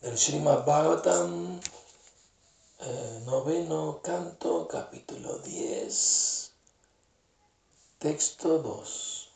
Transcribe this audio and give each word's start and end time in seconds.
del 0.00 0.16
Srimad 0.16 0.64
Bhagavatam, 0.64 1.60
eh, 2.78 3.20
noveno 3.26 4.00
canto, 4.00 4.64
capítulo 4.64 5.36
10, 5.44 6.50
texto 7.98 8.56
2. 8.56 9.28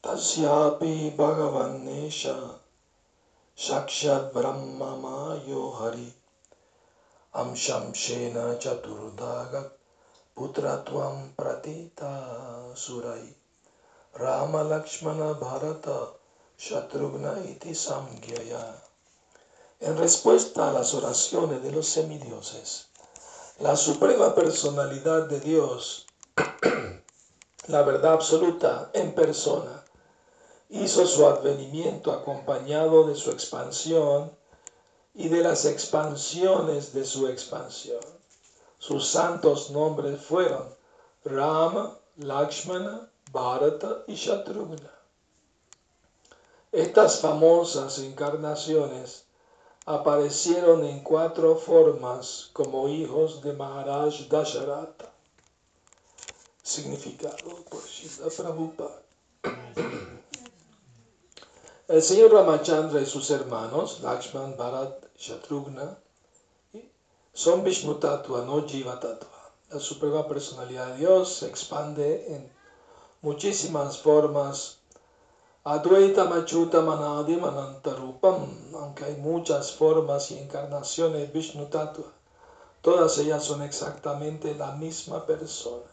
Tasyapi 0.00 1.14
Bhagavannesha 1.14 2.58
Shakshad 3.54 4.32
Brahmamayo 4.32 5.70
Hari 5.78 6.12
Amsham 7.34 7.94
Shena 7.94 8.58
Chaturdagat 8.58 9.70
Putratvam 10.34 11.30
Pratita 11.36 12.74
Surai 12.74 13.37
Rama 14.18 14.64
Lakshmana 14.64 15.34
Bharata 15.34 16.08
Shatrughna 16.58 17.38
Iti 17.48 17.72
Samgyaya. 17.72 18.74
En 19.78 19.96
respuesta 19.96 20.68
a 20.68 20.72
las 20.72 20.92
oraciones 20.92 21.62
de 21.62 21.70
los 21.70 21.86
semidioses, 21.86 22.88
la 23.60 23.76
suprema 23.76 24.34
personalidad 24.34 25.28
de 25.28 25.38
Dios, 25.38 26.08
la 27.68 27.82
verdad 27.82 28.14
absoluta 28.14 28.90
en 28.92 29.14
persona, 29.14 29.84
hizo 30.68 31.06
su 31.06 31.24
advenimiento 31.24 32.10
acompañado 32.10 33.06
de 33.06 33.14
su 33.14 33.30
expansión 33.30 34.36
y 35.14 35.28
de 35.28 35.44
las 35.44 35.64
expansiones 35.64 36.92
de 36.92 37.04
su 37.04 37.28
expansión. 37.28 38.00
Sus 38.78 39.06
santos 39.06 39.70
nombres 39.70 40.20
fueron 40.20 40.74
Rama, 41.24 41.96
Lakshmana, 42.16 43.07
Bharata 43.32 44.04
y 44.06 44.14
Shatrughna. 44.14 44.90
Estas 46.72 47.20
famosas 47.20 47.98
encarnaciones 47.98 49.24
aparecieron 49.86 50.84
en 50.84 51.00
cuatro 51.02 51.56
formas 51.56 52.50
como 52.52 52.88
hijos 52.88 53.42
de 53.42 53.54
Maharaj 53.54 54.28
Dasharata. 54.28 55.10
Significado 56.62 57.64
por 57.70 57.82
Shila 57.84 58.28
Prabhupada. 58.36 59.02
El 61.88 62.02
señor 62.02 62.32
Ramachandra 62.32 63.00
y 63.00 63.06
sus 63.06 63.30
hermanos, 63.30 64.00
Lakshman, 64.02 64.58
Bharat, 64.58 65.06
Shatrughna, 65.16 65.96
son 67.32 67.64
Vishnu 67.64 67.94
Tattva, 67.94 68.44
no 68.44 68.68
Jiva 68.68 69.00
Tattva. 69.00 69.52
La 69.70 69.80
suprema 69.80 70.28
personalidad 70.28 70.88
de 70.88 70.98
Dios 70.98 71.32
se 71.36 71.46
expande 71.46 72.34
en 72.34 72.57
muchísimas 73.22 73.98
formas. 73.98 74.78
Advaita 75.64 76.24
Machuta 76.24 76.80
Manadim 76.80 77.44
Anantarupam, 77.44 78.46
aunque 78.74 79.04
hay 79.04 79.16
muchas 79.16 79.72
formas 79.72 80.30
y 80.30 80.38
encarnaciones 80.38 81.32
Vishnu 81.32 81.66
Tattva, 81.66 82.12
todas 82.80 83.18
ellas 83.18 83.44
son 83.44 83.62
exactamente 83.62 84.54
la 84.54 84.72
misma 84.72 85.26
persona. 85.26 85.84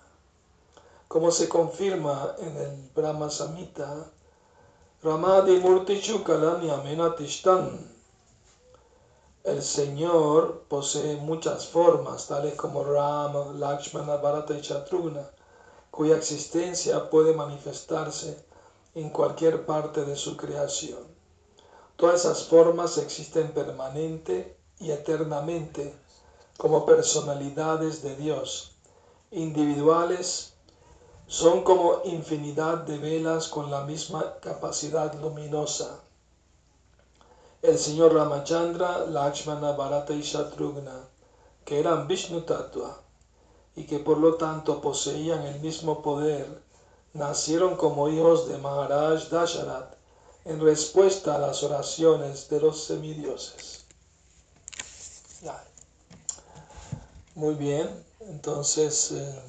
Como 1.07 1.31
se 1.31 1.49
confirma 1.49 2.35
en 2.37 2.57
el 2.57 2.89
Brahma 2.95 3.29
Samhita, 3.29 4.07
Ramadi 5.03 5.59
Murtichu 5.59 6.23
Tishtan. 7.17 7.95
El 9.43 9.61
Señor 9.61 10.63
posee 10.67 11.17
muchas 11.17 11.67
formas, 11.67 12.27
tales 12.27 12.55
como 12.55 12.83
Rama, 12.83 13.51
Lakshmana, 13.55 14.15
Bharata 14.15 14.53
y 14.53 14.61
Shatrughna 14.61 15.29
cuya 15.95 16.17
existencia 16.17 17.09
puede 17.09 17.33
manifestarse 17.33 18.45
en 18.95 19.09
cualquier 19.11 19.65
parte 19.65 20.03
de 20.03 20.17
su 20.17 20.35
creación. 20.35 20.99
Todas 21.95 22.25
esas 22.25 22.43
formas 22.43 22.97
existen 22.97 23.53
permanente 23.53 24.57
y 24.77 24.91
eternamente 24.91 25.95
como 26.57 26.85
personalidades 26.85 28.01
de 28.01 28.17
Dios, 28.17 28.75
individuales, 29.31 30.55
son 31.27 31.63
como 31.63 32.01
infinidad 32.03 32.79
de 32.79 32.97
velas 32.97 33.47
con 33.47 33.71
la 33.71 33.85
misma 33.85 34.39
capacidad 34.41 35.13
luminosa. 35.21 36.01
El 37.61 37.77
señor 37.77 38.13
Ramachandra, 38.13 39.05
Lakshmana, 39.05 39.71
Bharata 39.71 40.11
y 40.11 40.21
Shatrughna, 40.21 41.07
que 41.63 41.79
eran 41.79 42.09
Vishnu 42.09 42.41
Tattva, 42.41 43.04
y 43.75 43.85
que 43.85 43.99
por 43.99 44.17
lo 44.17 44.35
tanto 44.35 44.81
poseían 44.81 45.45
el 45.45 45.59
mismo 45.59 46.01
poder, 46.01 46.61
nacieron 47.13 47.75
como 47.75 48.09
hijos 48.09 48.47
de 48.47 48.57
Maharaj 48.57 49.29
Dasharat 49.29 49.95
en 50.45 50.61
respuesta 50.61 51.35
a 51.35 51.39
las 51.39 51.63
oraciones 51.63 52.49
de 52.49 52.61
los 52.61 52.83
semidioses. 52.83 53.85
Muy 57.35 57.55
bien, 57.55 57.89
entonces, 58.21 59.11
eh, 59.11 59.41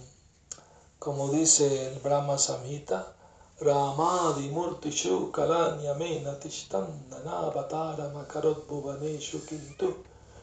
como 0.99 1.29
dice 1.29 1.87
el 1.87 2.01
Brahma 2.01 2.37
Samhita, 2.37 3.15
Ramadi 3.61 4.51
Murtishu 4.51 5.31
Kalanyamena 5.31 6.39
Tishtandanavatarama 6.41 8.13
Makarot 8.13 8.67
Bhuvaneshu 8.67 9.39
Kintu 9.47 9.95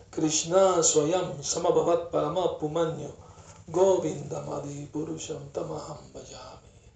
Krishna 0.10 0.82
Swayam 0.82 1.44
Samabhavat 1.44 2.10
Parama 2.12 2.58
Pumanyo 2.58 3.23
Govindamadi 3.72 4.88
Purusham 4.92 5.50
Tamaham 5.54 6.12
Bhajami. 6.14 6.92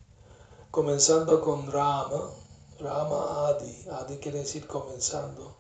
Comenzando 0.70 1.40
con 1.40 1.72
Rama, 1.72 2.30
Rama 2.82 3.48
Adi, 3.48 3.86
Adi 3.90 4.18
quiere 4.18 4.40
decir 4.40 4.68
comenzando. 4.68 5.56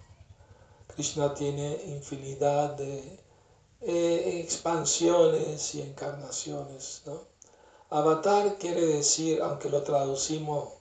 Krishna 0.87 1.33
tiene 1.33 1.81
infinidad 1.85 2.71
de 2.75 3.19
eh, 3.79 4.41
expansiones 4.43 5.75
y 5.75 5.81
encarnaciones. 5.81 7.03
¿no? 7.05 7.21
Avatar 7.89 8.57
quiere 8.57 8.85
decir, 8.85 9.41
aunque 9.41 9.69
lo 9.69 9.83
traducimos 9.83 10.73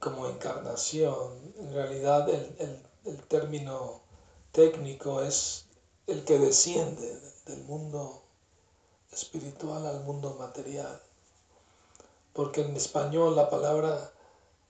como 0.00 0.26
encarnación, 0.26 1.54
en 1.58 1.72
realidad 1.72 2.28
el, 2.28 2.82
el 3.04 3.22
término 3.28 4.00
técnico 4.50 5.22
es 5.22 5.66
el 6.08 6.24
que 6.24 6.40
desciende 6.40 7.20
del 7.46 7.62
mundo 7.62 8.24
espiritual 9.12 9.86
al 9.86 10.00
mundo 10.00 10.36
material. 10.38 11.00
Porque 12.32 12.62
en 12.62 12.76
español 12.76 13.34
la 13.36 13.50
palabra 13.50 14.12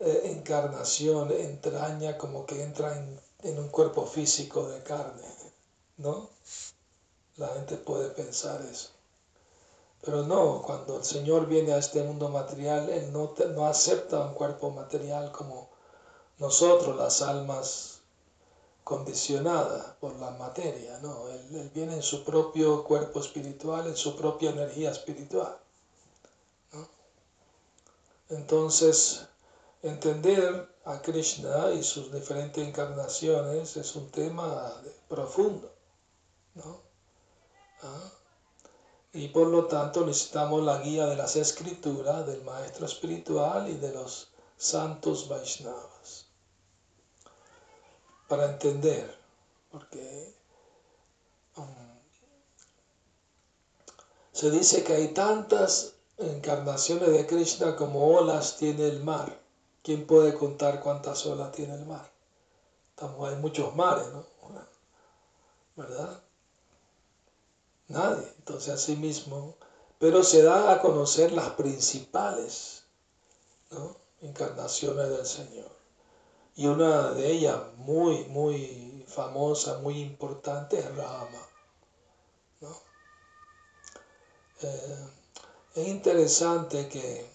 eh, 0.00 0.22
encarnación 0.24 1.30
entraña 1.32 2.16
como 2.16 2.46
que 2.46 2.62
entra 2.62 2.96
en, 2.96 3.20
en 3.42 3.58
un 3.58 3.68
cuerpo 3.68 4.06
físico 4.06 4.68
de 4.68 4.82
carne, 4.82 5.22
¿no? 5.96 6.30
La 7.36 7.48
gente 7.48 7.76
puede 7.76 8.10
pensar 8.10 8.60
eso. 8.62 8.90
Pero 10.02 10.22
no, 10.22 10.62
cuando 10.62 10.98
el 10.98 11.04
Señor 11.04 11.46
viene 11.46 11.72
a 11.72 11.78
este 11.78 12.02
mundo 12.02 12.28
material, 12.28 12.88
Él 12.88 13.12
no, 13.12 13.34
no 13.54 13.66
acepta 13.66 14.24
un 14.24 14.34
cuerpo 14.34 14.70
material 14.70 15.32
como 15.32 15.68
nosotros, 16.38 16.96
las 16.96 17.20
almas 17.22 17.97
condicionada 18.88 19.98
por 20.00 20.14
la 20.16 20.30
materia, 20.30 20.98
no, 21.02 21.28
él, 21.28 21.70
viene 21.74 21.96
en 21.96 22.02
su 22.02 22.24
propio 22.24 22.82
cuerpo 22.84 23.20
espiritual, 23.20 23.86
en 23.86 23.96
su 23.98 24.16
propia 24.16 24.48
energía 24.48 24.90
espiritual. 24.90 25.58
Entonces, 28.30 29.26
entender 29.82 30.74
a 30.86 31.02
Krishna 31.02 31.70
y 31.72 31.82
sus 31.82 32.10
diferentes 32.10 32.66
encarnaciones 32.66 33.76
es 33.76 33.94
un 33.94 34.10
tema 34.10 34.72
profundo. 35.06 35.70
¿no? 36.54 36.80
¿Ah? 37.82 38.10
Y 39.12 39.28
por 39.28 39.48
lo 39.48 39.66
tanto 39.66 40.06
necesitamos 40.06 40.64
la 40.64 40.78
guía 40.78 41.04
de 41.04 41.16
las 41.16 41.36
escrituras, 41.36 42.26
del 42.26 42.42
maestro 42.42 42.86
espiritual 42.86 43.68
y 43.68 43.74
de 43.74 43.92
los 43.92 44.28
santos 44.56 45.28
Vaishnavas 45.28 45.87
para 48.28 48.44
entender, 48.44 49.18
porque 49.70 50.34
um, 51.56 51.64
se 54.32 54.50
dice 54.50 54.84
que 54.84 54.92
hay 54.92 55.08
tantas 55.08 55.94
encarnaciones 56.18 57.10
de 57.10 57.26
Krishna 57.26 57.74
como 57.74 58.06
olas 58.06 58.58
tiene 58.58 58.86
el 58.86 59.02
mar. 59.02 59.40
¿Quién 59.82 60.06
puede 60.06 60.34
contar 60.34 60.80
cuántas 60.82 61.24
olas 61.24 61.52
tiene 61.52 61.74
el 61.74 61.86
mar? 61.86 62.12
Estamos, 62.90 63.28
hay 63.28 63.36
muchos 63.36 63.74
mares, 63.74 64.06
¿no? 64.12 64.26
¿Verdad? 65.76 66.20
Nadie. 67.86 68.28
Entonces, 68.38 68.74
así 68.74 68.96
mismo, 68.96 69.54
pero 69.98 70.22
se 70.24 70.42
da 70.42 70.72
a 70.72 70.80
conocer 70.80 71.32
las 71.32 71.50
principales 71.50 72.82
encarnaciones 74.20 75.08
del 75.08 75.24
Señor 75.24 75.77
y 76.58 76.66
una 76.66 77.12
de 77.12 77.30
ellas 77.30 77.56
muy, 77.76 78.24
muy 78.24 79.04
famosa, 79.06 79.78
muy 79.78 80.00
importante 80.00 80.76
es 80.76 80.96
Rama. 80.96 81.46
Eh, 84.60 85.06
es 85.76 85.86
interesante 85.86 86.88
que 86.88 87.30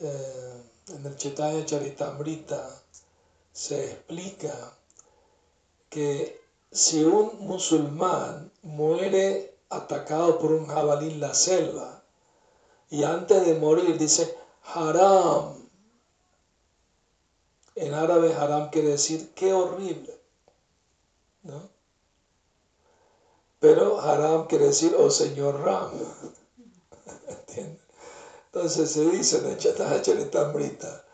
eh, 0.00 0.62
en 0.94 1.04
el 1.04 1.14
Chaitanya 1.18 1.66
Charitamrita 1.66 2.82
se 3.52 3.84
explica 3.84 4.72
que 5.90 6.40
si 6.72 7.04
un 7.04 7.38
musulmán 7.40 8.50
muere 8.62 9.58
atacado 9.68 10.38
por 10.38 10.52
un 10.52 10.66
jabalí 10.66 11.10
en 11.10 11.20
la 11.20 11.34
selva 11.34 12.02
y 12.88 13.04
antes 13.04 13.44
de 13.44 13.56
morir 13.56 13.98
dice 13.98 14.38
haram, 14.74 15.53
en 17.74 17.94
árabe 17.94 18.34
haram 18.34 18.70
quiere 18.70 18.90
decir 18.90 19.32
qué 19.34 19.52
horrible, 19.52 20.18
¿no? 21.42 21.68
Pero 23.58 24.00
haram 24.00 24.46
quiere 24.46 24.66
decir 24.66 24.94
oh 24.98 25.10
señor 25.10 25.60
Ram. 25.60 25.90
Entonces 28.46 28.90
se 28.92 29.10
dice 29.10 29.38
en 29.38 29.46
el 29.46 29.58
Charitamrita 29.58 31.04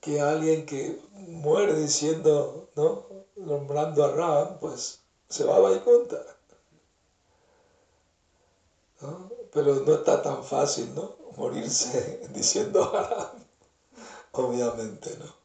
que 0.00 0.20
alguien 0.20 0.64
que 0.64 1.02
muere 1.12 1.74
diciendo, 1.74 2.70
¿no? 2.76 3.06
Nombrando 3.36 4.04
a 4.04 4.12
Ram, 4.12 4.58
pues 4.58 5.00
se 5.28 5.44
va 5.44 5.56
a 5.56 5.60
Vaikunta. 5.60 6.24
¿no? 9.00 9.30
Pero 9.52 9.74
no 9.74 9.94
está 9.94 10.22
tan 10.22 10.42
fácil, 10.42 10.94
¿no? 10.94 11.16
Morirse 11.36 12.26
diciendo 12.34 12.90
Ram, 12.90 13.44
obviamente, 14.32 15.16
¿no? 15.18 15.37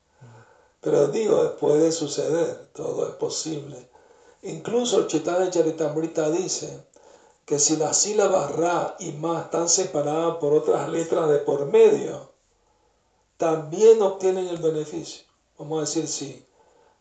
Pero 0.84 1.08
digo, 1.08 1.56
puede 1.56 1.94
suceder, 1.94 2.68
todo 2.74 3.08
es 3.08 3.16
posible. 3.16 3.90
Incluso 4.42 5.00
el 5.00 5.08
Chaitanya 5.08 5.50
Charitamrita 5.50 6.30
dice 6.30 6.86
que 7.46 7.58
si 7.58 7.78
las 7.78 7.96
sílabas 7.98 8.54
Ra 8.58 8.98
y 9.00 9.14
Ma 9.14 9.44
están 9.44 9.70
separadas 9.70 10.38
por 10.38 10.54
otras 10.54 10.90
letras 10.90 11.30
de 11.30 11.38
por 11.38 11.68
medio, 11.68 12.32
también 13.38 14.02
obtienen 14.02 14.48
el 14.48 14.58
beneficio. 14.58 15.24
Vamos 15.58 15.78
a 15.78 15.82
decir 15.82 16.06
sí. 16.06 16.46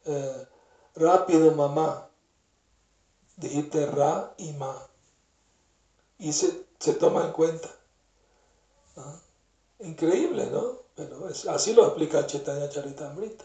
Eh, 0.04 0.46
rápido 0.94 1.50
mamá. 1.50 2.08
Dijiste 3.36 3.84
Ra 3.86 4.32
y 4.38 4.52
Ma. 4.52 4.88
Y 6.18 6.32
se, 6.32 6.52
toma 7.00 7.24
en 7.24 7.32
cuenta. 7.32 7.68
¿Ah? 8.96 9.18
Increíble, 9.80 10.46
¿no? 10.52 10.82
Pero 10.94 11.26
así 11.48 11.72
lo 11.72 11.86
explica 11.86 12.24
Chaitanya 12.26 12.68
Charitamrita. 12.68 13.44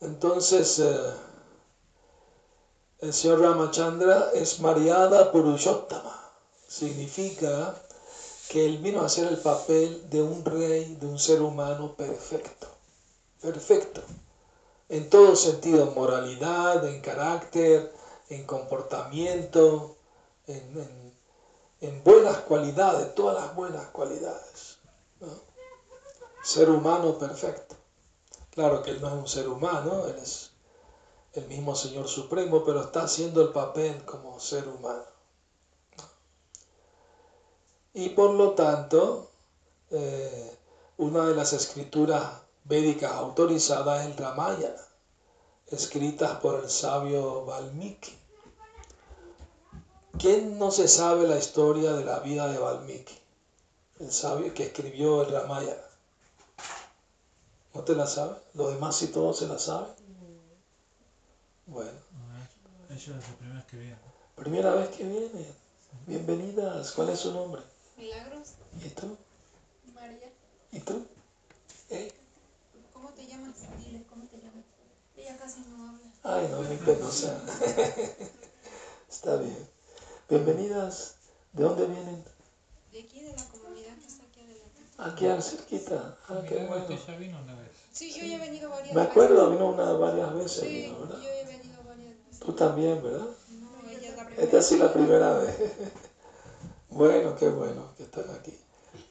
Entonces, 0.00 0.78
eh, 0.78 1.14
el 3.00 3.12
señor 3.14 3.40
Ramachandra 3.40 4.30
es 4.34 4.60
Mariada 4.60 5.32
Purushottama. 5.32 6.32
Significa 6.68 7.74
que 8.48 8.66
él 8.66 8.78
vino 8.78 9.00
a 9.00 9.06
hacer 9.06 9.26
el 9.26 9.38
papel 9.38 10.08
de 10.10 10.22
un 10.22 10.44
rey, 10.44 10.96
de 10.96 11.06
un 11.06 11.18
ser 11.18 11.40
humano 11.40 11.94
perfecto. 11.94 12.68
Perfecto. 13.40 14.02
En 14.88 15.08
todo 15.08 15.34
sentido, 15.34 15.88
en 15.88 15.94
moralidad, 15.94 16.84
en 16.86 17.00
carácter, 17.00 17.92
en 18.28 18.44
comportamiento, 18.44 19.96
en, 20.46 22.02
buenas 22.04 22.38
cualidades, 22.38 23.14
todas 23.14 23.36
las 23.36 23.54
buenas 23.54 23.86
cualidades. 23.88 24.78
Ser 26.42 26.70
humano 26.70 27.18
perfecto. 27.18 27.75
Claro 28.56 28.82
que 28.82 28.90
él 28.90 29.02
no 29.02 29.08
es 29.08 29.12
un 29.12 29.28
ser 29.28 29.48
humano, 29.50 30.06
él 30.06 30.16
es 30.16 30.50
el 31.34 31.46
mismo 31.46 31.76
Señor 31.76 32.08
Supremo, 32.08 32.64
pero 32.64 32.80
está 32.80 33.02
haciendo 33.02 33.42
el 33.42 33.50
papel 33.50 34.02
como 34.06 34.40
ser 34.40 34.66
humano. 34.66 35.04
Y 37.92 38.08
por 38.08 38.30
lo 38.30 38.52
tanto, 38.52 39.28
eh, 39.90 40.56
una 40.96 41.26
de 41.26 41.34
las 41.34 41.52
escrituras 41.52 42.24
védicas 42.64 43.12
autorizadas 43.12 44.00
es 44.00 44.12
el 44.12 44.16
Ramayana, 44.16 44.88
escritas 45.66 46.40
por 46.40 46.64
el 46.64 46.70
sabio 46.70 47.44
Valmiki. 47.44 48.18
¿Quién 50.18 50.58
no 50.58 50.70
se 50.70 50.88
sabe 50.88 51.28
la 51.28 51.36
historia 51.36 51.92
de 51.92 52.06
la 52.06 52.20
vida 52.20 52.48
de 52.50 52.56
Valmiki? 52.58 53.18
El 54.00 54.10
sabio 54.10 54.54
que 54.54 54.62
escribió 54.62 55.20
el 55.20 55.32
Ramayana. 55.32 55.85
¿No 57.76 57.84
te 57.84 57.94
la 57.94 58.06
sabe? 58.06 58.36
¿Los 58.54 58.72
demás 58.72 58.96
sí 58.96 59.08
todos 59.08 59.38
se 59.38 59.46
la 59.46 59.58
saben? 59.58 59.92
Bueno. 61.66 61.90
Ella 62.88 62.96
es 62.96 63.08
la 63.08 63.36
primera 63.36 63.54
vez 63.56 63.64
que 63.66 63.76
viene. 63.76 63.96
Primera 64.34 64.74
vez 64.74 64.88
que 64.96 65.04
viene. 65.04 65.46
Bienvenidas. 66.06 66.92
¿Cuál 66.92 67.10
es 67.10 67.20
su 67.20 67.34
nombre? 67.34 67.60
Milagros. 67.98 68.54
¿Y 68.82 68.88
tú? 68.88 69.18
María. 69.94 70.32
¿Y 70.72 70.80
tú? 70.80 71.06
¿Eh? 71.90 72.10
¿Cómo 72.94 73.10
te 73.10 73.26
llamas? 73.26 73.56
Dile, 73.76 74.06
¿cómo 74.08 74.24
te 74.24 74.38
llamas? 74.38 74.64
Ella 75.14 75.36
casi 75.36 75.60
no 75.60 75.90
habla. 75.90 76.10
Ay, 76.22 76.48
no, 76.50 76.62
mi 76.62 76.76
penosa. 76.78 77.38
está 79.10 79.36
bien. 79.36 79.68
Bienvenidas. 80.30 81.16
¿De 81.52 81.62
dónde 81.62 81.84
vienen? 81.84 82.24
De 82.90 83.00
aquí, 83.00 83.20
de 83.20 83.36
la 83.36 83.44
comunidad 83.48 83.98
que 83.98 84.06
está 84.06 84.24
aquí 84.24 84.40
adelante. 84.40 84.80
Aquí 85.06 85.26
al 85.26 85.42
cerquita. 85.42 86.16
Ah, 86.28 86.42
qué 86.48 86.66
bueno. 86.66 86.86
ya 86.88 87.16
vino 87.16 87.38
una 87.42 87.54
vez. 87.54 87.70
Sí, 87.92 88.12
yo 88.12 88.24
ya 88.24 88.36
he 88.36 88.38
venido 88.40 88.68
varias 88.70 88.94
veces. 88.94 88.96
Me 88.96 89.02
acuerdo, 89.02 89.50
vino 89.50 89.68
una, 89.68 89.92
varias 89.92 90.34
veces. 90.34 90.60
Sí, 90.60 90.82
vino, 90.82 90.98
¿verdad? 91.00 91.18
yo 91.22 91.30
he 91.30 91.44
venido 91.44 91.82
varias 91.84 92.16
veces. 92.16 92.40
Tú 92.40 92.52
también, 92.52 93.02
¿verdad? 93.02 93.26
No, 93.50 93.90
ella 93.90 94.08
es 94.08 94.16
la 94.16 94.24
primera 94.24 94.42
Esta 94.42 94.62
sí 94.62 94.76
la 94.76 94.92
primera 94.92 95.32
vez. 95.38 95.56
Bueno, 96.88 97.36
qué 97.36 97.50
bueno 97.50 97.92
que 97.98 98.04
están 98.04 98.24
aquí. 98.30 98.58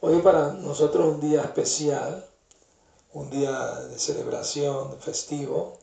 Hoy 0.01 0.19
para 0.21 0.53
nosotros 0.53 1.13
un 1.13 1.21
día 1.21 1.41
especial, 1.41 2.25
un 3.13 3.29
día 3.29 3.75
de 3.75 3.99
celebración, 3.99 4.99
festivo, 4.99 5.77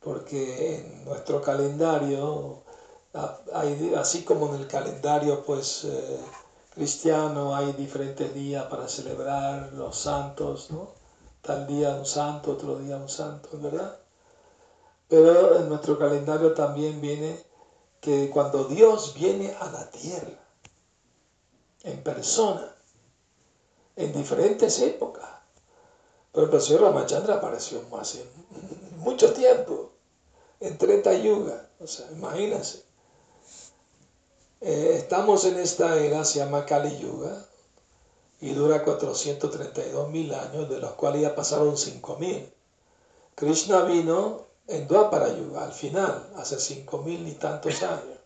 porque 0.00 0.78
en 0.78 1.04
nuestro 1.04 1.40
calendario, 1.40 2.64
así 3.96 4.24
como 4.24 4.52
en 4.52 4.62
el 4.62 4.66
calendario 4.66 5.44
pues 5.44 5.84
eh, 5.84 6.18
cristiano, 6.74 7.54
hay 7.54 7.72
diferentes 7.72 8.34
días 8.34 8.64
para 8.66 8.88
celebrar 8.88 9.72
los 9.74 9.96
santos, 9.96 10.70
¿no? 10.70 10.90
Tal 11.42 11.66
día 11.66 11.90
un 11.90 12.06
santo, 12.06 12.52
otro 12.52 12.78
día 12.78 12.96
un 12.96 13.08
santo, 13.08 13.48
¿verdad? 13.54 13.98
Pero 15.08 15.58
en 15.58 15.68
nuestro 15.68 15.98
calendario 15.98 16.54
también 16.54 17.00
viene 17.00 17.38
que 18.00 18.30
cuando 18.30 18.64
Dios 18.64 19.14
viene 19.14 19.54
a 19.60 19.70
la 19.70 19.90
tierra, 19.90 20.38
en 21.82 22.02
persona, 22.02 22.74
en 23.96 24.12
diferentes 24.12 24.80
épocas. 24.80 25.28
Pero 26.32 26.50
el 26.50 26.60
señor 26.62 26.82
Ramachandra 26.82 27.34
apareció 27.34 27.82
hace 28.00 28.24
mucho 28.98 29.32
tiempo, 29.32 29.92
en 30.60 30.78
30 30.78 31.14
yugas, 31.14 31.60
o 31.80 31.86
sea, 31.86 32.10
imagínense. 32.12 32.84
Eh, 34.64 34.94
estamos 34.96 35.44
en 35.44 35.58
esta 35.58 35.98
era, 35.98 36.24
se 36.24 36.38
llama 36.38 36.64
Kali 36.64 36.96
Yuga, 36.98 37.46
y 38.40 38.54
dura 38.54 38.84
432 38.84 40.08
mil 40.08 40.32
años, 40.32 40.68
de 40.68 40.78
los 40.78 40.92
cuales 40.92 41.22
ya 41.22 41.34
pasaron 41.34 41.76
5 41.76 42.16
mil. 42.18 42.48
Krishna 43.34 43.82
vino 43.82 44.46
en 44.68 44.86
Dwapara 44.86 45.36
Yuga, 45.36 45.64
al 45.64 45.72
final, 45.72 46.30
hace 46.36 46.60
5 46.60 46.98
mil 46.98 47.26
y 47.26 47.32
tantos 47.32 47.82
años. 47.82 48.18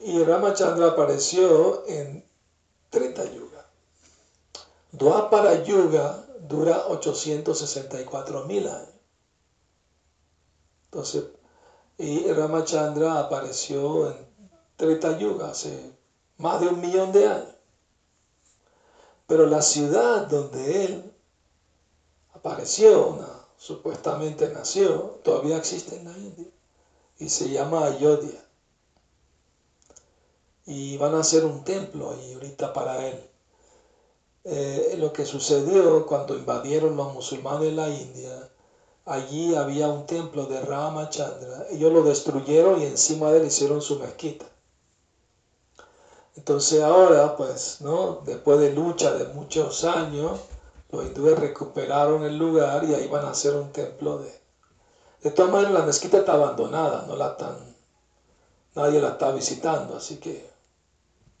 Y 0.00 0.22
Ramachandra 0.22 0.88
apareció 0.88 1.86
en 1.86 2.22
30 2.90 3.24
yuga. 3.32 3.66
Dwapara 4.92 5.62
Yuga 5.64 6.26
dura 6.40 6.88
864 6.88 8.44
mil 8.44 8.68
años. 8.68 8.88
Entonces, 10.84 11.24
y 11.96 12.30
Ramachandra 12.32 13.18
apareció 13.18 14.10
en 14.10 14.33
30 14.76 15.18
yuga, 15.18 15.50
hace 15.50 15.92
más 16.38 16.60
de 16.60 16.68
un 16.68 16.80
millón 16.80 17.12
de 17.12 17.26
años. 17.26 17.54
Pero 19.26 19.46
la 19.46 19.62
ciudad 19.62 20.26
donde 20.26 20.84
él 20.84 21.12
apareció, 22.34 23.18
supuestamente 23.56 24.48
nació, 24.52 25.20
todavía 25.22 25.56
existe 25.56 25.96
en 25.96 26.04
la 26.04 26.18
India 26.18 26.46
y 27.18 27.28
se 27.28 27.48
llama 27.48 27.84
Ayodhya 27.84 28.44
y 30.66 30.96
van 30.96 31.14
a 31.14 31.20
hacer 31.20 31.44
un 31.44 31.64
templo 31.64 32.10
ahí 32.10 32.34
ahorita 32.34 32.72
para 32.72 33.06
él. 33.06 33.30
Eh, 34.44 34.96
lo 34.98 35.12
que 35.12 35.24
sucedió 35.24 36.06
cuando 36.06 36.36
invadieron 36.36 36.96
los 36.96 37.14
musulmanes 37.14 37.72
la 37.72 37.88
India, 37.88 38.50
allí 39.06 39.54
había 39.54 39.88
un 39.88 40.06
templo 40.06 40.46
de 40.46 40.60
Ramachandra, 40.60 41.66
ellos 41.70 41.92
lo 41.92 42.02
destruyeron 42.02 42.80
y 42.80 42.84
encima 42.84 43.30
de 43.30 43.40
él 43.40 43.46
hicieron 43.46 43.80
su 43.80 43.98
mezquita. 43.98 44.46
Entonces 46.36 46.82
ahora, 46.82 47.36
pues, 47.36 47.80
¿no? 47.80 48.22
Después 48.24 48.58
de 48.58 48.72
lucha 48.72 49.12
de 49.12 49.26
muchos 49.28 49.84
años, 49.84 50.40
los 50.90 51.06
hindúes 51.06 51.38
recuperaron 51.38 52.24
el 52.24 52.36
lugar 52.36 52.84
y 52.84 52.94
ahí 52.94 53.06
van 53.08 53.24
a 53.24 53.30
hacer 53.30 53.54
un 53.54 53.72
templo 53.72 54.18
de... 54.18 54.42
De 55.22 55.30
todas 55.30 55.52
maneras, 55.52 55.72
la 55.72 55.86
mezquita 55.86 56.18
está 56.18 56.34
abandonada, 56.34 57.04
no 57.06 57.16
la 57.16 57.28
están... 57.28 57.56
Nadie 58.74 59.00
la 59.00 59.10
está 59.10 59.30
visitando, 59.30 59.96
así 59.96 60.16
que 60.16 60.50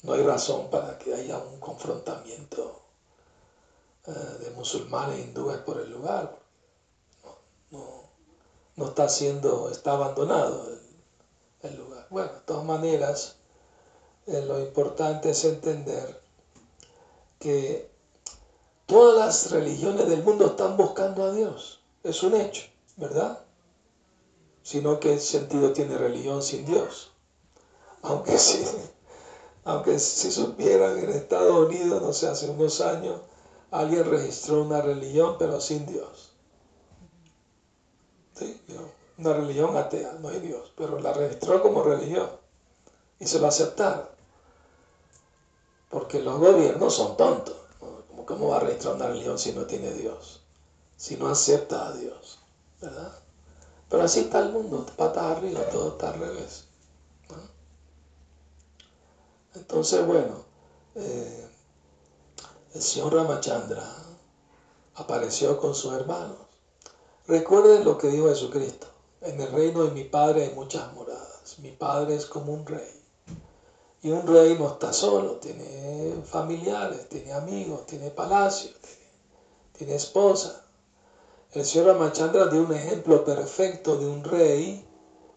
no 0.02 0.12
hay 0.12 0.22
razón 0.22 0.70
para 0.70 0.96
que 0.98 1.12
haya 1.12 1.38
un 1.38 1.58
confrontamiento 1.58 2.80
eh, 4.06 4.12
de 4.12 4.50
musulmanes 4.50 5.18
hindúes 5.18 5.58
por 5.58 5.80
el 5.80 5.90
lugar. 5.90 6.38
No, 7.24 7.78
no, 7.78 8.02
no 8.76 8.86
está 8.86 9.08
siendo, 9.08 9.68
está 9.68 9.92
abandonado 9.92 10.68
el, 10.68 11.70
el 11.70 11.76
lugar. 11.78 12.06
Bueno, 12.10 12.32
de 12.32 12.40
todas 12.40 12.64
maneras, 12.64 13.36
eh, 14.26 14.44
lo 14.46 14.58
importante 14.60 15.30
es 15.30 15.44
entender 15.44 16.20
que 17.38 17.90
todas 18.86 19.18
las 19.18 19.50
religiones 19.50 20.08
del 20.08 20.22
mundo 20.22 20.46
están 20.46 20.76
buscando 20.76 21.24
a 21.24 21.32
Dios. 21.32 21.80
Es 22.02 22.22
un 22.22 22.34
hecho, 22.34 22.64
¿verdad? 22.96 23.40
Sino 24.62 24.98
qué 24.98 25.18
sentido 25.18 25.72
tiene 25.72 25.98
religión 25.98 26.42
sin 26.42 26.64
Dios. 26.64 27.12
Aunque 28.02 28.38
si, 28.38 28.64
aunque 29.64 29.98
si 29.98 30.30
supieran 30.30 30.98
en 30.98 31.10
Estados 31.10 31.68
Unidos, 31.68 32.00
no 32.00 32.12
sé, 32.12 32.28
hace 32.28 32.48
unos 32.48 32.80
años, 32.80 33.20
alguien 33.70 34.08
registró 34.08 34.62
una 34.62 34.80
religión 34.80 35.36
pero 35.38 35.60
sin 35.60 35.84
Dios. 35.86 36.32
¿Sí? 38.34 38.60
Una 39.18 39.34
religión 39.34 39.76
atea, 39.76 40.14
no 40.20 40.28
hay 40.28 40.40
Dios, 40.40 40.72
pero 40.76 40.98
la 40.98 41.12
registró 41.12 41.62
como 41.62 41.82
religión 41.82 42.28
y 43.18 43.26
se 43.26 43.38
lo 43.38 43.46
aceptaron. 43.46 44.13
Porque 45.94 46.20
los 46.20 46.40
gobiernos 46.40 46.92
son 46.92 47.16
tontos. 47.16 47.54
¿Cómo 48.26 48.48
va 48.48 48.56
a 48.56 48.60
registrar 48.60 48.96
una 48.96 49.06
religión 49.06 49.38
si 49.38 49.52
no 49.52 49.64
tiene 49.64 49.92
Dios? 49.92 50.40
Si 50.96 51.16
no 51.16 51.28
acepta 51.28 51.86
a 51.86 51.92
Dios, 51.92 52.40
¿verdad? 52.80 53.12
Pero 53.88 54.02
así 54.02 54.20
está 54.20 54.40
el 54.40 54.50
mundo, 54.50 54.84
patas 54.96 55.36
arriba, 55.36 55.60
todo 55.70 55.90
está 55.90 56.10
al 56.10 56.18
revés. 56.18 56.64
Entonces, 59.54 60.04
bueno, 60.04 60.44
eh, 60.96 61.48
el 62.72 62.82
señor 62.82 63.14
Ramachandra 63.14 63.88
apareció 64.96 65.60
con 65.60 65.76
sus 65.76 65.92
hermanos. 65.92 66.38
Recuerden 67.28 67.84
lo 67.84 67.98
que 67.98 68.08
dijo 68.08 68.28
Jesucristo. 68.30 68.88
En 69.20 69.40
el 69.40 69.52
reino 69.52 69.84
de 69.84 69.92
mi 69.92 70.02
Padre 70.02 70.46
hay 70.46 70.54
muchas 70.56 70.92
moradas. 70.92 71.56
Mi 71.60 71.70
Padre 71.70 72.16
es 72.16 72.26
como 72.26 72.52
un 72.52 72.66
rey. 72.66 73.03
Y 74.04 74.10
un 74.10 74.26
rey 74.26 74.54
no 74.58 74.68
está 74.68 74.92
solo, 74.92 75.36
tiene 75.36 76.22
familiares, 76.26 77.08
tiene 77.08 77.32
amigos, 77.32 77.86
tiene 77.86 78.10
palacio, 78.10 78.70
tiene, 79.72 79.94
esposa. 79.94 80.62
El 81.52 81.64
señor 81.64 81.86
Ramachandra 81.86 82.48
dio 82.48 82.64
un 82.64 82.74
ejemplo 82.74 83.24
perfecto 83.24 83.96
de 83.96 84.06
un 84.06 84.22
rey 84.22 84.86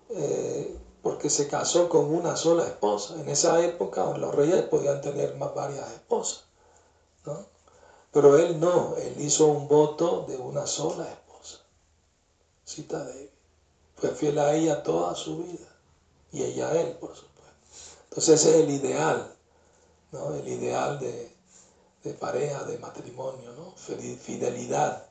eh, 0.10 0.78
porque 1.02 1.30
se 1.30 1.48
casó 1.48 1.88
con 1.88 2.14
una 2.14 2.36
sola 2.36 2.66
esposa. 2.66 3.16
En 3.22 3.30
esa 3.30 3.64
época 3.64 4.18
los 4.18 4.36
reyes 4.36 4.64
podían 4.64 5.00
tener 5.00 5.38
más 5.38 5.56
varias 5.56 5.90
esposas. 5.94 6.44
¿no? 7.26 7.46
Pero 8.12 8.38
él 8.38 8.60
no, 8.60 8.98
él 8.98 9.16
hizo 9.20 9.48
un 9.48 9.70
voto 9.70 10.26
de 10.28 10.36
una 10.36 10.68
sola 10.68 11.10
esposa. 11.10 11.60
Cita 12.66 13.02
de 13.06 13.32
Fue 13.96 14.10
fiel 14.10 14.38
a 14.40 14.54
ella 14.54 14.84
toda 14.84 15.16
su 15.16 15.38
vida. 15.38 15.70
Y 16.34 16.44
ella 16.44 16.68
a 16.68 16.82
él, 16.82 16.98
por 16.98 17.16
supuesto. 17.16 17.37
Entonces 18.18 18.42
ese 18.42 18.50
es 18.50 18.64
el 18.64 18.72
ideal, 18.72 19.36
¿no? 20.12 20.34
El 20.34 20.48
ideal 20.48 21.00
de, 21.00 22.14
pareja, 22.14 22.64
de 22.64 22.80
matrimonio, 22.80 23.54
¿no? 23.54 23.76
Fidelidad. 23.76 25.08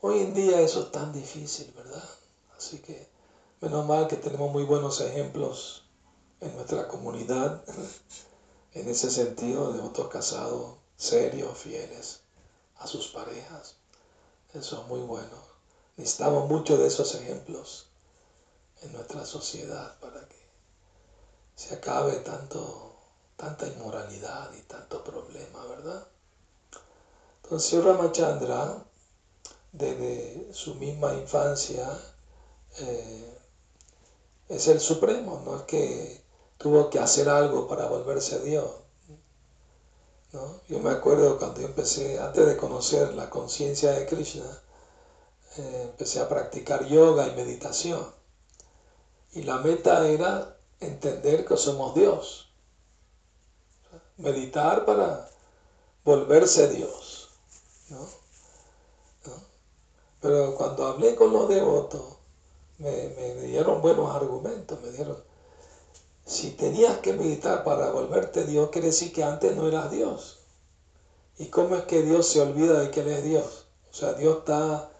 Hoy 0.00 0.20
en 0.20 0.32
día 0.32 0.62
eso 0.62 0.84
es 0.84 0.90
tan 0.90 1.12
difícil, 1.12 1.70
¿verdad? 1.76 2.08
Así 2.56 2.78
que 2.78 3.06
menos 3.60 3.84
mal 3.84 4.08
que 4.08 4.16
tenemos 4.16 4.50
muy 4.50 4.64
buenos 4.64 5.02
ejemplos 5.02 5.84
en 6.40 6.56
nuestra 6.56 6.88
comunidad, 6.88 7.62
en 8.72 8.88
ese 8.88 9.10
sentido, 9.10 9.74
de 9.74 9.80
otros 9.80 10.08
casados 10.08 10.76
serios, 10.96 11.58
fieles 11.58 12.20
a 12.78 12.86
sus 12.86 13.08
parejas. 13.08 13.76
Eso 14.54 14.80
es 14.80 14.88
muy 14.88 15.00
bueno. 15.00 15.36
Necesitamos 15.98 16.48
mucho 16.48 16.78
de 16.78 16.86
esos 16.86 17.14
ejemplos 17.14 17.90
en 18.80 18.94
nuestra 18.94 19.26
sociedad 19.26 19.98
para 20.00 20.26
que 20.26 20.47
se 21.58 21.74
acabe 21.74 22.12
tanto, 22.20 22.94
tanta 23.36 23.66
inmoralidad 23.66 24.48
y 24.56 24.62
tanto 24.62 25.02
problema, 25.02 25.66
¿verdad? 25.66 26.06
Entonces 27.42 27.82
Ramachandra, 27.82 28.84
desde 29.72 30.54
su 30.54 30.76
misma 30.76 31.14
infancia, 31.14 31.84
eh, 32.78 33.38
es 34.48 34.68
el 34.68 34.78
Supremo, 34.78 35.42
no 35.44 35.56
es 35.56 35.62
que 35.62 36.22
tuvo 36.58 36.90
que 36.90 37.00
hacer 37.00 37.28
algo 37.28 37.66
para 37.66 37.86
volverse 37.86 38.36
a 38.36 38.38
Dios. 38.38 38.70
¿no? 40.32 40.60
Yo 40.68 40.78
me 40.78 40.90
acuerdo 40.90 41.38
cuando 41.38 41.60
yo 41.60 41.66
empecé, 41.66 42.20
antes 42.20 42.46
de 42.46 42.56
conocer 42.56 43.14
la 43.14 43.28
conciencia 43.28 43.90
de 43.90 44.06
Krishna, 44.06 44.62
eh, 45.56 45.82
empecé 45.90 46.20
a 46.20 46.28
practicar 46.28 46.86
yoga 46.86 47.26
y 47.26 47.34
meditación. 47.34 48.14
Y 49.32 49.42
la 49.42 49.58
meta 49.58 50.06
era 50.08 50.57
entender 50.80 51.44
que 51.44 51.56
somos 51.56 51.94
Dios. 51.94 52.50
Meditar 54.16 54.84
para 54.84 55.28
volverse 56.04 56.68
Dios. 56.68 57.28
Pero 60.20 60.54
cuando 60.56 60.86
hablé 60.86 61.14
con 61.14 61.32
los 61.32 61.48
devotos, 61.48 62.02
me, 62.78 62.90
me, 62.90 63.34
dieron 63.42 63.80
buenos 63.80 64.14
argumentos, 64.14 64.80
me 64.82 64.90
dieron, 64.90 65.22
si 66.24 66.50
tenías 66.50 66.98
que 66.98 67.12
meditar 67.12 67.64
para 67.64 67.90
volverte 67.90 68.44
Dios, 68.44 68.70
quiere 68.70 68.88
decir 68.88 69.12
que 69.12 69.24
antes 69.24 69.54
no 69.56 69.68
eras 69.68 69.90
Dios. 69.90 70.38
¿Y 71.38 71.46
cómo 71.46 71.76
es 71.76 71.84
que 71.84 72.02
Dios 72.02 72.26
se 72.26 72.40
olvida 72.40 72.80
de 72.80 72.90
que 72.90 73.00
Él 73.00 73.08
es 73.08 73.24
Dios? 73.24 73.66
O 73.90 73.94
sea, 73.94 74.14
Dios 74.14 74.38
está 74.38 74.90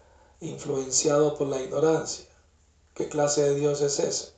influenciado 0.40 1.36
por 1.36 1.48
la 1.48 1.60
ignorancia. 1.60 2.26
¿Qué 2.94 3.08
clase 3.08 3.42
de 3.42 3.54
Dios 3.56 3.80
es 3.80 3.98
ese? 3.98 4.37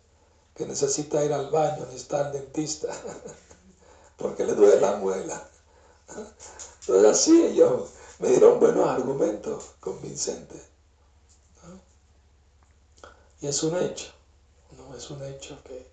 Que 0.54 0.66
necesita 0.66 1.24
ir 1.24 1.32
al 1.32 1.50
baño, 1.50 1.86
necesita 1.86 2.26
al 2.26 2.32
dentista, 2.32 2.88
porque 4.16 4.44
le 4.44 4.54
duele 4.54 4.80
la 4.80 4.96
muela. 4.96 5.48
Entonces 6.80 7.10
así 7.10 7.42
ellos 7.46 7.90
me 8.18 8.28
dieron 8.28 8.60
buenos 8.60 8.86
argumentos 8.88 9.64
convincentes. 9.80 10.68
Y 13.40 13.46
es 13.46 13.62
un 13.62 13.76
hecho, 13.76 14.12
¿no? 14.76 14.94
es 14.94 15.08
un 15.10 15.24
hecho 15.24 15.56
que 15.64 15.90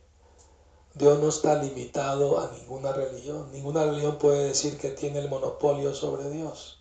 Dios 0.98 1.20
no 1.20 1.30
está 1.30 1.62
limitado 1.62 2.40
a 2.40 2.52
ninguna 2.52 2.92
religión. 2.92 3.50
Ninguna 3.52 3.86
religión 3.86 4.18
puede 4.18 4.50
decir 4.50 4.78
que 4.78 4.90
tiene 4.90 5.20
el 5.20 5.30
monopolio 5.30 5.94
sobre 5.94 6.30
Dios. 6.30 6.80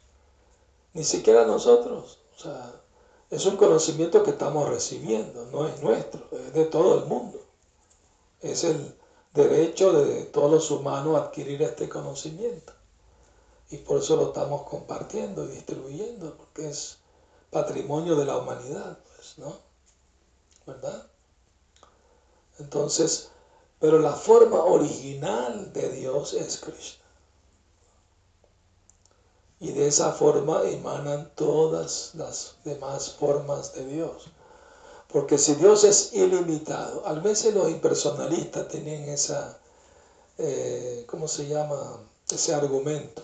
Ni 0.94 1.04
siquiera 1.04 1.44
nosotros. 1.44 2.18
O 2.36 2.40
sea, 2.40 2.80
es 3.30 3.44
un 3.44 3.56
conocimiento 3.56 4.22
que 4.22 4.30
estamos 4.30 4.68
recibiendo, 4.68 5.46
no 5.46 5.68
es 5.68 5.82
nuestro, 5.82 6.26
es 6.32 6.52
de 6.54 6.64
todo 6.64 6.98
el 7.00 7.06
mundo. 7.06 7.38
Es 8.40 8.64
el 8.64 8.96
derecho 9.34 9.92
de 9.92 10.24
todos 10.24 10.50
los 10.50 10.70
humanos 10.70 11.20
adquirir 11.20 11.62
este 11.62 11.88
conocimiento. 11.88 12.72
Y 13.70 13.78
por 13.78 13.98
eso 13.98 14.16
lo 14.16 14.28
estamos 14.28 14.62
compartiendo 14.62 15.44
y 15.44 15.48
distribuyendo, 15.48 16.36
porque 16.36 16.68
es 16.68 16.98
patrimonio 17.50 18.16
de 18.16 18.24
la 18.24 18.38
humanidad, 18.38 18.98
pues, 19.14 19.38
¿no? 19.38 19.58
¿Verdad? 20.66 21.06
Entonces, 22.58 23.30
pero 23.78 23.98
la 23.98 24.12
forma 24.12 24.62
original 24.62 25.72
de 25.72 25.88
Dios 25.90 26.32
es 26.32 26.58
Krishna. 26.58 27.04
Y 29.58 29.72
de 29.72 29.88
esa 29.88 30.12
forma 30.12 30.62
emanan 30.64 31.32
todas 31.34 32.14
las 32.14 32.56
demás 32.64 33.12
formas 33.12 33.74
de 33.74 33.86
Dios. 33.86 34.28
Porque 35.16 35.38
si 35.38 35.54
Dios 35.54 35.82
es 35.84 36.12
ilimitado, 36.12 37.06
a 37.06 37.14
veces 37.14 37.54
los 37.54 37.70
impersonalistas 37.70 38.68
tienen 38.68 39.08
esa, 39.08 39.58
eh, 40.36 41.06
¿cómo 41.08 41.26
se 41.26 41.48
llama? 41.48 42.02
Ese 42.30 42.54
argumento 42.54 43.22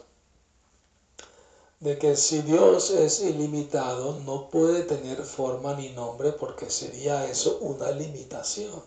de 1.81 1.99
que 1.99 2.17
si 2.17 2.41
Dios 2.41 2.89
es 2.89 3.21
ilimitado 3.21 4.19
no 4.21 4.49
puede 4.49 4.85
tener 4.85 5.23
forma 5.23 5.75
ni 5.75 5.91
nombre 5.91 6.33
porque 6.33 6.71
sería 6.71 7.29
eso 7.29 7.59
una 7.61 7.91
limitación. 7.91 8.83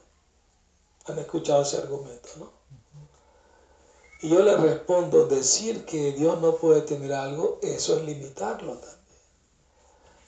¿Han 1.06 1.20
escuchado 1.20 1.62
ese 1.62 1.78
argumento, 1.78 2.30
no? 2.40 2.52
Y 4.24 4.30
yo 4.30 4.42
le 4.42 4.58
respondo, 4.58 5.28
decir 5.28 5.86
que 5.86 6.14
Dios 6.14 6.42
no 6.42 6.56
puede 6.56 6.82
tener 6.82 7.14
algo, 7.14 7.60
eso 7.62 7.98
es 7.98 8.04
limitarlo 8.04 8.80
también. 8.80 8.95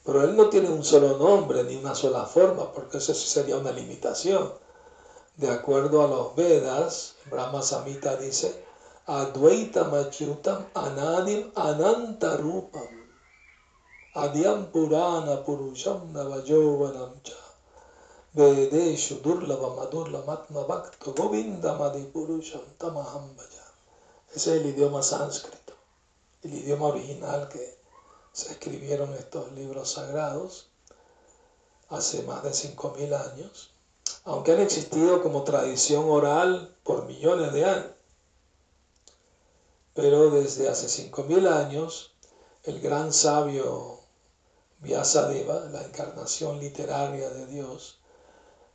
Pero 0.08 0.24
él 0.24 0.38
no 0.38 0.48
tiene 0.48 0.70
un 0.70 0.86
solo 0.86 1.18
nombre 1.18 1.66
ni 1.66 1.76
una 1.76 1.94
sola 1.94 2.24
forma, 2.24 2.72
porque 2.72 3.00
eso 3.00 3.14
sería 3.14 3.58
una 3.58 3.74
limitación. 3.74 4.54
De 5.36 5.50
acuerdo 5.50 6.02
a 6.02 6.08
los 6.08 6.34
Vedas, 6.34 7.16
Brahma 7.30 7.62
Samhita 7.62 8.16
dice, 8.16 8.64
Advaita 9.06 9.84
Machyutam 9.84 10.68
Anadim 10.76 11.52
Anantarupam 11.56 12.88
Adyam 14.16 14.72
Purana 14.72 15.44
Purusham 15.44 16.14
Navajovanam 16.14 17.22
Cha 17.22 17.36
Vedeshu 18.34 19.22
Durlava 19.22 19.76
Madurlamatma 19.76 20.64
Bhakta 20.64 21.12
Govindamadi 21.12 22.06
Purusham 22.14 22.64
Tamaham 22.78 23.36
Ese 24.34 24.56
es 24.56 24.62
el 24.62 24.68
idioma 24.68 25.04
sánscrito. 25.04 25.74
el 26.44 26.54
idioma 26.54 26.86
original 26.88 27.50
que 27.50 27.77
se 28.38 28.52
escribieron 28.52 29.16
estos 29.16 29.52
libros 29.54 29.94
sagrados 29.94 30.68
hace 31.90 32.22
más 32.22 32.44
de 32.44 32.52
5.000 32.52 33.32
años, 33.32 33.72
aunque 34.26 34.52
han 34.52 34.60
existido 34.60 35.24
como 35.24 35.44
tradición 35.44 36.08
oral 36.08 36.76
por 36.84 37.08
millones 37.08 37.52
de 37.52 37.66
años. 37.66 37.92
Pero 39.96 40.30
desde 40.30 40.70
hace 40.70 40.86
5.000 40.86 41.48
años, 41.48 42.12
el 42.62 42.80
gran 42.80 43.12
sabio 43.12 44.02
Vyasadeva, 44.82 45.66
la 45.72 45.82
encarnación 45.82 46.60
literaria 46.60 47.32
de 47.32 47.48
Dios, 47.48 47.98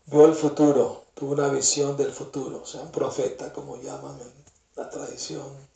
vio 0.07 0.25
el 0.25 0.35
futuro, 0.35 1.04
tuvo 1.14 1.35
una 1.35 1.47
visión 1.50 1.97
del 1.97 2.11
futuro, 2.11 2.62
o 2.64 2.66
sea, 2.66 2.83
un 2.83 2.90
profeta, 2.90 3.52
como 3.52 3.76
llaman 3.76 4.21
en 4.21 4.33
la 4.75 4.90
tradición 4.90 5.71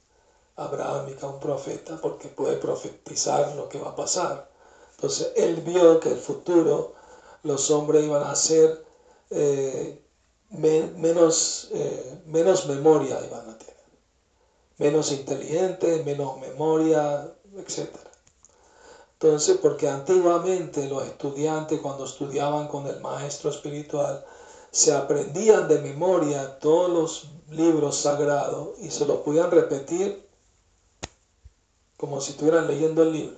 abrahámica, 0.56 1.26
un 1.26 1.38
profeta, 1.38 1.98
porque 2.00 2.28
puede 2.28 2.56
profetizar 2.56 3.54
lo 3.56 3.68
que 3.68 3.78
va 3.78 3.90
a 3.90 3.96
pasar. 3.96 4.48
Entonces, 4.96 5.32
él 5.36 5.56
vio 5.56 6.00
que 6.00 6.10
el 6.10 6.18
futuro, 6.18 6.94
los 7.42 7.70
hombres 7.70 8.04
iban 8.04 8.22
a 8.22 8.34
ser 8.34 8.84
eh, 9.30 10.02
menos, 10.50 11.68
eh, 11.72 12.22
menos 12.26 12.66
memoria, 12.66 13.20
iban 13.24 13.50
a 13.50 13.58
tener, 13.58 13.76
menos 14.78 15.12
inteligentes, 15.12 16.04
menos 16.04 16.38
memoria, 16.38 17.30
etc. 17.56 17.88
Entonces, 19.12 19.58
porque 19.60 19.88
antiguamente 19.88 20.88
los 20.88 21.04
estudiantes 21.04 21.80
cuando 21.80 22.04
estudiaban 22.04 22.68
con 22.68 22.86
el 22.86 23.00
maestro 23.00 23.50
espiritual, 23.50 24.24
se 24.70 24.92
aprendían 24.92 25.68
de 25.68 25.78
memoria 25.80 26.58
todos 26.58 26.90
los 26.90 27.30
libros 27.50 27.96
sagrados 27.96 28.78
y 28.78 28.90
se 28.90 29.06
los 29.06 29.18
podían 29.18 29.50
repetir 29.50 30.25
como 31.96 32.20
si 32.20 32.32
estuvieran 32.32 32.66
leyendo 32.66 33.02
el 33.02 33.12
libro. 33.12 33.36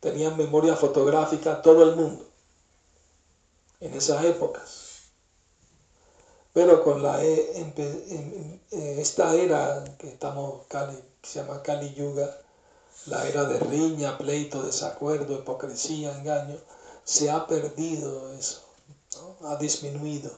Tenían 0.00 0.36
memoria 0.36 0.76
fotográfica 0.76 1.62
todo 1.62 1.82
el 1.84 1.96
mundo 1.96 2.26
en 3.80 3.94
esas 3.94 4.24
épocas. 4.24 5.10
Pero 6.52 6.84
con 6.84 7.02
la, 7.02 7.24
e, 7.24 7.72
esta 8.70 9.34
era 9.34 9.82
que 9.98 10.08
estamos, 10.08 10.66
que 10.68 11.28
se 11.28 11.40
llama 11.40 11.62
Kali 11.62 11.94
Yuga, 11.94 12.38
la 13.06 13.26
era 13.26 13.44
de 13.44 13.58
riña, 13.58 14.16
pleito, 14.18 14.62
desacuerdo, 14.62 15.34
hipocresía, 15.34 16.16
engaño, 16.16 16.56
se 17.02 17.30
ha 17.30 17.46
perdido 17.46 18.32
eso, 18.34 18.62
ha 19.42 19.56
disminuido. 19.56 20.30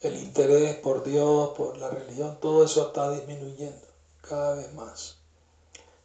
El 0.00 0.16
interés 0.16 0.76
por 0.76 1.02
Dios, 1.02 1.50
por 1.56 1.76
la 1.76 1.90
religión, 1.90 2.38
todo 2.40 2.64
eso 2.64 2.88
está 2.88 3.10
disminuyendo 3.10 3.89
cada 4.22 4.54
vez 4.54 4.72
más. 4.74 5.16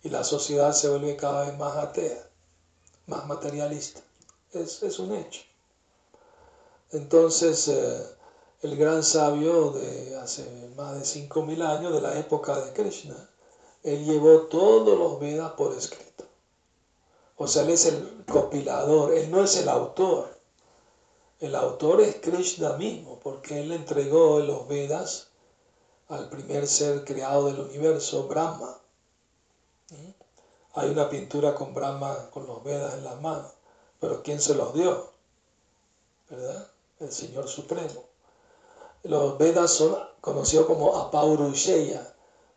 Y 0.04 0.10
la 0.10 0.24
sociedad 0.24 0.72
se 0.74 0.90
vuelve 0.90 1.16
cada 1.16 1.46
vez 1.46 1.58
más 1.58 1.76
atea, 1.78 2.30
más 3.08 3.26
materialista. 3.28 4.02
Es, 4.52 4.84
es 4.84 5.00
un 5.00 5.14
hecho. 5.14 5.42
Entonces, 6.92 7.68
eh, 7.68 8.06
el 8.62 8.78
gran 8.78 9.04
sabio 9.04 9.72
de 9.72 10.16
hace 10.18 10.44
más 10.76 10.96
de 10.96 11.02
5.000 11.02 11.62
años, 11.64 11.94
de 11.94 12.02
la 12.02 12.18
época 12.18 12.60
de 12.60 12.74
Krishna, 12.74 13.16
él 13.84 14.06
llevó 14.06 14.42
todos 14.44 14.98
los 14.98 15.20
Vedas 15.20 15.52
por 15.54 15.74
escrito. 15.74 16.26
O 17.38 17.48
sea, 17.48 17.64
él 17.64 17.72
es 17.72 17.86
el 17.86 18.24
compilador, 18.26 19.14
él 19.14 19.30
no 19.30 19.44
es 19.44 19.58
el 19.58 19.70
autor. 19.70 20.40
El 21.40 21.54
autor 21.54 22.02
es 22.02 22.16
Krishna 22.16 22.74
mismo, 22.78 23.20
porque 23.22 23.60
él 23.60 23.72
entregó 23.72 24.40
los 24.40 24.68
Vedas 24.68 25.28
al 26.08 26.30
primer 26.30 26.68
ser 26.68 27.04
creado 27.04 27.48
del 27.48 27.60
universo, 27.60 28.28
Brahma. 28.28 28.78
Hay 30.74 30.90
una 30.90 31.10
pintura 31.10 31.56
con 31.56 31.74
Brahma 31.74 32.30
con 32.32 32.46
los 32.46 32.64
Vedas 32.64 32.96
en 32.96 33.06
las 33.06 33.20
manos, 33.22 33.52
pero 34.00 34.22
¿quién 34.22 34.42
se 34.42 34.56
los 34.56 34.74
dio? 34.74 35.10
¿Verdad? 36.30 36.68
El 37.00 37.12
Señor 37.12 37.48
Supremo. 37.48 38.04
Los 39.04 39.38
Vedas 39.38 39.72
son 39.72 39.98
conocidos 40.20 40.66
como 40.66 40.96
Apaurusheya, 40.96 42.16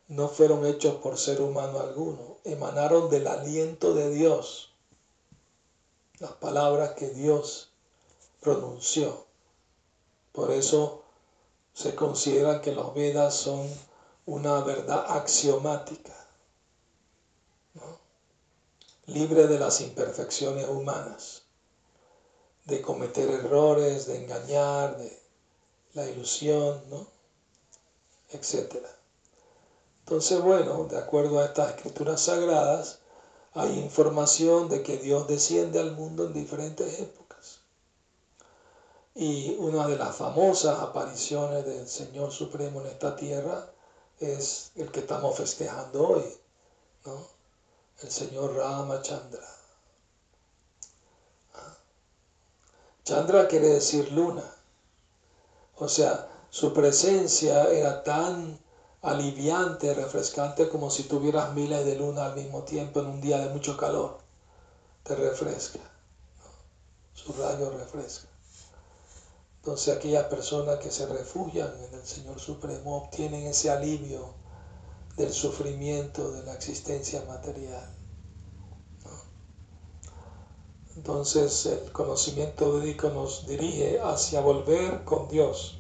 no 0.09 0.29
fueron 0.29 0.67
hechos 0.67 0.97
por 0.97 1.19
ser 1.19 1.41
humano 1.41 1.79
alguno, 1.81 2.39
emanaron 2.45 3.09
del 3.11 3.27
aliento 3.27 3.95
de 3.95 4.11
Dios, 4.11 4.73
las 6.19 6.33
palabras 6.33 6.95
que 6.95 7.11
Dios 7.11 7.71
pronunció. 8.41 9.27
Por 10.33 10.51
eso 10.51 11.05
se 11.79 11.95
considera 11.95 12.61
que 12.61 12.73
los 12.73 12.93
Vedas 12.93 13.37
son 13.37 13.65
una 14.27 14.63
verdad 14.63 15.05
axiomática, 15.11 16.13
libre 19.07 19.47
de 19.47 19.61
las 19.61 19.81
imperfecciones 19.81 20.69
humanas, 20.69 21.43
de 22.65 22.83
cometer 22.83 23.31
errores, 23.31 24.07
de 24.07 24.25
engañar, 24.25 24.97
de 24.97 25.23
la 25.95 26.11
ilusión, 26.11 26.83
¿no? 26.91 27.07
etcétera. 28.31 28.89
Entonces, 30.01 30.41
bueno, 30.41 30.83
de 30.87 30.99
acuerdo 30.99 31.39
a 31.39 31.45
estas 31.45 31.77
escrituras 31.77 32.23
sagradas, 32.23 32.99
hay 33.55 33.79
información 33.79 34.69
de 34.69 34.83
que 34.83 34.97
Dios 34.97 35.29
desciende 35.29 35.79
al 35.79 35.93
mundo 35.93 36.27
en 36.27 36.33
diferentes. 36.33 37.07
Y 39.21 39.57
una 39.59 39.89
de 39.89 39.99
las 39.99 40.15
famosas 40.15 40.79
apariciones 40.79 41.67
del 41.67 41.89
Señor 41.89 42.31
Supremo 42.31 42.81
en 42.83 42.87
esta 42.87 43.17
tierra 43.17 43.69
es 44.21 44.71
el 44.77 44.93
que 44.93 45.01
estamos 45.01 45.37
festejando 45.37 46.11
hoy, 46.11 46.23
¿no? 47.05 47.27
El 48.01 48.13
Señor 48.13 48.55
Rama 48.55 49.03
Chandra. 49.03 49.43
Ah. 51.53 51.75
Chandra 53.03 53.49
quiere 53.49 53.71
decir 53.71 54.13
luna. 54.13 54.45
O 55.79 55.89
sea, 55.89 56.29
su 56.49 56.73
presencia 56.73 57.69
era 57.73 58.05
tan 58.05 58.61
aliviante, 59.03 59.95
refrescante, 59.95 60.69
como 60.69 60.91
si 60.91 61.03
tuvieras 61.03 61.55
miles 61.55 61.85
de 61.85 61.97
luna 61.97 62.27
al 62.27 62.37
mismo 62.37 62.63
tiempo 62.63 63.01
en 63.01 63.07
un 63.07 63.21
día 63.21 63.39
de 63.39 63.53
mucho 63.53 63.77
calor. 63.77 64.19
Te 65.03 65.17
refresca. 65.17 65.81
Su 67.15 67.33
rayo 67.33 67.71
refresca. 67.71 68.38
Entonces 69.69 69.95
aquellas 69.95 70.25
personas 70.29 70.79
que 70.79 70.91
se 70.91 71.05
refugian 71.05 71.71
en 71.85 71.93
el 71.93 72.07
Señor 72.07 72.41
Supremo 72.41 73.05
obtienen 73.05 73.47
ese 73.47 73.69
alivio 73.69 74.33
del 75.19 75.31
sufrimiento 75.31 76.33
de 76.33 76.43
la 76.45 76.55
existencia 76.55 77.23
material. 77.29 77.95
Entonces 80.97 81.67
el 81.67 81.93
conocimiento 81.93 82.79
védico 82.79 83.11
nos 83.11 83.47
dirige 83.47 84.01
hacia 84.01 84.41
volver 84.41 85.05
con 85.05 85.29
Dios 85.29 85.79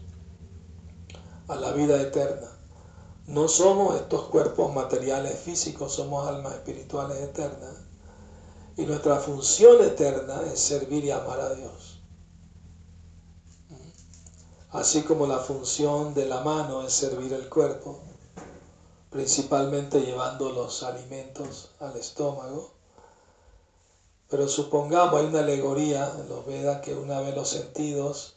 a 1.48 1.56
la 1.56 1.72
vida 1.72 1.98
eterna 1.98 2.58
no 3.26 3.48
somos 3.48 3.96
estos 3.96 4.24
cuerpos 4.24 4.74
materiales 4.74 5.38
físicos, 5.38 5.94
somos 5.94 6.28
almas 6.28 6.54
espirituales 6.54 7.22
eternas. 7.22 7.74
Y 8.76 8.86
nuestra 8.86 9.16
función 9.16 9.82
eterna 9.82 10.42
es 10.50 10.58
servir 10.60 11.04
y 11.04 11.10
amar 11.10 11.40
a 11.40 11.54
Dios. 11.54 11.97
Así 14.70 15.02
como 15.02 15.26
la 15.26 15.38
función 15.38 16.14
de 16.14 16.26
la 16.26 16.40
mano 16.40 16.82
es 16.82 16.92
servir 16.92 17.32
el 17.32 17.48
cuerpo, 17.48 18.00
principalmente 19.10 20.00
llevando 20.00 20.50
los 20.50 20.82
alimentos 20.82 21.70
al 21.80 21.96
estómago. 21.96 22.70
Pero 24.28 24.46
supongamos, 24.46 25.20
hay 25.20 25.26
una 25.26 25.40
alegoría 25.40 26.12
en 26.18 26.28
los 26.28 26.44
Vedas 26.44 26.82
que 26.82 26.94
una 26.94 27.20
vez 27.20 27.34
los 27.34 27.48
sentidos 27.48 28.36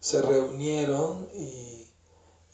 se 0.00 0.22
reunieron 0.22 1.28
y 1.34 1.78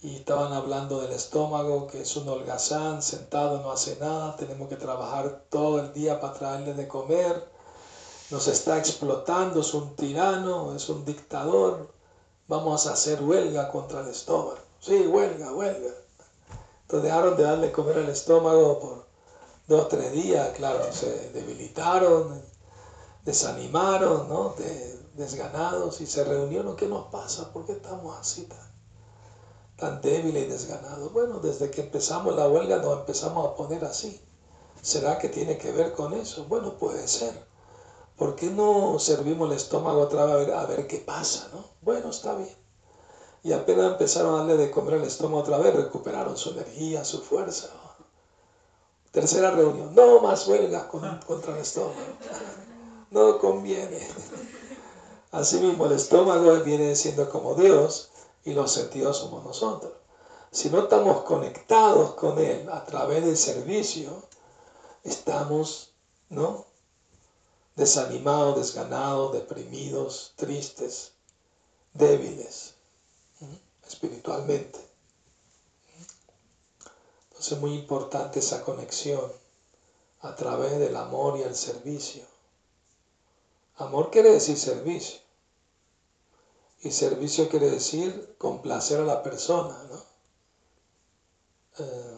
y 0.04 0.16
estaban 0.16 0.52
hablando 0.52 1.00
del 1.00 1.12
estómago, 1.12 1.86
que 1.86 2.02
es 2.02 2.14
un 2.16 2.28
holgazán, 2.28 3.00
sentado, 3.00 3.62
no 3.62 3.72
hace 3.72 3.96
nada, 3.98 4.36
tenemos 4.36 4.68
que 4.68 4.76
trabajar 4.76 5.46
todo 5.48 5.80
el 5.80 5.94
día 5.94 6.20
para 6.20 6.34
traerle 6.34 6.74
de 6.74 6.86
comer, 6.86 7.48
nos 8.30 8.46
está 8.46 8.76
explotando, 8.76 9.62
es 9.62 9.72
un 9.72 9.96
tirano, 9.96 10.76
es 10.76 10.90
un 10.90 11.06
dictador, 11.06 11.93
vamos 12.48 12.86
a 12.86 12.92
hacer 12.92 13.22
huelga 13.22 13.70
contra 13.70 14.00
el 14.00 14.08
estómago. 14.08 14.58
Sí, 14.80 15.06
huelga, 15.06 15.52
huelga. 15.52 15.94
Entonces 16.82 17.02
dejaron 17.04 17.36
de 17.36 17.42
darle 17.42 17.72
comer 17.72 17.98
al 17.98 18.08
estómago 18.08 18.80
por 18.80 19.06
dos 19.66 19.84
o 19.84 19.88
tres 19.88 20.12
días, 20.12 20.50
claro, 20.56 20.92
se 20.92 21.30
debilitaron, 21.30 22.42
desanimaron, 23.24 24.28
¿no? 24.28 24.54
desganados 25.14 26.00
y 26.00 26.06
se 26.06 26.24
reunieron. 26.24 26.76
¿Qué 26.76 26.86
nos 26.86 27.08
pasa? 27.08 27.52
¿Por 27.52 27.64
qué 27.64 27.72
estamos 27.72 28.18
así 28.18 28.42
tan? 28.42 28.74
tan 29.76 30.00
débil 30.00 30.36
y 30.36 30.46
desganado. 30.46 31.10
Bueno, 31.10 31.40
desde 31.40 31.70
que 31.70 31.82
empezamos 31.82 32.34
la 32.36 32.48
huelga 32.48 32.78
nos 32.78 33.00
empezamos 33.00 33.46
a 33.46 33.54
poner 33.54 33.84
así. 33.84 34.20
¿Será 34.82 35.18
que 35.18 35.28
tiene 35.28 35.58
que 35.58 35.72
ver 35.72 35.92
con 35.92 36.12
eso? 36.14 36.44
Bueno, 36.44 36.76
puede 36.78 37.08
ser. 37.08 37.46
¿Por 38.16 38.36
qué 38.36 38.46
no 38.46 38.98
servimos 38.98 39.50
el 39.50 39.56
estómago 39.56 40.00
otra 40.02 40.24
vez 40.26 40.48
a 40.50 40.66
ver, 40.66 40.86
qué 40.86 40.98
pasa? 40.98 41.48
¿no? 41.52 41.64
Bueno, 41.82 42.10
está 42.10 42.34
bien. 42.36 42.54
Y 43.42 43.52
apenas 43.52 43.92
empezaron 43.92 44.34
a 44.34 44.38
darle 44.38 44.56
de 44.56 44.70
comer 44.70 44.94
el 44.94 45.04
estómago 45.04 45.40
otra 45.42 45.58
vez, 45.58 45.74
recuperaron 45.74 46.36
su 46.36 46.50
energía, 46.50 47.04
su 47.04 47.20
fuerza. 47.22 47.68
Tercera 49.10 49.50
reunión, 49.50 49.94
no 49.94 50.20
más 50.20 50.46
huelga 50.48 50.88
con- 50.88 51.20
contra 51.26 51.52
el 51.54 51.58
estómago. 51.60 51.94
No 53.10 53.38
conviene. 53.38 53.98
Así 55.30 55.56
mismo 55.60 55.86
el 55.86 55.92
estómago 55.92 56.52
viene 56.64 56.94
siendo 56.96 57.28
como 57.28 57.54
Dios 57.54 58.10
y 58.44 58.54
los 58.54 58.72
sentidos 58.72 59.18
somos 59.18 59.44
nosotros. 59.44 59.92
Si 60.52 60.70
no 60.70 60.80
estamos 60.84 61.22
conectados 61.22 62.14
con 62.14 62.38
Él 62.38 62.68
a 62.70 62.84
través 62.84 63.24
del 63.24 63.36
servicio, 63.36 64.10
estamos, 65.02 65.92
¿no? 66.28 66.64
Desanimados, 67.76 68.56
desganados, 68.56 69.32
deprimidos, 69.32 70.32
tristes, 70.36 71.12
débiles, 71.92 72.74
espiritualmente. 73.86 74.78
Entonces 77.28 77.52
es 77.52 77.58
muy 77.58 77.74
importante 77.74 78.38
esa 78.38 78.62
conexión 78.62 79.32
a 80.20 80.34
través 80.34 80.78
del 80.78 80.96
amor 80.96 81.38
y 81.38 81.42
el 81.42 81.54
servicio. 81.54 82.24
Amor 83.76 84.10
quiere 84.10 84.30
decir 84.30 84.56
servicio. 84.56 85.20
Y 86.82 86.90
servicio 86.90 87.48
quiere 87.48 87.70
decir 87.70 88.36
complacer 88.38 89.00
a 89.00 89.04
la 89.04 89.22
persona, 89.22 89.82
¿no? 89.90 90.04
Eh, 91.78 92.13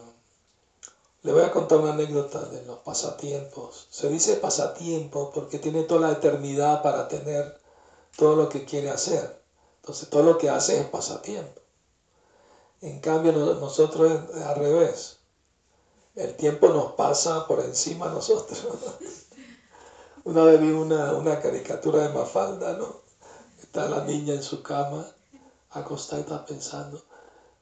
le 1.27 1.33
voy 1.33 1.43
a 1.43 1.51
contar 1.51 1.79
una 1.79 1.91
anécdota 1.91 2.39
de 2.45 2.63
los 2.65 2.79
pasatiempos. 2.79 3.87
Se 3.91 4.07
dice 4.07 4.37
pasatiempo 4.37 5.29
porque 5.35 5.59
tiene 5.59 5.83
toda 5.83 6.07
la 6.07 6.13
eternidad 6.13 6.81
para 6.81 7.09
tener 7.09 7.59
todo 8.15 8.37
lo 8.37 8.47
que 8.47 8.63
quiere 8.63 8.89
hacer. 8.89 9.43
Entonces 9.81 10.09
todo 10.09 10.23
lo 10.23 10.37
que 10.37 10.49
hace 10.49 10.79
es 10.79 10.85
pasatiempo. 10.85 11.59
En 12.79 13.01
cambio 13.01 13.33
no- 13.33 13.55
nosotros 13.55 14.09
es 14.33 14.41
al 14.41 14.55
revés. 14.55 15.17
El 16.15 16.33
tiempo 16.37 16.69
nos 16.69 16.93
pasa 16.93 17.45
por 17.45 17.59
encima 17.59 18.05
a 18.05 18.13
nosotros. 18.13 18.65
Una 20.23 20.43
vez 20.45 20.61
vi 20.61 20.71
una, 20.71 21.11
una 21.11 21.41
caricatura 21.41 22.07
de 22.07 22.13
Mafalda, 22.13 22.77
¿no? 22.77 23.01
Está 23.61 23.89
la 23.89 24.05
niña 24.05 24.33
en 24.33 24.43
su 24.43 24.63
cama, 24.63 25.05
acostada 25.71 26.19
y 26.19 26.23
está 26.23 26.45
pensando, 26.45 27.03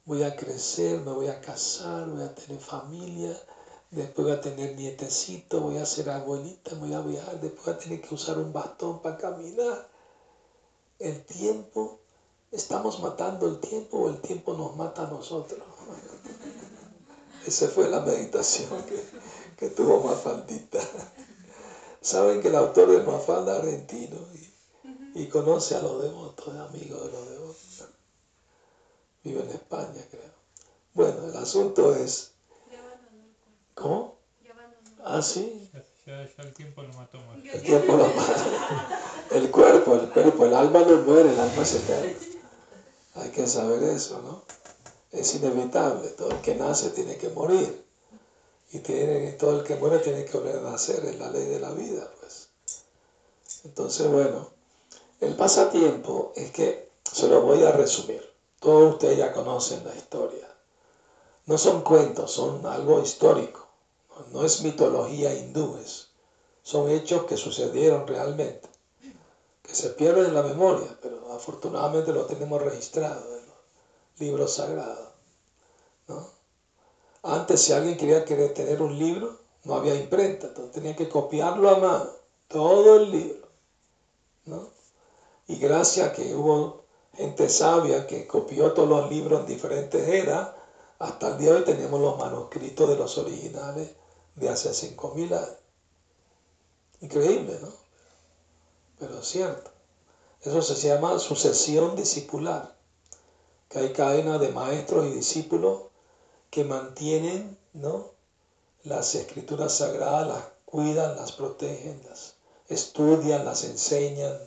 voy 0.06 0.22
a 0.22 0.36
crecer, 0.36 1.00
me 1.00 1.12
voy 1.12 1.30
a 1.30 1.42
casar, 1.42 2.08
voy 2.08 2.22
a 2.22 2.36
tener 2.36 2.62
familia, 2.62 3.36
después 3.96 4.28
voy 4.28 4.32
a 4.32 4.42
tener 4.42 4.76
nietecito, 4.76 5.62
voy 5.62 5.78
a 5.78 5.86
ser 5.86 6.10
abuelita, 6.10 6.76
voy 6.76 6.94
a 6.94 7.02
viajar, 7.02 7.40
después 7.42 7.66
voy 7.66 7.74
a 7.76 7.80
tener 7.80 8.02
que 8.02 8.14
usar 8.14 8.38
un 8.38 8.54
bastón 8.54 9.02
para 9.02 9.18
caminar. 9.18 9.90
El 11.00 11.26
tiempo, 11.26 12.00
¿estamos 12.52 13.00
matando 13.02 13.48
el 13.48 13.60
tiempo 13.60 13.98
o 13.98 14.10
el 14.10 14.20
tiempo 14.22 14.54
nos 14.54 14.76
mata 14.76 15.08
a 15.08 15.10
nosotros? 15.10 15.62
Esa 17.46 17.68
fue 17.68 17.90
la 17.90 18.00
meditación 18.02 18.84
que, 18.84 19.04
que 19.58 19.70
tuvo 19.70 20.04
Mafaldita. 20.04 20.80
Saben 22.02 22.42
que 22.42 22.50
el 22.50 22.56
autor 22.56 22.92
de 22.92 23.04
Mafalda 23.04 23.58
argentino 23.58 24.18
y, 24.34 25.22
y 25.22 25.28
conoce 25.28 25.76
a 25.76 25.82
los 25.82 26.04
devotos, 26.04 26.54
es 26.54 26.60
amigo 26.60 27.00
de 27.00 27.12
los 27.12 27.30
devotos. 27.30 27.86
Vive 29.24 29.42
en 29.42 29.50
España, 29.50 30.06
creo. 30.12 30.32
Bueno, 30.94 31.26
el 31.28 31.36
asunto 31.36 31.96
es, 31.96 32.34
Ya 32.72 32.80
abandonó 32.80 33.24
el 33.24 33.36
cuerpo. 33.38 33.65
¿Cómo? 33.76 34.16
Ah, 35.04 35.22
sí, 35.22 35.70
Ya, 36.08 36.22
el 36.22 36.54
tiempo 36.54 36.82
lo 36.82 36.94
mató 36.94 37.20
más. 37.20 37.38
el 37.54 37.62
tiempo 37.62 37.94
lo 37.96 38.08
mata. 38.08 38.90
El 39.32 39.52
cuerpo, 39.52 39.96
el 39.96 40.10
cuerpo, 40.10 40.46
el 40.46 40.54
alma 40.56 40.82
no 40.82 40.98
muere, 41.00 41.32
el 41.32 41.40
alma 41.40 41.62
es 41.62 41.74
eterna. 41.74 42.18
Hay 43.16 43.30
que 43.30 43.48
saber 43.48 43.84
eso, 43.84 44.22
¿no? 44.22 44.44
Es 45.12 45.34
inevitable, 45.36 46.10
todo 46.10 46.32
el 46.32 46.42
que 46.42 46.56
nace 46.56 46.90
tiene 46.90 47.18
que 47.18 47.30
morir. 47.30 47.86
Y 48.72 48.80
tiene, 48.80 49.32
todo 49.34 49.60
el 49.60 49.64
que 49.64 49.76
muere 49.76 50.00
tiene 50.00 50.26
que 50.26 50.38
volver 50.38 50.58
a 50.58 50.72
nacer, 50.72 51.06
es 51.06 51.18
la 51.18 51.30
ley 51.30 51.46
de 51.46 51.60
la 51.60 51.72
vida, 51.72 52.10
pues. 52.20 52.50
Entonces, 53.64 54.08
bueno, 54.08 54.50
el 55.22 55.36
pasatiempo 55.36 56.34
es 56.36 56.52
que, 56.52 56.90
se 57.12 57.28
lo 57.28 57.42
voy 57.42 57.64
a 57.64 57.72
resumir, 57.72 58.22
todos 58.60 58.94
ustedes 58.94 59.18
ya 59.18 59.32
conocen 59.32 59.84
la 59.86 59.96
historia. 59.96 60.48
No 61.46 61.58
son 61.58 61.82
cuentos, 61.82 62.32
son 62.32 62.66
algo 62.66 63.02
histórico, 63.02 63.65
no, 64.32 64.44
es 64.44 64.62
mitología 64.62 65.34
hindú, 65.34 65.78
es- 65.78 66.08
son 66.64 66.90
hechos 66.90 67.26
que 67.26 67.38
sucedieron 67.38 68.08
realmente, 68.08 68.68
que 69.62 69.76
se 69.76 69.90
pierden 69.90 70.26
en 70.26 70.34
la 70.34 70.42
memoria, 70.42 70.98
pero 71.02 71.32
afortunadamente 71.34 72.12
lo 72.12 72.26
tenemos 72.26 72.62
registrado 72.62 73.38
en 73.38 73.46
los 73.46 73.56
libros 74.20 74.54
sagrados. 74.54 75.10
¿no? 76.08 76.28
Antes, 77.24 77.62
si 77.62 77.74
alguien 77.74 77.98
quería 77.98 78.26
querer 78.26 78.54
tener 78.54 78.82
un 78.82 78.98
libro, 78.98 79.38
no 79.64 79.76
había 79.76 79.96
imprenta, 79.96 80.48
entonces 80.48 80.74
tenía 80.74 80.96
que 80.96 81.10
copiarlo 81.10 81.70
a 81.70 81.78
mano, 81.80 82.10
todo 82.48 82.98
el 82.98 83.12
libro. 83.12 83.48
¿no? 84.46 84.70
Y 85.48 85.58
gracias 85.58 86.10
a 86.10 86.14
que 86.14 86.34
hubo 86.36 86.86
gente 87.14 87.50
sabia 87.50 88.08
que 88.08 88.28
copió 88.28 88.74
todos 88.74 88.90
los 88.90 89.10
libros 89.10 89.42
en 89.42 89.46
diferentes 89.48 90.08
eras, 90.08 90.52
hasta 91.00 91.30
el 91.30 91.38
día 91.38 91.52
de 91.52 91.58
hoy 91.58 91.64
tenemos 91.64 92.00
los 92.00 92.18
manuscritos 92.18 92.90
de 92.90 92.96
los 92.96 93.18
originales 93.18 93.92
de 94.36 94.50
hace 94.50 94.70
5.000 94.70 95.34
años. 95.34 95.58
Increíble, 97.02 97.60
¿no? 97.62 97.72
Pero 99.00 99.20
es 99.20 99.28
cierto. 99.28 99.72
Eso 100.42 100.62
se 100.62 100.88
llama 100.88 101.18
sucesión 101.20 101.96
discipular, 101.96 102.76
que 103.68 103.80
hay 103.80 103.94
cadena 103.94 104.38
de 104.38 104.50
maestros 104.50 105.08
y 105.08 105.12
discípulos 105.12 105.84
que 106.52 106.64
mantienen 106.64 107.58
¿no? 107.74 108.12
las 108.84 109.16
escrituras 109.16 109.74
sagradas, 109.74 110.28
las 110.28 110.44
cuidan, 110.66 111.16
las 111.16 111.32
protegen, 111.32 112.00
las 112.08 112.36
estudian, 112.70 113.44
las 113.44 113.64
enseñan, 113.64 114.38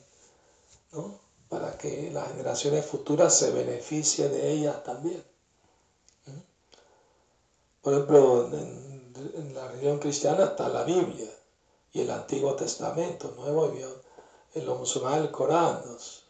¿no? 0.93 1.19
para 1.49 1.77
que 1.77 2.11
las 2.13 2.29
generaciones 2.29 2.87
futuras 2.87 3.35
se 3.37 3.51
beneficien 3.51 4.31
de 4.31 4.53
ellas 4.53 4.83
también. 4.85 5.25
¿Mm? 6.27 6.41
Por 7.83 7.93
ejemplo, 7.95 8.49
en, 8.53 8.88
en 9.35 9.55
la 9.55 9.69
religión 9.69 9.99
cristiana 9.99 10.45
está 10.45 10.69
la 10.69 10.85
Biblia 10.85 11.31
y 11.93 12.01
el 12.01 12.11
Antiguo 12.11 12.55
Testamento, 12.55 13.35
Nuevo 13.37 13.73
y. 13.75 13.83
En 14.55 14.65
los 14.65 14.79
musulmanes 14.79 15.21
el 15.21 15.31
Corán, 15.31 15.83
los, 15.85 16.25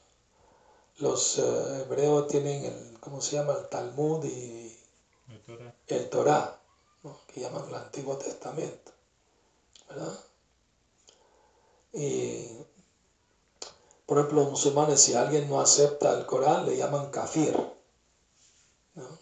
los 0.96 1.38
eh, 1.38 1.82
hebreos 1.82 2.26
tienen 2.26 2.64
el, 2.64 3.00
¿cómo 3.00 3.20
se 3.20 3.36
llama? 3.36 3.54
El 3.54 3.68
Talmud 3.68 4.24
y 4.24 4.76
Torah. 5.46 5.74
el 5.86 6.08
Torá, 6.08 6.60
¿no? 7.04 7.20
que 7.28 7.40
llaman 7.40 7.68
el 7.68 7.74
Antiguo 7.74 8.16
Testamento, 8.16 8.92
¿verdad? 9.88 10.18
Y, 11.92 12.48
por 14.04 14.18
ejemplo, 14.18 14.42
los 14.42 14.50
musulmanes, 14.50 15.00
si 15.00 15.14
alguien 15.14 15.48
no 15.48 15.60
acepta 15.60 16.18
el 16.18 16.26
Corán, 16.26 16.66
le 16.66 16.76
llaman 16.76 17.10
kafir, 17.10 17.56
¿no? 18.94 19.18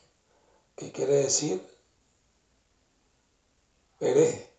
¿Qué 0.74 0.90
quiere 0.90 1.16
decir? 1.16 1.75
Hereje. 4.00 4.52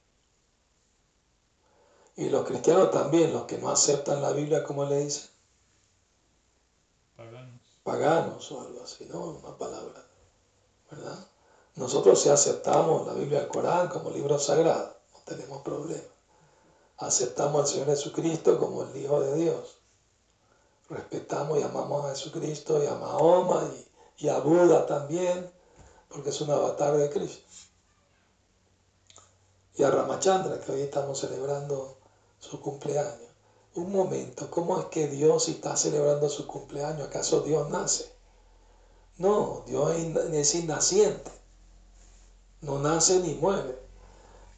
Y 2.16 2.30
los 2.30 2.46
cristianos 2.46 2.90
también, 2.90 3.32
los 3.32 3.44
que 3.44 3.60
no 3.60 3.70
aceptan 3.70 4.22
la 4.22 4.32
Biblia, 4.32 4.64
¿cómo 4.64 4.86
le 4.86 5.06
dicen? 5.06 5.30
Paganos. 7.16 7.62
paganos 7.84 8.52
o 8.52 8.62
algo 8.62 8.84
así, 8.84 9.06
¿no? 9.06 9.20
Una 9.28 9.56
palabra, 9.56 10.04
¿verdad? 10.90 11.28
Nosotros 11.76 12.20
si 12.20 12.30
aceptamos 12.30 13.06
la 13.06 13.14
Biblia 13.14 13.42
el 13.42 13.48
Corán 13.48 13.88
como 13.88 14.10
libro 14.10 14.40
sagrado, 14.40 14.98
no 15.14 15.20
tenemos 15.26 15.62
problema. 15.62 16.02
Aceptamos 16.98 17.62
al 17.62 17.68
Señor 17.68 17.88
Jesucristo 17.88 18.58
como 18.58 18.82
el 18.82 18.96
Hijo 18.98 19.20
de 19.20 19.36
Dios. 19.36 19.78
Respetamos 20.90 21.60
y 21.60 21.64
amamos 21.64 22.06
a 22.06 22.10
Jesucristo 22.10 22.84
y 22.84 22.88
a 22.88 22.96
Mahoma 22.96 23.70
y, 24.18 24.26
y 24.26 24.30
a 24.30 24.40
Buda 24.40 24.88
también, 24.88 25.52
porque 26.08 26.30
es 26.30 26.42
un 26.42 26.50
avatar 26.50 26.98
de 26.98 27.12
Cristo. 27.12 27.46
Y 29.78 29.84
a 29.84 29.92
Ramachandra, 29.92 30.60
que 30.60 30.72
hoy 30.72 30.82
estamos 30.82 31.20
celebrando 31.20 31.98
su 32.40 32.60
cumpleaños. 32.60 33.30
Un 33.76 33.92
momento, 33.92 34.50
¿cómo 34.50 34.80
es 34.80 34.86
que 34.86 35.08
Dios 35.08 35.50
está 35.50 35.78
celebrando 35.78 36.30
su 36.30 36.48
cumpleaños? 36.48 37.08
¿Acaso 37.08 37.42
Dios 37.42 37.70
nace? 37.70 38.12
No, 39.18 39.64
Dios 39.68 39.92
es 40.32 40.56
innaciente. 40.56 41.32
No 42.62 42.80
nace 42.80 43.20
ni 43.20 43.36
muere. 43.36 43.78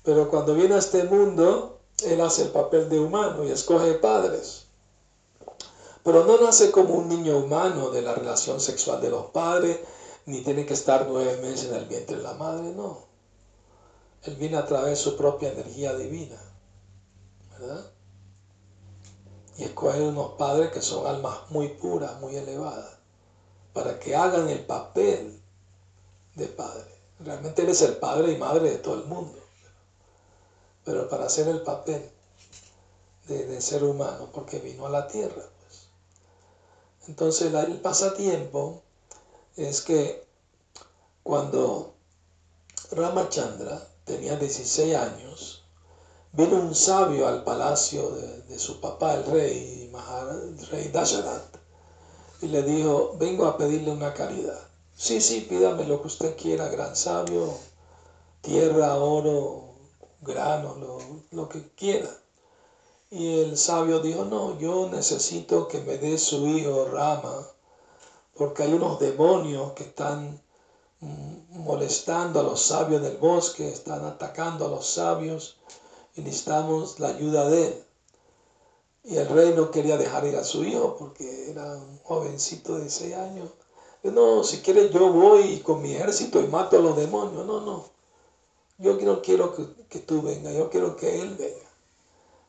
Pero 0.03 0.29
cuando 0.29 0.53
viene 0.53 0.75
a 0.75 0.79
este 0.79 1.03
mundo, 1.03 1.79
Él 2.05 2.21
hace 2.21 2.43
el 2.43 2.51
papel 2.51 2.87
de 2.87 3.01
humano 3.01 3.43
y 3.43 3.51
escoge 3.51 3.95
padres. 3.95 4.67
Pero 6.01 6.23
no 6.23 6.39
nace 6.39 6.71
como 6.71 6.93
un 6.93 7.09
niño 7.09 7.37
humano 7.39 7.89
de 7.89 8.01
la 8.01 8.15
relación 8.15 8.61
sexual 8.61 9.01
de 9.01 9.09
los 9.09 9.25
padres, 9.31 9.79
ni 10.25 10.43
tiene 10.43 10.65
que 10.65 10.75
estar 10.75 11.07
nueve 11.09 11.41
meses 11.41 11.69
en 11.69 11.75
el 11.75 11.85
vientre 11.85 12.15
de 12.15 12.23
la 12.23 12.33
madre, 12.35 12.71
no. 12.71 13.08
Él 14.23 14.35
viene 14.35 14.57
a 14.57 14.65
través 14.65 14.89
de 14.91 14.95
su 14.95 15.15
propia 15.15 15.51
energía 15.51 15.95
divina, 15.95 16.37
¿verdad? 17.51 17.91
Y 19.57 19.63
escoge 19.63 20.01
unos 20.01 20.33
padres 20.33 20.71
que 20.71 20.81
son 20.81 21.07
almas 21.07 21.49
muy 21.49 21.69
puras, 21.69 22.19
muy 22.19 22.35
elevadas, 22.35 22.97
para 23.73 23.99
que 23.99 24.15
hagan 24.15 24.49
el 24.49 24.65
papel 24.65 25.41
de 26.35 26.47
padre. 26.47 26.93
Realmente 27.19 27.61
Él 27.61 27.69
es 27.69 27.81
el 27.81 27.97
padre 27.97 28.31
y 28.31 28.37
madre 28.37 28.71
de 28.71 28.77
todo 28.77 28.95
el 28.95 29.05
mundo, 29.05 29.39
pero 30.83 31.07
para 31.09 31.25
hacer 31.25 31.47
el 31.47 31.61
papel 31.61 32.09
de, 33.27 33.45
de 33.45 33.61
ser 33.61 33.83
humano, 33.83 34.29
porque 34.33 34.59
vino 34.59 34.85
a 34.85 34.89
la 34.89 35.07
tierra. 35.07 35.43
Pues. 35.59 35.87
Entonces 37.07 37.53
el 37.53 37.79
pasatiempo 37.81 38.81
es 39.55 39.81
que 39.81 40.27
cuando 41.23 41.93
Ramachandra 42.91 43.87
tenía 44.09 44.35
16 44.37 44.95
años, 44.95 45.63
vino 46.31 46.55
un 46.55 46.73
sabio 46.73 47.27
al 47.27 47.43
palacio 47.43 48.09
de, 48.09 48.41
de 48.41 48.57
su 48.57 48.81
papá, 48.81 49.13
el 49.13 49.25
rey, 49.25 49.91
el 49.93 50.67
rey 50.67 50.87
Dasharat, 50.87 51.55
y 52.41 52.47
le 52.47 52.63
dijo, 52.63 53.15
vengo 53.19 53.45
a 53.45 53.55
pedirle 53.55 53.91
una 53.91 54.15
caridad. 54.15 54.59
Sí, 54.95 55.21
sí, 55.21 55.45
pídame 55.47 55.85
lo 55.85 56.01
que 56.01 56.07
usted 56.07 56.35
quiera, 56.35 56.69
gran 56.69 56.95
sabio, 56.95 57.53
tierra, 58.41 58.95
oro, 58.95 59.75
grano, 60.21 60.75
lo, 60.75 60.97
lo 61.29 61.47
que 61.47 61.69
quiera. 61.75 62.09
Y 63.11 63.41
el 63.41 63.57
sabio 63.57 63.99
dijo, 63.99 64.25
no, 64.25 64.57
yo 64.57 64.89
necesito 64.89 65.67
que 65.67 65.81
me 65.81 65.97
dé 65.99 66.17
su 66.17 66.47
hijo 66.47 66.85
Rama, 66.85 67.47
porque 68.35 68.63
hay 68.63 68.73
unos 68.73 68.99
demonios 68.99 69.73
que 69.73 69.83
están 69.83 70.41
molestando 71.01 72.39
a 72.39 72.43
los 72.43 72.61
sabios 72.61 73.01
del 73.01 73.17
bosque, 73.17 73.69
están 73.69 74.05
atacando 74.05 74.65
a 74.65 74.69
los 74.69 74.85
sabios 74.87 75.57
y 76.15 76.21
necesitamos 76.21 76.99
la 76.99 77.09
ayuda 77.09 77.49
de 77.49 77.67
él. 77.67 77.83
Y 79.03 79.17
el 79.17 79.27
rey 79.29 79.53
no 79.55 79.71
quería 79.71 79.97
dejar 79.97 80.25
ir 80.25 80.35
a 80.35 80.43
su 80.43 80.63
hijo 80.63 80.97
porque 80.97 81.49
era 81.49 81.63
un 81.77 81.99
jovencito 81.99 82.77
de 82.77 82.89
6 82.89 83.15
años. 83.15 83.49
No, 84.03 84.43
si 84.43 84.59
quieres 84.59 84.91
yo 84.91 85.11
voy 85.11 85.59
con 85.59 85.81
mi 85.81 85.93
ejército 85.93 86.39
y 86.41 86.47
mato 86.47 86.77
a 86.77 86.81
los 86.81 86.95
demonios. 86.95 87.45
No, 87.45 87.61
no. 87.61 87.85
Yo 88.77 88.95
no 88.95 89.21
quiero 89.21 89.55
que, 89.55 89.65
que 89.89 89.99
tú 89.99 90.21
vengas, 90.21 90.53
yo 90.53 90.69
quiero 90.69 90.95
que 90.95 91.21
él 91.21 91.35
venga. 91.37 91.69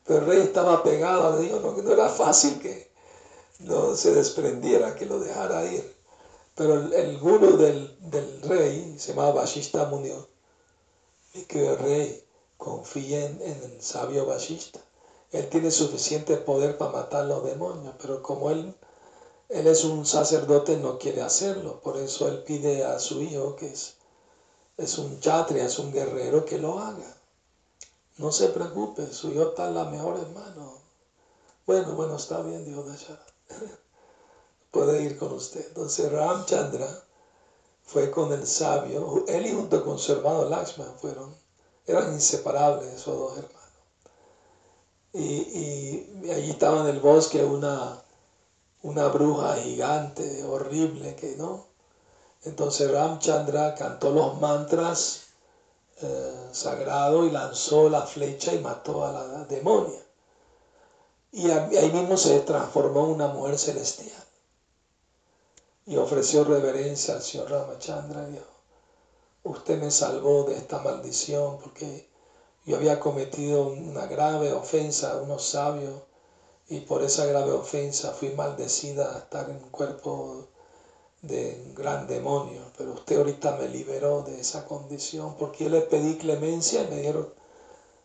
Pero 0.05 0.19
el 0.19 0.25
rey 0.25 0.39
estaba 0.39 0.81
pegado, 0.83 1.37
le 1.37 1.43
dijo, 1.43 1.59
no, 1.59 1.73
no 1.73 1.91
era 1.91 2.09
fácil 2.09 2.59
que 2.59 2.89
no 3.59 3.95
se 3.95 4.13
desprendiera, 4.13 4.95
que 4.95 5.05
lo 5.05 5.19
dejara 5.19 5.65
ir. 5.65 6.00
Pero 6.61 6.75
el, 6.75 6.93
el 6.93 7.17
guru 7.17 7.57
del, 7.57 7.97
del 8.11 8.39
rey 8.43 8.95
se 8.99 9.13
llamaba 9.13 9.41
Vashista 9.41 9.85
Munio. 9.85 10.27
Y 11.33 11.45
que 11.45 11.67
el 11.67 11.75
rey 11.79 12.23
confíe 12.55 13.25
en, 13.25 13.41
en 13.41 13.63
el 13.63 13.81
sabio 13.81 14.27
Vashista. 14.27 14.79
Él 15.31 15.49
tiene 15.49 15.71
suficiente 15.71 16.37
poder 16.37 16.77
para 16.77 16.91
matar 16.91 17.25
los 17.25 17.43
demonios, 17.43 17.95
pero 17.99 18.21
como 18.21 18.51
él, 18.51 18.75
él 19.49 19.65
es 19.65 19.83
un 19.83 20.05
sacerdote, 20.05 20.77
no 20.77 20.99
quiere 20.99 21.23
hacerlo. 21.23 21.81
Por 21.81 21.97
eso 21.97 22.27
él 22.27 22.43
pide 22.43 22.83
a 22.85 22.99
su 22.99 23.23
hijo, 23.23 23.55
que 23.55 23.65
es, 23.65 23.95
es 24.77 24.99
un 24.99 25.19
chatria, 25.19 25.65
es 25.65 25.79
un 25.79 25.91
guerrero, 25.91 26.45
que 26.45 26.59
lo 26.59 26.77
haga. 26.77 27.17
No 28.17 28.31
se 28.31 28.49
preocupe, 28.49 29.11
su 29.11 29.31
hijo 29.31 29.49
está 29.49 29.69
en 29.69 29.73
las 29.73 29.89
mejores 29.89 30.29
manos. 30.29 30.75
Bueno, 31.65 31.95
bueno, 31.95 32.17
está 32.17 32.39
bien, 32.43 32.63
dijo 32.65 32.83
Dashara. 32.83 33.25
Puede 34.71 35.03
ir 35.03 35.19
con 35.19 35.33
usted. 35.33 35.65
Entonces 35.67 36.11
Ramchandra 36.11 36.87
fue 37.83 38.09
con 38.09 38.31
el 38.31 38.47
sabio, 38.47 39.25
él 39.27 39.45
y 39.45 39.51
junto 39.53 39.83
con 39.83 39.99
su 39.99 40.13
hermano 40.13 40.45
Lakshman 40.45 40.97
fueron, 40.97 41.35
eran 41.85 42.13
inseparables 42.13 42.87
esos 42.87 43.17
dos 43.17 43.37
hermanos. 43.37 43.61
Y, 45.13 45.19
y 46.23 46.31
allí 46.31 46.51
estaba 46.51 46.81
en 46.81 46.87
el 46.87 47.01
bosque 47.01 47.43
una, 47.43 48.01
una 48.83 49.09
bruja 49.09 49.55
gigante, 49.57 50.43
horrible, 50.45 51.15
que 51.15 51.35
no. 51.35 51.67
Entonces 52.43 52.89
Ramchandra 52.89 53.75
cantó 53.75 54.11
los 54.11 54.39
mantras 54.39 55.21
eh, 56.01 56.49
sagrados 56.53 57.27
y 57.27 57.31
lanzó 57.31 57.89
la 57.89 58.03
flecha 58.03 58.53
y 58.53 58.59
mató 58.59 59.05
a 59.05 59.11
la 59.11 59.43
demonia. 59.45 60.01
Y 61.33 61.49
ahí 61.49 61.91
mismo 61.91 62.17
se 62.17 62.39
transformó 62.39 63.05
en 63.05 63.11
una 63.11 63.27
mujer 63.27 63.57
celestial. 63.57 64.30
Y 65.91 65.97
ofreció 65.97 66.45
reverencia 66.45 67.15
al 67.15 67.21
señor 67.21 67.51
Ramachandra 67.51 68.25
dijo, 68.25 68.45
usted 69.43 69.77
me 69.77 69.91
salvó 69.91 70.45
de 70.45 70.55
esta 70.55 70.79
maldición 70.79 71.59
porque 71.59 72.07
yo 72.65 72.77
había 72.77 73.01
cometido 73.01 73.67
una 73.67 74.05
grave 74.05 74.53
ofensa 74.53 75.11
a 75.11 75.17
unos 75.17 75.43
sabios 75.43 76.01
y 76.69 76.79
por 76.79 77.03
esa 77.03 77.25
grave 77.25 77.51
ofensa 77.51 78.13
fui 78.13 78.29
maldecida 78.29 79.13
a 79.13 79.17
estar 79.17 79.49
en 79.49 79.57
un 79.57 79.69
cuerpo 79.69 80.47
de 81.23 81.61
un 81.65 81.75
gran 81.75 82.07
demonio, 82.07 82.61
pero 82.77 82.93
usted 82.93 83.17
ahorita 83.17 83.57
me 83.57 83.67
liberó 83.67 84.21
de 84.21 84.39
esa 84.39 84.63
condición 84.63 85.35
porque 85.35 85.65
yo 85.65 85.71
le 85.71 85.81
pedí 85.81 86.17
clemencia 86.17 86.83
y 86.83 86.87
me 86.87 87.01
dieron, 87.01 87.33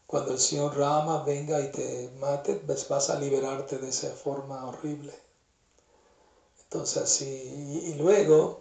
cuando 0.08 0.32
el 0.32 0.40
Señor 0.40 0.76
Rama 0.76 1.22
venga 1.22 1.60
y 1.60 1.70
te 1.70 2.10
mate, 2.18 2.56
pues 2.56 2.88
vas 2.88 3.10
a 3.10 3.20
liberarte 3.20 3.78
de 3.78 3.90
esa 3.90 4.08
forma 4.10 4.66
horrible. 4.66 5.25
Entonces 6.76 7.22
y, 7.22 7.94
luego 7.94 8.60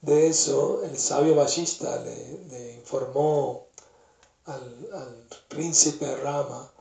de 0.00 0.26
eso, 0.26 0.82
el 0.82 0.98
sabio 0.98 1.36
Vashista 1.36 2.02
le, 2.02 2.74
informó 2.74 3.68
al, 4.46 5.28
príncipe 5.46 6.16
Rama 6.16 6.72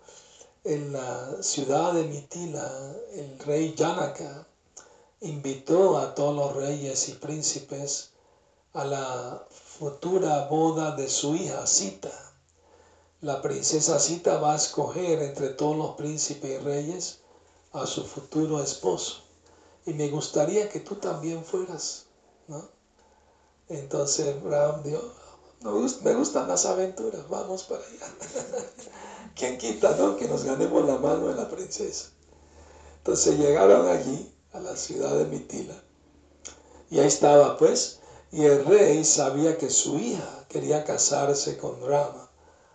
en 0.63 0.91
la 0.91 1.43
ciudad 1.43 1.93
de 1.93 2.05
Mitila, 2.05 2.95
el 3.13 3.37
rey 3.45 3.75
Janaka 3.77 4.47
invitó 5.19 5.99
a 5.99 6.15
todos 6.15 6.35
los 6.35 6.55
reyes 6.55 7.09
y 7.09 7.13
príncipes 7.13 8.09
a 8.73 8.83
la 8.83 9.47
futura 9.51 10.47
boda 10.47 10.95
de 10.95 11.07
su 11.07 11.35
hija 11.35 11.67
Sita. 11.67 12.33
La 13.21 13.39
princesa 13.39 13.99
Sita 13.99 14.39
va 14.39 14.53
a 14.53 14.55
escoger 14.55 15.21
entre 15.21 15.49
todos 15.49 15.77
los 15.77 15.91
príncipes 15.91 16.59
y 16.59 16.63
reyes 16.63 17.19
a 17.71 17.85
su 17.85 18.03
futuro 18.03 18.63
esposo. 18.63 19.30
Y 19.85 19.93
me 19.93 20.09
gustaría 20.09 20.69
que 20.69 20.79
tú 20.79 20.95
también 20.95 21.43
fueras, 21.43 22.05
¿no? 22.47 22.69
Entonces 23.67 24.41
Ram 24.43 24.83
dijo, 24.83 25.01
me 26.03 26.13
gustan 26.13 26.47
las 26.47 26.65
aventuras, 26.65 27.27
vamos 27.29 27.63
para 27.63 27.81
allá. 27.81 28.07
¿Quién 29.35 29.57
quita, 29.57 29.95
no? 29.95 30.17
Que 30.17 30.27
nos 30.27 30.43
ganemos 30.43 30.85
la 30.85 30.97
mano 30.97 31.27
de 31.27 31.35
la 31.35 31.49
princesa. 31.49 32.09
Entonces 32.97 33.37
llegaron 33.39 33.87
allí, 33.87 34.31
a 34.53 34.59
la 34.59 34.75
ciudad 34.75 35.15
de 35.15 35.25
Mitila. 35.25 35.81
Y 36.89 36.99
ahí 36.99 37.07
estaba, 37.07 37.57
pues, 37.57 37.99
y 38.31 38.43
el 38.45 38.65
rey 38.65 39.03
sabía 39.05 39.57
que 39.57 39.69
su 39.69 39.97
hija 39.97 40.45
quería 40.49 40.83
casarse 40.83 41.57
con 41.57 41.81
Rama, 41.81 42.29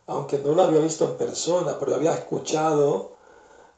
aunque 0.07 0.39
no 0.39 0.53
lo 0.53 0.63
había 0.63 0.81
visto 0.81 1.05
en 1.05 1.17
persona, 1.17 1.79
pero 1.79 1.95
había 1.95 2.15
escuchado 2.15 3.16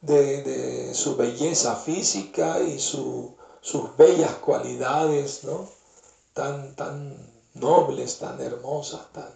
de, 0.01 0.43
de 0.43 0.95
su 0.95 1.17
belleza 1.17 1.77
física 1.77 2.61
y 2.61 2.79
su, 2.79 3.35
sus 3.61 3.97
bellas 3.97 4.35
cualidades, 4.35 5.45
¿no? 5.45 5.69
Tan, 6.33 6.75
tan 6.77 7.17
nobles, 7.55 8.19
tan 8.19 8.41
hermosas, 8.41 9.13
tan 9.13 9.33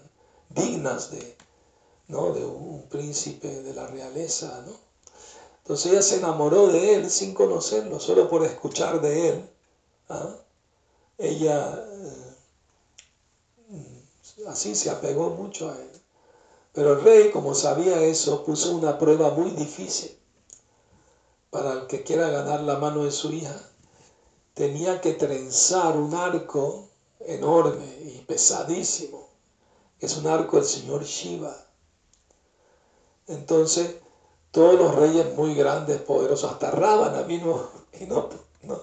dignas 0.51 1.11
de, 1.11 1.37
¿no? 2.09 2.33
de 2.33 2.44
un 2.44 2.88
príncipe 2.88 3.48
de 3.62 3.75
la 3.75 3.87
realeza, 3.87 4.62
¿no? 4.66 4.72
Entonces 5.59 5.92
ella 5.92 6.03
se 6.03 6.16
enamoró 6.16 6.68
de 6.68 6.94
él 6.94 7.11
sin 7.11 7.35
conocerlo, 7.35 8.01
solo 8.01 8.29
por 8.29 8.44
escuchar 8.44 9.01
de 9.01 9.29
él. 9.29 9.51
¿ah? 10.09 10.35
Ella 11.18 11.87
eh, 13.70 14.05
así 14.48 14.75
se 14.75 14.90
apegó 14.90 15.31
mucho 15.31 15.70
a 15.70 15.77
él. 15.77 15.90
Pero 16.72 16.94
el 16.94 17.03
rey, 17.03 17.31
como 17.31 17.55
sabía 17.55 18.03
eso, 18.03 18.44
puso 18.44 18.75
una 18.75 18.98
prueba 18.98 19.31
muy 19.31 19.51
difícil 19.51 20.18
para 21.52 21.74
el 21.74 21.86
que 21.86 22.02
quiera 22.02 22.30
ganar 22.30 22.62
la 22.62 22.78
mano 22.78 23.04
de 23.04 23.12
su 23.12 23.30
hija. 23.30 23.54
Tenía 24.54 25.02
que 25.02 25.12
trenzar 25.12 25.98
un 25.98 26.14
arco 26.14 26.88
enorme 27.20 27.84
y 28.00 28.24
pesadísimo. 28.26 29.28
Es 30.00 30.16
un 30.16 30.28
arco 30.28 30.56
del 30.56 30.64
señor 30.64 31.04
Shiva. 31.04 31.54
Entonces, 33.26 33.96
todos 34.50 34.76
los 34.76 34.94
reyes 34.94 35.34
muy 35.36 35.54
grandes, 35.54 36.00
poderosos, 36.00 36.52
hasta 36.52 36.70
Rábana 36.70 37.20
vino 37.20 37.68
y 38.00 38.06
no, 38.06 38.30
no, 38.62 38.80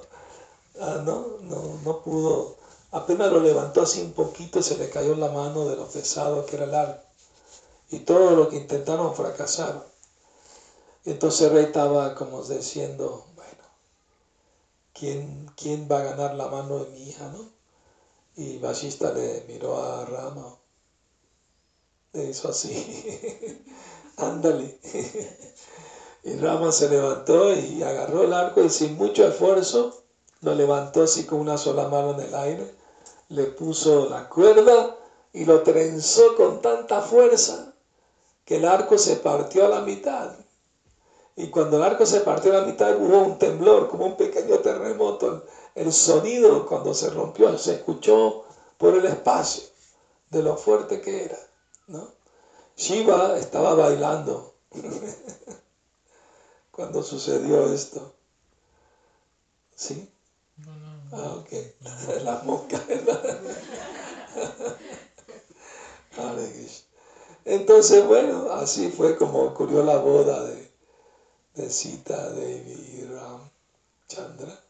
ah, 0.79 1.01
no, 1.03 1.39
no, 1.41 1.79
no 1.83 2.01
pudo, 2.01 2.55
apenas 2.91 3.31
lo 3.31 3.39
levantó 3.39 3.81
así 3.81 3.99
un 3.99 4.13
poquito 4.13 4.61
se 4.61 4.77
le 4.77 4.91
cayó 4.91 5.13
en 5.13 5.21
la 5.21 5.29
mano 5.29 5.65
de 5.65 5.75
lo 5.75 5.87
pesado 5.87 6.45
que 6.45 6.55
era 6.55 6.65
el 6.65 6.75
arco. 6.75 7.03
Y 7.89 7.99
todo 8.01 8.35
lo 8.35 8.47
que 8.47 8.57
intentaron 8.57 9.15
fracasaron. 9.15 9.88
Entonces 11.09 11.47
el 11.47 11.53
rey 11.53 11.63
estaba 11.65 12.13
como 12.13 12.43
diciendo, 12.43 13.25
bueno, 13.33 13.63
¿quién, 14.93 15.49
¿quién 15.55 15.87
va 15.91 15.97
a 15.97 16.03
ganar 16.03 16.35
la 16.35 16.49
mano 16.49 16.83
de 16.83 16.91
mi 16.91 17.09
hija, 17.09 17.27
no? 17.29 17.49
Y 18.35 18.59
Bashista 18.59 19.11
le 19.11 19.43
miró 19.47 19.81
a 19.81 20.05
Rama, 20.05 20.55
le 22.13 22.25
hizo 22.25 22.49
así, 22.49 23.65
ándale. 24.17 24.79
Y 26.25 26.35
Rama 26.35 26.71
se 26.71 26.89
levantó 26.89 27.55
y 27.55 27.81
agarró 27.81 28.21
el 28.21 28.33
arco 28.33 28.63
y 28.63 28.69
sin 28.69 28.95
mucho 28.95 29.27
esfuerzo 29.27 30.03
lo 30.41 30.53
levantó 30.53 31.01
así 31.01 31.25
con 31.25 31.39
una 31.39 31.57
sola 31.57 31.87
mano 31.87 32.11
en 32.11 32.19
el 32.19 32.35
aire, 32.35 32.71
le 33.29 33.45
puso 33.45 34.07
la 34.09 34.29
cuerda 34.29 34.95
y 35.33 35.45
lo 35.45 35.63
trenzó 35.63 36.35
con 36.35 36.61
tanta 36.61 37.01
fuerza 37.01 37.73
que 38.45 38.57
el 38.57 38.65
arco 38.65 38.99
se 38.99 39.15
partió 39.15 39.65
a 39.65 39.69
la 39.69 39.81
mitad. 39.81 40.35
Y 41.39 41.47
cuando 41.47 41.77
el 41.77 41.83
arco 41.83 42.05
se 42.05 42.19
partió 42.19 42.51
a 42.51 42.59
la 42.59 42.65
mitad 42.65 42.97
hubo 42.97 43.19
un 43.19 43.39
temblor, 43.39 43.87
como 43.87 44.05
un 44.05 44.17
pequeño 44.17 44.59
terremoto. 44.59 45.45
El 45.73 45.93
sonido 45.93 46.65
cuando 46.67 46.93
se 46.93 47.09
rompió 47.11 47.57
se 47.57 47.75
escuchó 47.75 48.43
por 48.77 48.95
el 48.95 49.05
espacio 49.05 49.63
de 50.31 50.43
lo 50.43 50.57
fuerte 50.57 50.99
que 50.99 51.23
era. 51.23 51.37
¿no? 51.87 52.09
Shiva 52.75 53.37
estaba 53.37 53.73
bailando 53.73 54.53
cuando 56.71 57.01
sucedió 57.01 57.71
esto. 57.73 58.13
¿Sí? 59.73 60.11
No, 60.57 60.75
no, 60.75 60.93
no. 61.05 61.17
Ah, 61.17 61.35
ok. 61.37 61.53
La 62.23 62.41
mosca. 62.43 62.83
Hare 66.17 66.51
Krishna. 66.51 66.87
Entonces, 67.45 68.05
bueno, 68.05 68.51
así 68.51 68.89
fue 68.89 69.15
como 69.15 69.43
ocurrió 69.43 69.85
la 69.85 69.95
boda 69.99 70.43
de, 70.43 70.68
de 71.55 71.69
Sita, 71.69 72.29
Devi 72.31 73.03
Ram 73.11 73.49
Chandra. 74.07 74.63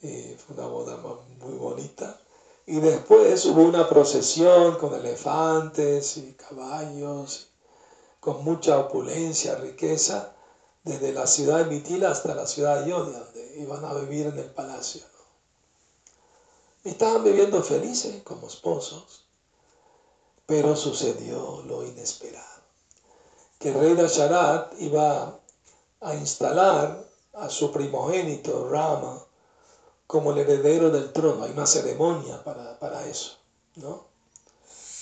Y 0.00 0.34
fue 0.34 0.56
una 0.56 0.66
boda 0.66 0.96
mu- 0.96 1.46
muy 1.46 1.56
bonita. 1.58 2.18
Y 2.66 2.80
después 2.80 3.44
hubo 3.46 3.62
una 3.62 3.88
procesión 3.88 4.76
con 4.78 4.94
elefantes 4.94 6.16
y 6.16 6.32
caballos, 6.34 7.48
con 8.20 8.44
mucha 8.44 8.78
opulencia, 8.78 9.56
riqueza, 9.56 10.32
desde 10.84 11.12
la 11.12 11.26
ciudad 11.26 11.58
de 11.58 11.64
Mitila 11.66 12.10
hasta 12.10 12.34
la 12.34 12.46
ciudad 12.46 12.76
de 12.78 12.84
Ayodhya, 12.84 13.18
donde 13.20 13.58
iban 13.60 13.84
a 13.84 13.94
vivir 13.94 14.26
en 14.26 14.38
el 14.38 14.50
palacio. 14.50 15.02
estaban 16.84 17.22
viviendo 17.22 17.62
felices 17.62 18.22
como 18.24 18.48
esposos, 18.48 19.24
pero 20.46 20.74
sucedió 20.74 21.62
lo 21.62 21.84
inesperado, 21.84 22.62
que 23.60 23.68
el 23.68 23.74
rey 23.78 23.94
Dasharat 23.94 24.74
iba 24.80 25.38
a 26.02 26.14
instalar 26.14 27.04
a 27.34 27.48
su 27.48 27.72
primogénito 27.72 28.68
Rama 28.68 29.24
como 30.06 30.32
el 30.32 30.38
heredero 30.38 30.90
del 30.90 31.12
trono. 31.12 31.44
Hay 31.44 31.52
una 31.52 31.66
ceremonia 31.66 32.42
para, 32.44 32.78
para 32.78 33.06
eso, 33.06 33.38
¿no? 33.76 34.06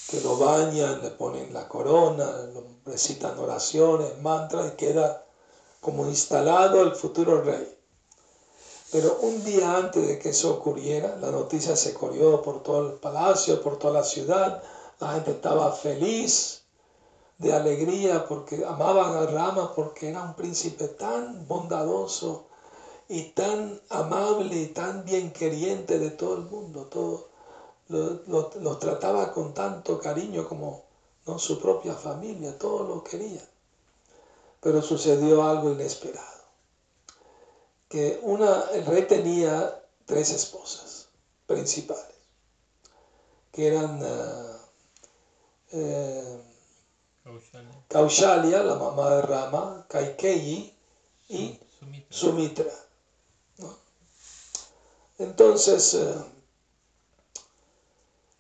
Que 0.09 0.21
lo 0.21 0.37
bañan, 0.37 1.03
le 1.03 1.11
ponen 1.11 1.53
la 1.53 1.69
corona, 1.69 2.31
recitan 2.85 3.39
oraciones, 3.39 4.21
mantras 4.21 4.73
y 4.73 4.77
queda 4.77 5.25
como 5.81 6.07
instalado 6.07 6.83
el 6.83 6.95
futuro 6.95 7.43
rey. 7.43 7.77
Pero 8.93 9.19
un 9.23 9.45
día 9.45 9.77
antes 9.77 10.07
de 10.07 10.19
que 10.19 10.31
eso 10.31 10.55
ocurriera, 10.55 11.17
la 11.17 11.31
noticia 11.31 11.77
se 11.77 11.95
corrió 11.95 12.43
por 12.43 12.63
todo 12.63 12.91
el 12.91 12.95
palacio, 12.95 13.63
por 13.63 13.79
toda 13.79 13.95
la 13.95 14.05
ciudad, 14.05 14.63
la 14.99 15.13
gente 15.15 15.31
estaba 15.31 15.73
feliz, 15.73 16.60
de 17.41 17.55
alegría, 17.55 18.27
porque 18.29 18.65
amaban 18.67 19.17
a 19.17 19.27
Rama, 19.27 19.75
porque 19.75 20.11
era 20.11 20.23
un 20.23 20.35
príncipe 20.35 20.89
tan 20.89 21.49
bondadoso 21.49 22.49
y 23.09 23.31
tan 23.31 23.81
amable 23.89 24.57
y 24.57 24.67
tan 24.67 25.07
bien 25.07 25.33
queriente 25.33 25.99
de 25.99 26.11
todo 26.11 26.37
el 26.37 26.43
mundo. 26.43 26.85
Todo, 26.87 27.29
lo, 27.89 28.77
trataba 28.79 29.33
con 29.33 29.55
tanto 29.55 29.99
cariño 29.99 30.47
como 30.47 30.83
¿no? 31.27 31.39
su 31.39 31.59
propia 31.59 31.95
familia, 31.95 32.59
todos 32.59 32.87
lo 32.87 33.03
querían. 33.03 33.49
Pero 34.61 34.83
sucedió 34.83 35.43
algo 35.43 35.73
inesperado. 35.73 36.45
Que 37.89 38.21
una, 38.23 38.65
el 38.75 38.85
rey 38.85 39.07
tenía 39.07 39.83
tres 40.05 40.31
esposas 40.31 41.09
principales, 41.47 42.17
que 43.51 43.67
eran 43.67 43.99
ah, 44.05 44.59
eh, 45.73 46.50
Kaushalya. 47.89 48.63
La 48.63 48.75
mamá 48.77 49.17
de 49.17 49.23
Rama, 49.23 49.87
Kaikeyi 49.89 50.75
y 51.29 51.59
Sumitra. 51.79 52.07
Sumitra. 52.11 52.73
¿no? 53.59 53.77
Entonces, 55.19 55.95
eh, 55.95 56.15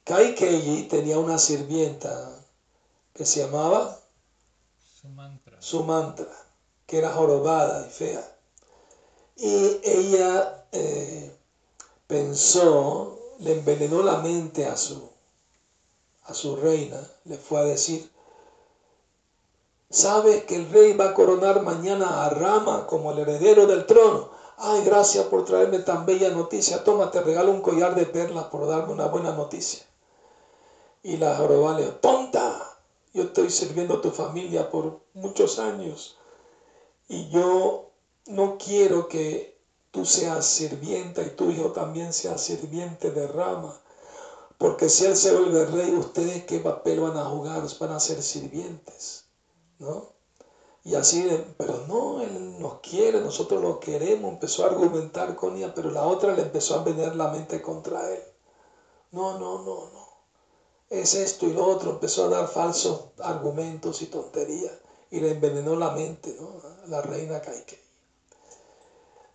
Kaikeyi 0.04 0.88
tenía 0.88 1.18
una 1.18 1.38
sirvienta 1.38 2.42
que 3.12 3.24
se 3.24 3.40
llamaba 3.40 4.00
Su 5.00 5.08
mantra. 5.08 5.60
Sumantra, 5.60 6.32
que 6.86 6.98
era 6.98 7.12
jorobada 7.12 7.86
y 7.86 7.90
fea. 7.90 8.36
Y 9.36 9.80
ella 9.84 10.66
eh, 10.72 11.36
pensó, 12.06 13.18
le 13.40 13.58
envenenó 13.58 14.02
la 14.02 14.18
mente 14.18 14.66
a 14.66 14.76
su, 14.76 15.10
a 16.24 16.34
su 16.34 16.56
reina, 16.56 17.00
le 17.24 17.36
fue 17.36 17.60
a 17.60 17.64
decir, 17.64 18.10
¿sabes 19.90 20.44
que 20.44 20.57
el 20.57 20.70
rey 20.70 20.94
va 20.94 21.07
a 21.07 21.14
coronar 21.14 21.62
mañana 21.62 22.24
a 22.24 22.31
Rama 22.31 22.87
como 22.87 23.11
el 23.11 23.18
heredero 23.18 23.66
del 23.66 23.87
trono? 23.87 24.31
Ay, 24.57 24.83
gracias 24.85 25.26
por 25.26 25.44
traerme 25.44 25.81
tan 25.81 26.07
bella 26.07 26.31
noticia. 26.31 26.85
Toma, 26.85 27.11
te 27.11 27.20
regalo 27.20 27.50
un 27.50 27.62
collar 27.62 27.94
de 27.94 28.07
perlas 28.07 28.44
por 28.46 28.66
darme 28.66 28.92
una 28.92 29.07
buena 29.07 29.33
noticia. 29.33 29.83
Y 31.03 31.16
la 31.16 31.37
jorobada 31.37 31.81
le 31.81 31.87
tonta, 31.87 32.79
yo 33.12 33.24
estoy 33.24 33.50
sirviendo 33.50 33.94
a 33.94 34.00
tu 34.00 34.11
familia 34.11 34.70
por 34.70 35.00
muchos 35.14 35.59
años 35.59 36.16
y 37.09 37.29
yo 37.31 37.90
no 38.26 38.57
quiero 38.57 39.09
que 39.09 39.59
tú 39.90 40.05
seas 40.05 40.46
sirvienta 40.46 41.22
y 41.22 41.31
tu 41.31 41.50
hijo 41.50 41.72
también 41.72 42.12
sea 42.12 42.38
sirviente 42.38 43.11
de 43.11 43.26
Rama. 43.26 43.81
Porque 44.59 44.88
si 44.88 45.07
él 45.07 45.16
se 45.16 45.35
vuelve 45.35 45.64
rey, 45.64 45.94
ustedes 45.94 46.44
qué 46.44 46.61
papel 46.61 47.00
van 47.00 47.16
a 47.16 47.24
jugar, 47.24 47.62
van 47.81 47.92
a 47.92 47.98
ser 47.98 48.22
sirvientes, 48.22 49.24
¿no? 49.80 50.08
Y 50.84 50.94
así, 50.94 51.28
pero 51.58 51.84
no, 51.88 52.22
él 52.22 52.60
nos 52.60 52.80
quiere, 52.80 53.20
nosotros 53.20 53.60
lo 53.60 53.80
queremos, 53.80 54.32
empezó 54.32 54.64
a 54.64 54.68
argumentar 54.68 55.36
con 55.36 55.56
ella, 55.56 55.74
pero 55.74 55.90
la 55.90 56.06
otra 56.06 56.34
le 56.34 56.42
empezó 56.42 56.74
a 56.74 56.78
envenenar 56.78 57.16
la 57.16 57.28
mente 57.28 57.60
contra 57.60 58.10
él. 58.12 58.22
No, 59.10 59.38
no, 59.38 59.58
no, 59.62 59.90
no 59.90 60.10
es 60.90 61.14
esto 61.14 61.46
y 61.46 61.52
lo 61.52 61.64
otro, 61.66 61.92
empezó 61.92 62.24
a 62.24 62.28
dar 62.28 62.48
falsos 62.48 63.04
argumentos 63.18 64.02
y 64.02 64.06
tonterías 64.06 64.72
y 65.10 65.20
le 65.20 65.30
envenenó 65.30 65.76
la 65.76 65.92
mente 65.92 66.36
¿no? 66.38 66.60
la 66.88 67.00
reina 67.00 67.40
Kaikei. 67.40 67.78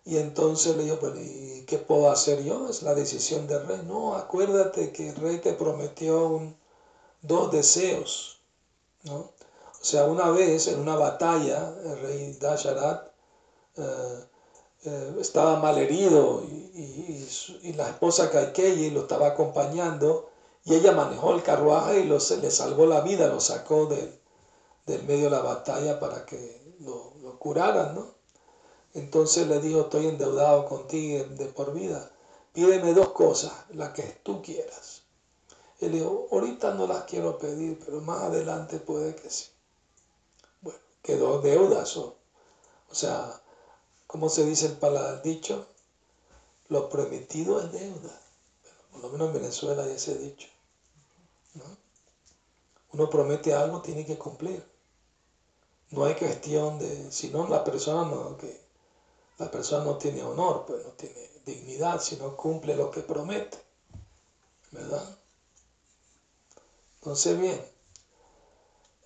Y 0.04 0.18
entonces 0.18 0.76
le 0.76 0.84
dijo, 0.84 0.98
bueno, 1.00 1.20
¿y 1.20 1.64
qué 1.66 1.78
puedo 1.78 2.10
hacer 2.10 2.44
yo? 2.44 2.68
Es 2.68 2.82
la 2.82 2.94
decisión 2.94 3.48
del 3.48 3.66
rey. 3.66 3.82
No, 3.86 4.14
acuérdate 4.14 4.92
que 4.92 5.08
el 5.08 5.16
rey 5.16 5.38
te 5.38 5.54
prometió 5.54 6.54
dos 7.22 7.50
deseos. 7.50 8.40
¿no? 9.02 9.32
O 9.80 9.84
sea, 9.84 10.04
una 10.04 10.30
vez 10.30 10.66
en 10.68 10.80
una 10.80 10.96
batalla, 10.96 11.74
el 11.84 11.98
rey 12.00 12.32
Dasharat 12.40 13.08
eh, 13.76 14.24
eh, 14.84 15.16
estaba 15.20 15.58
mal 15.60 15.78
herido 15.78 16.42
y, 16.44 16.56
y- 17.62 17.72
la 17.74 17.88
esposa 17.90 18.30
Kaikei 18.30 18.90
lo 18.90 19.02
estaba 19.02 19.28
acompañando 19.28 20.30
y 20.64 20.74
ella 20.74 20.92
manejó 20.92 21.34
el 21.34 21.42
carruaje 21.42 22.00
y 22.00 22.04
lo- 22.06 22.20
se 22.20 22.38
le 22.38 22.50
salvó 22.50 22.86
la 22.86 23.00
vida, 23.02 23.28
lo 23.28 23.40
sacó 23.40 23.86
del, 23.86 24.10
del 24.86 25.02
medio 25.04 25.24
de 25.26 25.30
la 25.32 25.42
batalla 25.42 26.00
para 26.00 26.26
que 26.26 26.40
lo, 26.80 27.14
lo 27.22 27.38
curaran, 27.38 27.94
¿no? 27.96 28.06
Entonces 28.94 29.46
le 29.48 29.60
dijo, 29.60 29.82
estoy 29.82 30.06
endeudado 30.08 30.66
contigo 30.66 31.24
de 31.24 31.46
por 31.46 31.72
vida, 31.74 32.10
pídeme 32.52 32.94
dos 32.94 33.10
cosas, 33.10 33.52
las 33.70 33.90
que 33.90 34.02
tú 34.24 34.42
quieras. 34.42 35.02
Él 35.80 35.92
dijo, 35.92 36.28
ahorita 36.32 36.74
no 36.74 36.86
las 36.86 37.04
quiero 37.04 37.38
pedir, 37.38 37.80
pero 37.84 38.00
más 38.02 38.22
adelante 38.24 38.78
puede 38.78 39.16
que 39.16 39.30
sí. 39.30 39.46
Quedó 41.06 41.40
deudas, 41.40 41.96
o, 41.96 42.16
o 42.90 42.94
sea, 42.94 43.40
¿cómo 44.08 44.28
se 44.28 44.44
dice 44.44 44.66
el 44.66 44.72
pala- 44.76 45.14
el 45.14 45.22
dicho? 45.22 45.68
Lo 46.68 46.88
prometido 46.88 47.60
es 47.60 47.70
deuda. 47.70 48.20
Bueno, 48.62 48.78
por 48.90 49.00
lo 49.02 49.08
menos 49.10 49.28
en 49.28 49.34
Venezuela 49.34 49.84
hay 49.84 49.92
ese 49.92 50.18
dicho. 50.18 50.48
¿no? 51.54 51.62
Uno 52.92 53.08
promete 53.08 53.54
algo, 53.54 53.82
tiene 53.82 54.04
que 54.04 54.18
cumplir. 54.18 54.66
No 55.90 56.04
hay 56.04 56.16
cuestión 56.16 56.80
de, 56.80 57.12
si 57.12 57.28
no 57.30 57.46
la 57.46 57.62
persona 57.62 58.10
no, 58.10 58.36
que 58.36 58.60
la 59.38 59.48
persona 59.48 59.84
no 59.84 59.98
tiene 59.98 60.24
honor, 60.24 60.64
pues 60.66 60.84
no 60.84 60.90
tiene 60.90 61.30
dignidad, 61.44 62.00
si 62.00 62.16
no 62.16 62.36
cumple 62.36 62.74
lo 62.74 62.90
que 62.90 63.02
promete. 63.02 63.58
¿Verdad? 64.72 65.18
Entonces, 66.96 67.38
bien. 67.38 67.64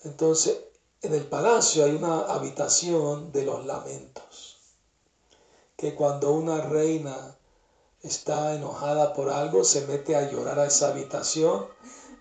Entonces, 0.05 0.57
en 1.03 1.15
el 1.15 1.27
palacio 1.27 1.85
hay 1.85 1.93
una 1.93 2.21
habitación 2.21 3.33
de 3.33 3.45
los 3.45 3.65
lamentos. 3.65 4.59
Que 5.77 5.95
cuando 5.95 6.33
una 6.33 6.61
reina 6.61 7.37
está 8.03 8.55
enojada 8.55 9.15
por 9.15 9.31
algo, 9.31 9.65
se 9.65 9.87
mete 9.87 10.15
a 10.15 10.31
llorar 10.31 10.59
a 10.59 10.67
esa 10.67 10.89
habitación 10.89 11.67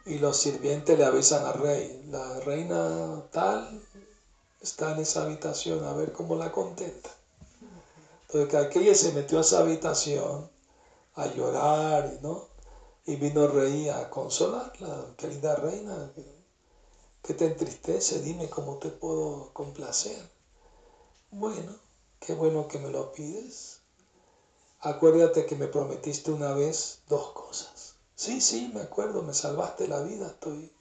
y 0.06 0.20
los 0.20 0.38
sirvientes 0.38 0.98
le 0.98 1.06
avisan 1.06 1.46
al 1.46 1.56
rey, 1.56 2.06
la 2.08 2.40
reina 2.40 3.26
tal 3.32 3.84
está 4.62 4.92
en 4.94 5.00
esa 5.00 5.24
habitación, 5.24 5.84
a 5.84 5.94
ver 5.94 6.14
cómo 6.14 6.36
la 6.36 6.52
contenta. 6.52 7.10
Entonces 8.22 8.50
que 8.50 8.58
aquella 8.58 8.96
se 8.96 9.12
metió 9.12 9.40
a 9.40 9.42
esa 9.42 9.60
habitación 9.60 10.50
a 11.16 11.28
llorar, 11.28 12.20
¿no? 12.22 12.48
Y 13.06 13.16
vino 13.16 13.46
el 13.46 13.52
rey 13.52 13.90
a 13.90 14.10
consolarla, 14.10 15.16
querida 15.18 15.56
reina. 15.56 16.12
¿Qué 17.22 17.34
te 17.34 17.46
entristece? 17.46 18.22
Dime 18.22 18.50
cómo 18.50 18.78
te 18.78 18.90
puedo 18.90 19.52
complacer. 19.54 20.18
Bueno, 21.32 21.76
qué 22.20 22.34
bueno 22.34 22.68
que 22.68 22.80
me 22.80 22.90
lo 22.90 23.12
pides. 23.12 23.82
Acuérdate 24.80 25.46
que 25.46 25.56
me 25.56 25.68
prometiste 25.68 26.32
una 26.32 26.54
vez 26.54 27.02
dos 27.08 27.32
cosas. 27.32 27.96
Sí, 28.16 28.42
sí, 28.42 28.72
me 28.74 28.82
acuerdo, 28.82 29.22
me 29.22 29.34
salvaste 29.34 29.88
la 29.88 30.02
vida, 30.02 30.28
estoy 30.28 30.74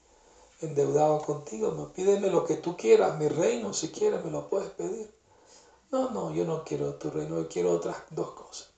endeudado 0.60 1.20
contigo. 1.22 1.92
Pídeme 1.92 2.30
lo 2.30 2.44
que 2.44 2.56
tú 2.56 2.76
quieras, 2.76 3.18
mi 3.18 3.28
reino, 3.28 3.72
si 3.72 3.90
quieres 3.90 4.24
me 4.24 4.30
lo 4.30 4.48
puedes 4.48 4.70
pedir. 4.70 5.12
No, 5.90 6.10
no, 6.10 6.32
yo 6.32 6.44
no 6.44 6.64
quiero 6.64 6.94
tu 6.94 7.10
reino, 7.10 7.46
quiero 7.48 7.72
otras 7.72 7.96
dos 8.10 8.32
cosas. 8.32 8.70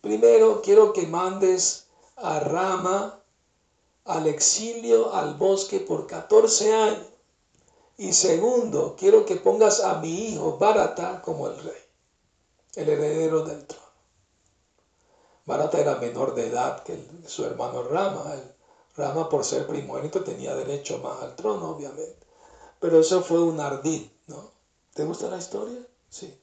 Primero, 0.00 0.62
quiero 0.62 0.92
que 0.92 1.06
mandes 1.06 1.86
a 2.16 2.40
Rama 2.40 3.21
al 4.04 4.26
exilio, 4.26 5.14
al 5.14 5.34
bosque 5.34 5.80
por 5.80 6.06
14 6.06 6.74
años. 6.74 7.06
Y 7.98 8.12
segundo, 8.12 8.96
quiero 8.98 9.24
que 9.24 9.36
pongas 9.36 9.80
a 9.80 9.98
mi 9.98 10.28
hijo 10.28 10.58
Barata 10.58 11.20
como 11.22 11.46
el 11.46 11.62
rey, 11.62 11.82
el 12.76 12.88
heredero 12.88 13.44
del 13.44 13.64
trono. 13.64 13.82
Barata 15.44 15.78
era 15.78 15.96
menor 15.96 16.34
de 16.34 16.46
edad 16.46 16.82
que 16.82 16.98
su 17.26 17.44
hermano 17.44 17.82
Rama. 17.82 18.34
El 18.34 18.52
Rama, 18.96 19.28
por 19.28 19.44
ser 19.44 19.66
primogénito, 19.66 20.22
tenía 20.22 20.54
derecho 20.54 20.98
más 20.98 21.22
al 21.22 21.34
trono, 21.34 21.70
obviamente. 21.70 22.26
Pero 22.80 22.98
eso 22.98 23.22
fue 23.22 23.40
un 23.40 23.60
ardid, 23.60 24.06
¿no? 24.26 24.50
¿Te 24.94 25.04
gusta 25.04 25.28
la 25.28 25.38
historia? 25.38 25.78
Sí. 26.08 26.36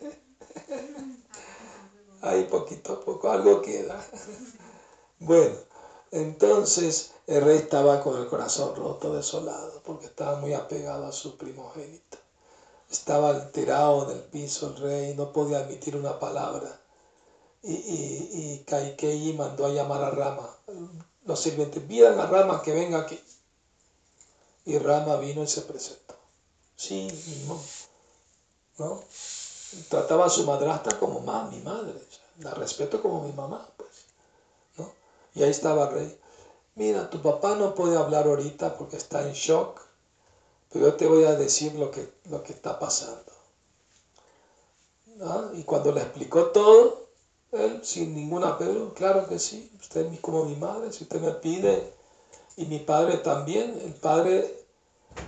Ahí 2.22 2.44
poquito 2.44 2.94
a 2.94 3.00
poco 3.00 3.30
algo 3.30 3.62
queda. 3.62 4.04
Bueno, 5.18 5.56
entonces 6.14 7.10
el 7.26 7.44
rey 7.44 7.58
estaba 7.58 8.00
con 8.00 8.20
el 8.20 8.28
corazón 8.28 8.76
roto, 8.76 9.12
desolado, 9.16 9.82
porque 9.84 10.06
estaba 10.06 10.38
muy 10.38 10.54
apegado 10.54 11.06
a 11.06 11.12
su 11.12 11.36
primogénito. 11.36 12.18
Estaba 12.88 13.30
alterado 13.30 14.04
en 14.04 14.18
el 14.18 14.22
piso 14.22 14.68
el 14.68 14.76
rey, 14.76 15.14
no 15.16 15.32
podía 15.32 15.58
admitir 15.58 15.96
una 15.96 16.20
palabra. 16.20 16.80
Y, 17.64 17.72
y, 17.72 18.64
y 19.02 19.32
mandó 19.32 19.66
a 19.66 19.70
llamar 19.70 20.04
a 20.04 20.10
Rama. 20.10 20.48
Los 21.24 21.40
sirvientes, 21.40 21.82
pidan 21.82 22.20
a 22.20 22.26
Rama 22.26 22.62
que 22.62 22.72
venga 22.72 23.00
aquí. 23.00 23.20
Y 24.66 24.78
Rama 24.78 25.16
vino 25.16 25.42
y 25.42 25.48
se 25.48 25.62
presentó. 25.62 26.14
Sí, 26.76 27.08
¿no? 28.78 29.02
Trataba 29.88 30.26
a 30.26 30.30
su 30.30 30.44
madrastra 30.44 30.96
como 30.96 31.18
más 31.20 31.50
mi 31.50 31.60
madre. 31.60 32.00
La 32.38 32.52
respeto 32.52 33.02
como 33.02 33.22
mi 33.22 33.32
mamá. 33.32 33.68
Y 35.34 35.42
ahí 35.42 35.50
estaba 35.50 35.88
el 35.88 35.94
rey. 35.94 36.18
Mira, 36.76 37.10
tu 37.10 37.20
papá 37.22 37.54
no 37.54 37.74
puede 37.74 37.96
hablar 37.96 38.26
ahorita 38.26 38.76
porque 38.76 38.96
está 38.96 39.26
en 39.26 39.32
shock, 39.32 39.80
pero 40.72 40.86
yo 40.86 40.94
te 40.94 41.06
voy 41.06 41.24
a 41.24 41.36
decir 41.36 41.74
lo 41.74 41.90
que, 41.90 42.08
lo 42.30 42.42
que 42.42 42.52
está 42.52 42.78
pasando. 42.78 43.32
Y 45.54 45.62
cuando 45.62 45.92
le 45.92 46.00
explicó 46.00 46.46
todo, 46.46 47.08
él 47.52 47.80
sin 47.84 48.14
ninguna 48.14 48.58
pero, 48.58 48.92
claro 48.94 49.28
que 49.28 49.38
sí, 49.38 49.70
usted 49.80 50.12
es 50.12 50.20
como 50.20 50.44
mi 50.44 50.56
madre, 50.56 50.92
si 50.92 51.04
usted 51.04 51.20
me 51.20 51.30
pide, 51.32 51.92
y 52.56 52.66
mi 52.66 52.80
padre 52.80 53.18
también, 53.18 53.80
el 53.84 53.94
padre, 53.94 54.66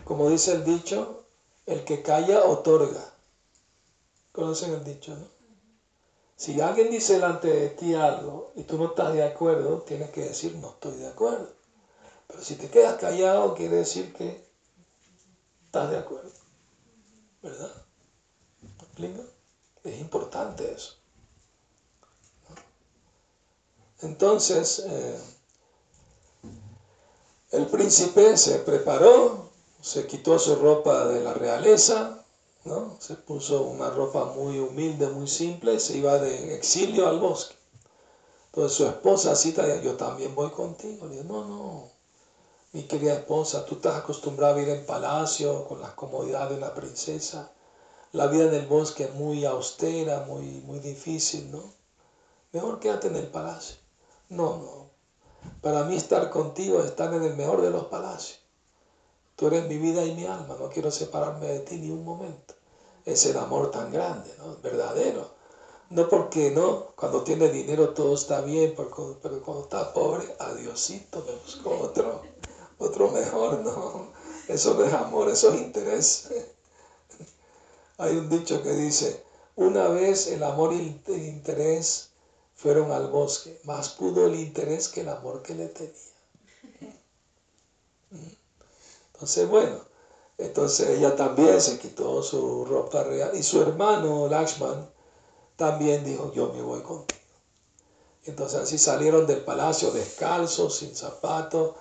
como 0.05 0.29
dice 0.29 0.53
el 0.53 0.65
dicho, 0.65 1.25
el 1.67 1.85
que 1.85 2.03
calla 2.03 2.45
otorga. 2.45 3.15
¿Conocen 4.33 4.75
el 4.75 4.85
dicho, 4.85 5.15
no? 5.15 5.36
Si 6.37 6.61
alguien 6.61 6.91
dice 6.91 7.15
delante 7.15 7.49
de 7.49 7.71
ti 7.71 7.95
algo 7.95 8.53
y 8.57 8.65
tú 8.65 8.77
no 8.77 8.89
estás 8.89 9.15
de 9.15 9.25
acuerdo, 9.25 9.81
tienes 9.81 10.11
que 10.11 10.23
decir 10.23 10.55
no 10.57 10.69
estoy 10.69 10.97
de 10.97 11.09
acuerdo. 11.09 11.49
Pero 12.27 12.43
si 12.43 12.57
te 12.57 12.69
quedas 12.69 12.97
callado, 12.97 13.55
quiere 13.55 13.77
decir 13.77 14.13
que 14.13 14.47
estás 15.65 15.91
de 15.91 15.97
acuerdo. 15.97 16.31
¿Verdad? 17.43 17.73
Es 19.85 19.99
importante 20.01 20.73
eso. 20.73 20.95
Entonces, 24.01 24.81
eh, 24.87 25.19
el 27.53 27.67
príncipe 27.67 28.37
se 28.37 28.59
preparó, 28.59 29.51
se 29.81 30.07
quitó 30.07 30.39
su 30.39 30.57
ropa 30.57 31.07
de 31.07 31.23
la 31.23 31.33
realeza, 31.33 32.26
se 32.99 33.15
puso 33.15 33.63
una 33.63 33.91
ropa 33.91 34.25
muy 34.25 34.59
humilde, 34.59 35.09
muy 35.09 35.29
simple, 35.29 35.79
se 35.79 35.99
iba 35.99 36.19
de 36.19 36.55
exilio 36.55 37.09
al 37.09 37.19
bosque. 37.19 37.55
Entonces 38.47 38.77
su 38.77 38.87
esposa 38.87 39.37
cita, 39.37 39.81
yo 39.83 39.95
también 39.97 40.35
voy 40.35 40.51
contigo. 40.51 41.07
Le 41.07 41.17
dijo, 41.17 41.25
no, 41.25 41.45
no, 41.45 41.89
mi 42.73 42.83
querida 42.85 43.15
esposa, 43.15 43.65
tú 43.65 43.77
estás 43.77 43.97
acostumbrada 43.97 44.53
a 44.53 44.57
vivir 44.57 44.75
en 44.75 44.87
palacio 44.87 45.65
con 45.67 45.81
las 45.81 45.93
comodidades 45.93 46.51
de 46.51 46.57
una 46.57 46.75
princesa. 46.75 47.53
La 48.13 48.27
vida 48.27 48.45
en 48.45 48.55
el 48.55 48.67
bosque 48.67 49.05
es 49.05 49.15
muy 49.15 49.45
austera, 49.45 50.25
muy, 50.27 50.45
muy 50.63 50.81
difícil, 50.81 51.51
¿no? 51.51 51.73
Mejor 52.53 52.81
quédate 52.81 53.09
en 53.09 53.17
el 53.17 53.29
palacio. 53.29 53.77
No, 54.29 54.57
no. 54.57 54.91
Para 55.61 55.85
mí 55.85 55.97
estar 55.97 56.31
contigo 56.31 56.81
es 56.81 56.87
estar 56.87 57.15
en 57.15 57.23
el 57.23 57.37
mejor 57.37 57.63
de 57.63 57.71
los 57.71 57.85
palacios. 57.85 58.41
Tú 59.37 59.47
eres 59.49 59.69
mi 59.69 59.79
vida 59.79 60.05
y 60.05 60.15
mi 60.15 60.27
alma, 60.27 60.57
no 60.59 60.69
quiero 60.71 60.91
separarme 60.91 61.47
de 61.47 61.61
ti 61.61 61.77
ni 61.77 61.91
un 61.91 62.05
momento 62.05 62.57
es 63.07 63.25
el 63.27 63.39
amor 63.39 63.71
tan 63.71 63.93
grande, 63.93 64.35
¿no? 64.39 64.57
Verdadero. 64.61 65.31
No 65.91 66.09
porque 66.09 66.51
no, 66.51 66.89
cuando 66.97 67.23
tiene 67.23 67.49
dinero 67.49 67.91
todo 67.91 68.15
está 68.15 68.41
bien, 68.41 68.75
pero 68.77 68.91
cuando 68.91 69.63
está 69.63 69.93
pobre, 69.95 70.25
adiosito, 70.41 71.25
me 71.25 71.37
busco 71.37 71.71
otro, 71.79 72.23
otro 72.79 73.11
mejor, 73.13 73.61
no. 73.61 74.09
Eso 74.49 74.75
no 74.75 74.85
es 74.85 74.93
amor, 74.93 75.29
eso 75.29 75.53
es 75.53 75.61
interés. 75.61 76.29
Hay 77.99 78.17
un 78.17 78.29
dicho 78.29 78.63
que 78.63 78.73
dice, 78.73 79.23
una 79.55 79.89
vez 79.89 80.27
el 80.27 80.43
amor 80.43 80.73
y 80.73 81.01
el 81.07 81.25
interés 81.25 82.11
fueron 82.57 82.91
al 82.91 83.09
bosque, 83.09 83.61
más 83.63 83.91
pudo 83.91 84.27
el 84.27 84.35
interés 84.35 84.89
que 84.89 85.03
el 85.03 85.09
amor 85.09 85.43
que 85.43 85.55
le 85.55 85.69
tenía. 85.69 85.95
Entonces, 89.17 89.49
bueno, 89.49 89.81
entonces 90.37 90.91
ella 90.91 91.17
también 91.17 91.59
se 91.63 91.79
quitó 91.79 92.23
su 92.23 92.67
ropa 92.67 93.03
real 93.03 93.31
y 93.35 93.43
su 93.43 93.63
hermano 93.63 94.29
Lakshman 94.29 94.91
también 95.57 96.05
dijo, 96.05 96.35
yo 96.35 96.53
me 96.53 96.61
voy 96.61 96.83
contigo. 96.83 97.19
Entonces 98.25 98.61
así 98.61 98.77
salieron 98.77 99.27
del 99.27 99.41
palacio 99.41 99.91
descalzos, 99.91 100.77
sin 100.77 100.95
zapatos, 100.95 101.77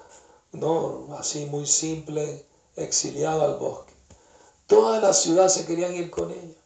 no, 0.53 1.09
así 1.19 1.45
muy 1.47 1.65
simple, 1.65 2.45
exiliado 2.77 3.41
al 3.41 3.57
bosque. 3.57 3.93
Toda 4.65 5.01
la 5.01 5.11
ciudad 5.11 5.49
se 5.49 5.65
querían 5.65 5.93
ir 5.93 6.09
con 6.09 6.31
ella. 6.31 6.61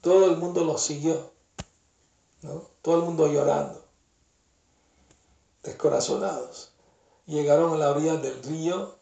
Todo 0.00 0.26
el 0.26 0.38
mundo 0.38 0.64
los 0.64 0.82
siguió. 0.82 1.30
¿no? 2.42 2.64
Todo 2.82 2.96
el 2.96 3.02
mundo 3.02 3.28
llorando, 3.28 3.84
descorazonados. 5.62 6.72
Llegaron 7.26 7.74
a 7.74 7.76
la 7.76 7.90
orilla 7.90 8.16
del 8.16 8.42
río 8.42 8.99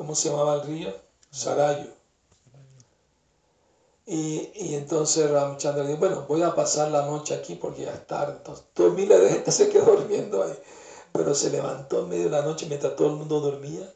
¿cómo 0.00 0.14
se 0.14 0.30
llamaba 0.30 0.54
el 0.54 0.62
río? 0.62 0.94
Sarayu. 1.30 1.90
Y, 4.06 4.50
y, 4.54 4.74
entonces 4.74 5.30
Ramchandra 5.30 5.84
dijo, 5.84 5.98
bueno, 5.98 6.24
voy 6.26 6.40
a 6.40 6.54
pasar 6.54 6.90
la 6.90 7.04
noche 7.04 7.34
aquí 7.34 7.56
porque 7.56 7.82
ya 7.82 7.92
es 7.92 8.06
tarde. 8.06 8.38
Entonces, 8.38 8.64
todo 8.72 8.92
miles 8.92 9.20
de 9.20 9.28
gente 9.28 9.52
se 9.52 9.68
quedó 9.68 9.84
durmiendo 9.96 10.42
ahí. 10.42 10.58
Pero 11.12 11.34
se 11.34 11.50
levantó 11.50 12.00
en 12.00 12.08
medio 12.08 12.24
de 12.24 12.30
la 12.30 12.40
noche 12.40 12.64
mientras 12.64 12.96
todo 12.96 13.08
el 13.08 13.16
mundo 13.16 13.40
dormía 13.40 13.94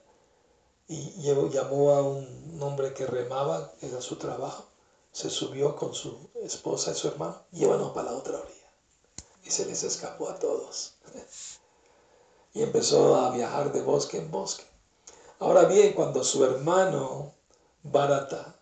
y 0.89 1.23
llamó 1.23 1.93
a 1.93 2.03
un 2.03 2.59
hombre 2.61 2.93
que 2.93 3.07
remaba, 3.07 3.73
era 3.81 4.03
su 4.03 4.17
trabajo. 4.17 4.67
Se 5.11 5.31
subió 5.31 5.75
con 5.75 5.95
su 5.95 6.29
esposa 6.43 6.91
y 6.91 6.97
su 6.97 7.09
hermano, 7.09 7.41
llévanos 7.51 7.93
para 7.93 8.11
la 8.11 8.19
otra 8.19 8.39
orilla. 8.39 8.71
Y 9.43 9.51
se 9.51 9.65
les 9.65 9.83
escapó 9.85 10.29
a 10.29 10.39
todos. 10.39 10.97
Y 12.57 12.63
empezó 12.63 13.17
a 13.17 13.31
viajar 13.31 13.73
de 13.73 13.83
bosque 13.83 14.17
en 14.17 14.31
bosque. 14.31 14.65
Ahora 15.41 15.65
bien, 15.65 15.93
cuando 15.93 16.23
su 16.23 16.45
hermano 16.45 17.33
Barata 17.83 18.55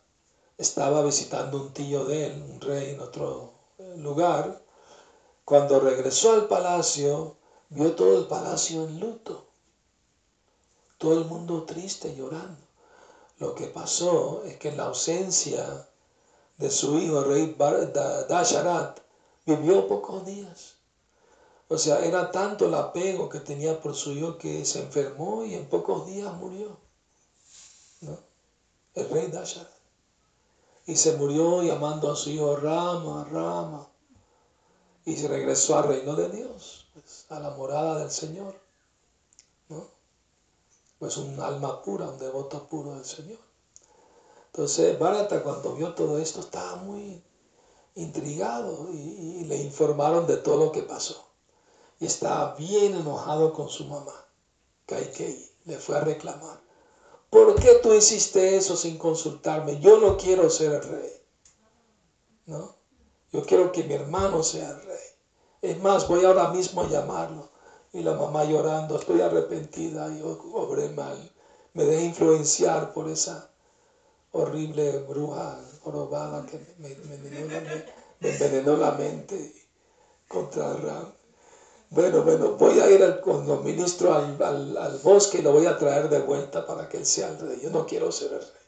estaba 0.56 1.02
visitando 1.02 1.58
un 1.58 1.72
tío 1.72 2.04
de 2.04 2.26
él, 2.26 2.44
un 2.50 2.60
rey 2.60 2.90
en 2.90 3.00
otro 3.00 3.52
lugar, 3.96 4.62
cuando 5.44 5.80
regresó 5.80 6.32
al 6.32 6.46
palacio, 6.46 7.36
vio 7.68 7.94
todo 7.94 8.18
el 8.18 8.26
palacio 8.26 8.84
en 8.84 9.00
luto, 9.00 9.44
todo 10.98 11.18
el 11.18 11.26
mundo 11.26 11.64
triste, 11.64 12.14
llorando. 12.14 12.62
Lo 13.38 13.54
que 13.54 13.66
pasó 13.66 14.42
es 14.44 14.56
que 14.56 14.68
en 14.68 14.76
la 14.76 14.84
ausencia 14.84 15.88
de 16.56 16.70
su 16.70 16.98
hijo, 16.98 17.18
el 17.18 17.24
rey 17.24 17.56
Dasharat, 18.28 19.00
vivió 19.44 19.88
pocos 19.88 20.24
días. 20.24 20.76
O 21.72 21.78
sea, 21.78 22.04
era 22.04 22.30
tanto 22.30 22.66
el 22.66 22.74
apego 22.74 23.30
que 23.30 23.40
tenía 23.40 23.80
por 23.80 23.94
su 23.94 24.12
hijo 24.12 24.36
que 24.36 24.62
se 24.66 24.82
enfermó 24.82 25.42
y 25.42 25.54
en 25.54 25.66
pocos 25.70 26.06
días 26.06 26.30
murió. 26.34 26.76
¿no? 28.02 28.18
El 28.94 29.08
rey 29.08 29.28
Dashar. 29.28 29.70
Y 30.84 30.96
se 30.96 31.16
murió 31.16 31.62
llamando 31.62 32.12
a 32.12 32.16
su 32.16 32.28
hijo 32.28 32.56
Rama, 32.56 33.26
Rama. 33.30 33.88
Y 35.06 35.16
se 35.16 35.28
regresó 35.28 35.78
al 35.78 35.88
reino 35.88 36.14
de 36.14 36.28
Dios, 36.28 36.88
pues, 36.92 37.24
a 37.30 37.40
la 37.40 37.50
morada 37.52 38.00
del 38.00 38.10
Señor. 38.10 38.60
¿no? 39.70 39.88
pues 40.98 41.16
un 41.16 41.40
alma 41.40 41.80
pura, 41.80 42.06
un 42.06 42.18
devoto 42.18 42.68
puro 42.68 42.96
del 42.96 43.06
Señor. 43.06 43.40
Entonces 44.48 44.98
Bharata 44.98 45.42
cuando 45.42 45.74
vio 45.74 45.94
todo 45.94 46.18
esto 46.18 46.40
estaba 46.40 46.76
muy 46.76 47.24
intrigado 47.94 48.92
y, 48.92 49.44
le 49.44 49.56
informaron 49.56 50.26
de 50.26 50.36
todo 50.36 50.66
lo 50.66 50.70
que 50.70 50.82
pasó. 50.82 51.31
Y 52.02 52.06
estaba 52.06 52.56
bien 52.56 52.96
enojado 52.96 53.52
con 53.52 53.68
su 53.68 53.84
mamá, 53.84 54.26
Kaikei. 54.86 55.48
Le 55.66 55.78
fue 55.78 55.96
a 55.96 56.00
reclamar. 56.00 56.60
¿Por 57.30 57.54
qué 57.54 57.76
tú 57.80 57.94
hiciste 57.94 58.56
eso 58.56 58.74
sin 58.74 58.98
consultarme? 58.98 59.78
Yo 59.78 60.00
no 60.00 60.16
quiero 60.16 60.50
ser 60.50 60.72
el 60.72 60.82
rey. 60.82 61.12
¿No? 62.46 62.74
Yo 63.30 63.46
quiero 63.46 63.70
que 63.70 63.84
mi 63.84 63.94
hermano 63.94 64.42
sea 64.42 64.70
el 64.70 64.82
rey. 64.82 65.06
Es 65.62 65.80
más, 65.80 66.08
voy 66.08 66.24
ahora 66.24 66.50
mismo 66.50 66.80
a 66.80 66.88
llamarlo. 66.88 67.50
Y 67.92 68.02
la 68.02 68.14
mamá 68.14 68.42
llorando, 68.46 68.98
estoy 68.98 69.20
arrepentida, 69.20 70.12
yo 70.18 70.40
obré 70.54 70.88
mal. 70.88 71.32
Me 71.72 71.84
dejé 71.84 72.06
influenciar 72.06 72.92
por 72.94 73.08
esa 73.08 73.48
horrible 74.32 74.98
bruja 75.08 75.56
jorobada 75.82 76.44
que 76.46 76.58
me, 76.78 76.90
envenenó, 78.24 78.76
la, 78.76 78.90
mente 78.90 79.54
contra 80.26 80.74
Ram. 80.78 81.21
Bueno, 81.92 82.22
bueno, 82.22 82.52
voy 82.52 82.80
a 82.80 82.90
ir 82.90 83.02
al, 83.02 83.20
cuando 83.20 83.58
ministro 83.58 84.14
al, 84.14 84.42
al, 84.78 84.98
bosque 85.00 85.40
y 85.40 85.42
lo 85.42 85.52
voy 85.52 85.66
a 85.66 85.76
traer 85.76 86.08
de 86.08 86.20
vuelta 86.20 86.64
para 86.66 86.88
que 86.88 86.96
él 86.96 87.04
sea 87.04 87.28
el 87.28 87.38
rey. 87.38 87.60
Yo 87.62 87.68
no 87.68 87.84
quiero 87.84 88.10
ser 88.10 88.32
el 88.32 88.40
rey. 88.40 88.66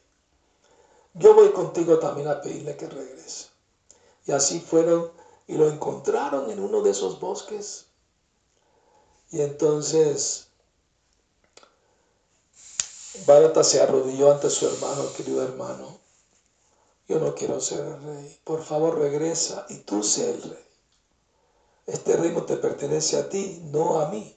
Yo 1.15 1.33
voy 1.33 1.49
contigo 1.49 1.97
también 1.97 2.27
a 2.27 2.39
pedirle 2.39 2.77
que 2.77 2.87
regrese. 2.87 3.47
Y 4.27 4.31
así 4.31 4.59
fueron 4.59 5.11
y 5.47 5.55
lo 5.55 5.67
encontraron 5.67 6.51
en 6.51 6.59
uno 6.59 6.83
de 6.83 6.91
esos 6.91 7.19
bosques. 7.19 7.87
Y 9.31 9.41
entonces 9.41 10.49
Bharata 13.25 13.63
se 13.63 13.81
arrodilló 13.81 14.31
ante 14.33 14.51
su 14.51 14.67
hermano, 14.67 15.03
querido 15.17 15.41
hermano. 15.41 15.97
Yo 17.07 17.17
no 17.17 17.33
quiero 17.33 17.59
ser 17.59 17.87
el 17.87 18.03
rey. 18.03 18.39
Por 18.43 18.63
favor, 18.63 18.99
regresa 18.99 19.65
y 19.69 19.77
tú 19.79 20.03
sé 20.03 20.29
el 20.29 20.43
rey. 20.43 20.64
Este 21.85 22.15
reino 22.17 22.43
te 22.43 22.57
pertenece 22.57 23.17
a 23.17 23.29
ti, 23.29 23.61
no 23.71 23.99
a 23.99 24.09
mí. 24.09 24.35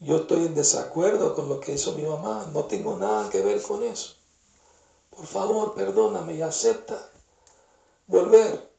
Yo 0.00 0.16
estoy 0.16 0.46
en 0.46 0.54
desacuerdo 0.54 1.34
con 1.34 1.48
lo 1.48 1.60
que 1.60 1.72
hizo 1.72 1.92
mi 1.92 2.02
mamá. 2.02 2.50
No 2.52 2.64
tengo 2.64 2.96
nada 2.96 3.28
que 3.30 3.40
ver 3.42 3.60
con 3.62 3.82
eso. 3.82 4.14
Por 5.10 5.26
favor, 5.26 5.74
perdóname 5.74 6.34
y 6.34 6.42
acepta 6.42 7.10
volver. 8.06 8.70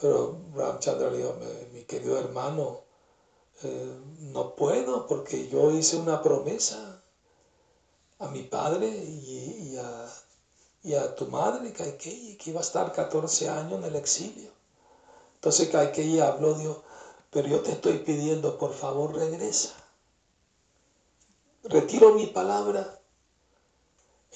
Pero 0.00 0.40
Ramchandra 0.54 1.10
le 1.10 1.18
dijo, 1.18 1.34
mi 1.72 1.84
querido 1.84 2.18
hermano, 2.18 2.80
eh, 3.62 4.00
no 4.18 4.56
puedo 4.56 5.06
porque 5.06 5.48
yo 5.48 5.70
hice 5.70 5.96
una 5.96 6.22
promesa 6.22 7.02
a 8.18 8.28
mi 8.28 8.42
padre 8.42 8.88
y, 8.88 9.76
a, 10.94 11.14
tu 11.14 11.26
madre, 11.28 11.72
Kaikei, 11.72 12.36
que 12.36 12.50
iba 12.50 12.60
a 12.60 12.62
estar 12.62 12.92
14 12.92 13.48
años 13.48 13.78
en 13.78 13.84
el 13.84 13.96
exilio. 13.96 14.50
Entonces 15.42 15.70
Kaikei 15.70 16.20
habló, 16.20 16.54
dijo, 16.54 16.84
pero 17.32 17.48
yo 17.48 17.62
te 17.62 17.72
estoy 17.72 17.98
pidiendo, 17.98 18.58
por 18.58 18.72
favor, 18.72 19.12
regresa. 19.12 19.70
Retiro 21.64 22.14
mi 22.14 22.26
palabra. 22.26 23.00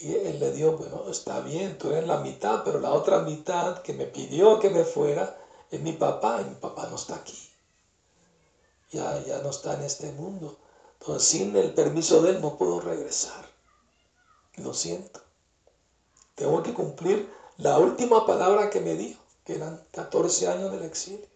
Y 0.01 0.17
él 0.17 0.41
le 0.41 0.51
dio, 0.51 0.77
bueno, 0.77 1.09
está 1.09 1.39
bien, 1.43 1.79
tú 1.79 1.93
eres 1.93 2.09
la 2.09 2.19
mitad, 2.19 2.65
pero 2.65 2.81
la 2.81 2.91
otra 2.91 3.21
mitad 3.21 3.83
que 3.83 3.93
me 3.93 4.07
pidió 4.07 4.59
que 4.59 4.69
me 4.71 4.83
fuera 4.83 5.39
es 5.71 5.81
mi 5.81 5.93
papá, 5.93 6.41
y 6.41 6.47
mi 6.47 6.57
papá 6.57 6.89
no 6.89 6.97
está 6.97 7.15
aquí. 7.15 7.39
Ya, 8.91 9.23
ya 9.25 9.39
no 9.43 9.51
está 9.51 9.75
en 9.75 9.83
este 9.83 10.11
mundo. 10.11 10.59
Entonces, 10.99 11.29
sin 11.29 11.55
el 11.55 11.73
permiso 11.73 12.21
de 12.21 12.31
él 12.31 12.41
no 12.41 12.59
puedo 12.59 12.81
regresar. 12.81 13.49
Lo 14.57 14.75
siento. 14.75 15.21
Tengo 16.35 16.65
que 16.65 16.75
cumplir 16.75 17.33
la 17.59 17.79
última 17.79 18.27
palabra 18.27 18.71
que 18.71 18.81
me 18.81 18.95
dijo, 18.95 19.23
que 19.47 19.55
eran 19.55 19.83
14 19.93 20.49
años 20.49 20.73
del 20.73 20.83
exilio. 20.83 21.27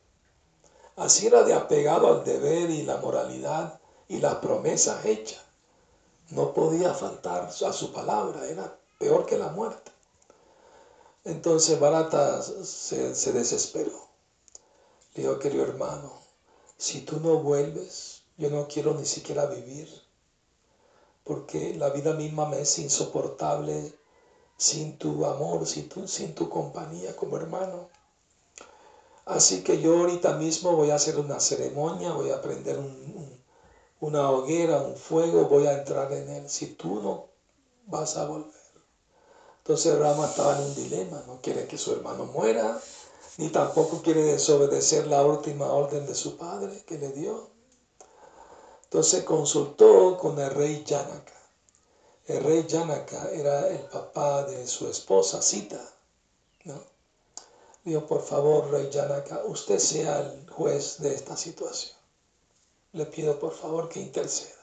Así 0.97 1.29
era 1.29 1.43
de 1.45 1.55
apegado 1.55 2.09
al 2.09 2.25
deber 2.25 2.69
y 2.69 2.83
la 2.83 2.99
moralidad 2.99 3.81
y 4.09 4.19
las 4.19 4.35
promesas 4.37 5.07
hechas. 5.07 5.41
No 6.29 6.53
podía 6.53 6.93
faltar 6.93 7.45
a 7.49 7.73
su 7.73 7.93
palabra, 7.93 8.47
era 8.47 8.77
peor 8.99 9.25
que 9.25 9.39
la 9.39 9.49
muerte. 9.49 9.91
Entonces 11.25 11.81
Barata 11.81 12.43
se, 12.43 13.15
se 13.15 13.33
desesperó. 13.33 14.09
Le 15.15 15.23
dijo, 15.23 15.39
querido 15.39 15.65
hermano, 15.65 16.13
si 16.77 17.01
tú 17.01 17.19
no 17.21 17.39
vuelves, 17.39 18.23
yo 18.37 18.51
no 18.51 18.69
quiero 18.69 18.93
ni 18.93 19.07
siquiera 19.07 19.47
vivir 19.47 19.89
porque 21.31 21.75
la 21.75 21.91
vida 21.91 22.15
misma 22.15 22.47
me 22.47 22.61
es 22.61 22.77
insoportable 22.81 23.95
sin 24.57 24.99
tu 24.99 25.25
amor, 25.25 25.65
sin 25.65 25.89
tu, 25.89 26.09
sin 26.09 26.35
tu 26.35 26.49
compañía 26.49 27.15
como 27.15 27.37
hermano. 27.37 27.89
Así 29.25 29.63
que 29.63 29.81
yo 29.81 29.99
ahorita 29.99 30.35
mismo 30.35 30.73
voy 30.73 30.91
a 30.91 30.97
hacer 30.97 31.19
una 31.19 31.41
ceremonia, 31.41 32.13
voy 32.13 32.31
a 32.31 32.41
prender 32.41 32.81
una 34.01 34.31
hoguera, 34.31 34.81
un 34.83 34.97
fuego, 34.97 35.49
voy 35.49 35.67
a 35.67 35.79
entrar 35.79 36.13
en 36.13 36.29
él. 36.29 36.49
Si 36.49 36.67
tú 36.75 37.01
no 37.03 37.29
vas 37.87 38.17
a 38.17 38.25
volver. 38.25 38.61
Entonces 39.59 39.99
Rama 39.99 40.27
estaba 40.27 40.57
en 40.57 40.65
un 40.65 40.75
dilema, 40.75 41.23
no 41.27 41.41
quiere 41.41 41.67
que 41.67 41.79
su 41.79 41.93
hermano 41.93 42.25
muera, 42.25 42.81
ni 43.37 43.51
tampoco 43.51 44.03
quiere 44.03 44.23
desobedecer 44.23 45.07
la 45.07 45.23
última 45.23 45.67
orden 45.73 46.07
de 46.07 46.15
su 46.15 46.37
padre 46.37 46.83
que 46.87 46.99
le 46.99 47.11
dio. 47.11 47.51
Entonces 48.85 49.23
consultó 49.23 50.19
con 50.19 50.39
el 50.41 50.51
rey 50.51 50.85
Janaka. 50.87 51.41
El 52.27 52.43
rey 52.43 52.67
Janaka 52.69 53.31
era 53.31 53.69
el 53.69 53.81
papá 53.83 54.45
de 54.45 54.67
su 54.67 54.89
esposa 54.89 55.41
Sita. 55.43 55.81
¿no? 56.65 56.90
Dijo, 57.85 58.07
por 58.07 58.23
favor, 58.23 58.71
rey 58.71 58.91
Janaka, 58.93 59.43
usted 59.47 59.79
sea 59.79 60.21
el 60.21 60.51
juez 60.51 60.99
de 60.99 61.15
esta 61.15 61.37
situación. 61.37 61.97
Le 62.93 63.07
pido 63.07 63.39
por 63.39 63.55
favor 63.55 63.89
que 63.89 64.01
interceda. 64.01 64.61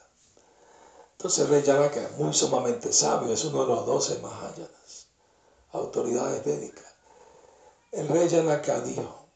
Entonces 1.12 1.48
rey 1.48 1.64
Janaka, 1.64 2.10
muy 2.16 2.32
sumamente 2.32 2.92
sabio, 2.92 3.32
es 3.32 3.44
uno 3.44 3.62
de 3.62 3.66
los 3.66 3.86
doce 3.86 4.18
Mahayanas, 4.20 5.08
autoridades 5.72 6.44
védicas. 6.44 6.94
El 7.90 8.06
rey 8.06 8.28
Janaka 8.28 8.80
dijo, 8.82 9.26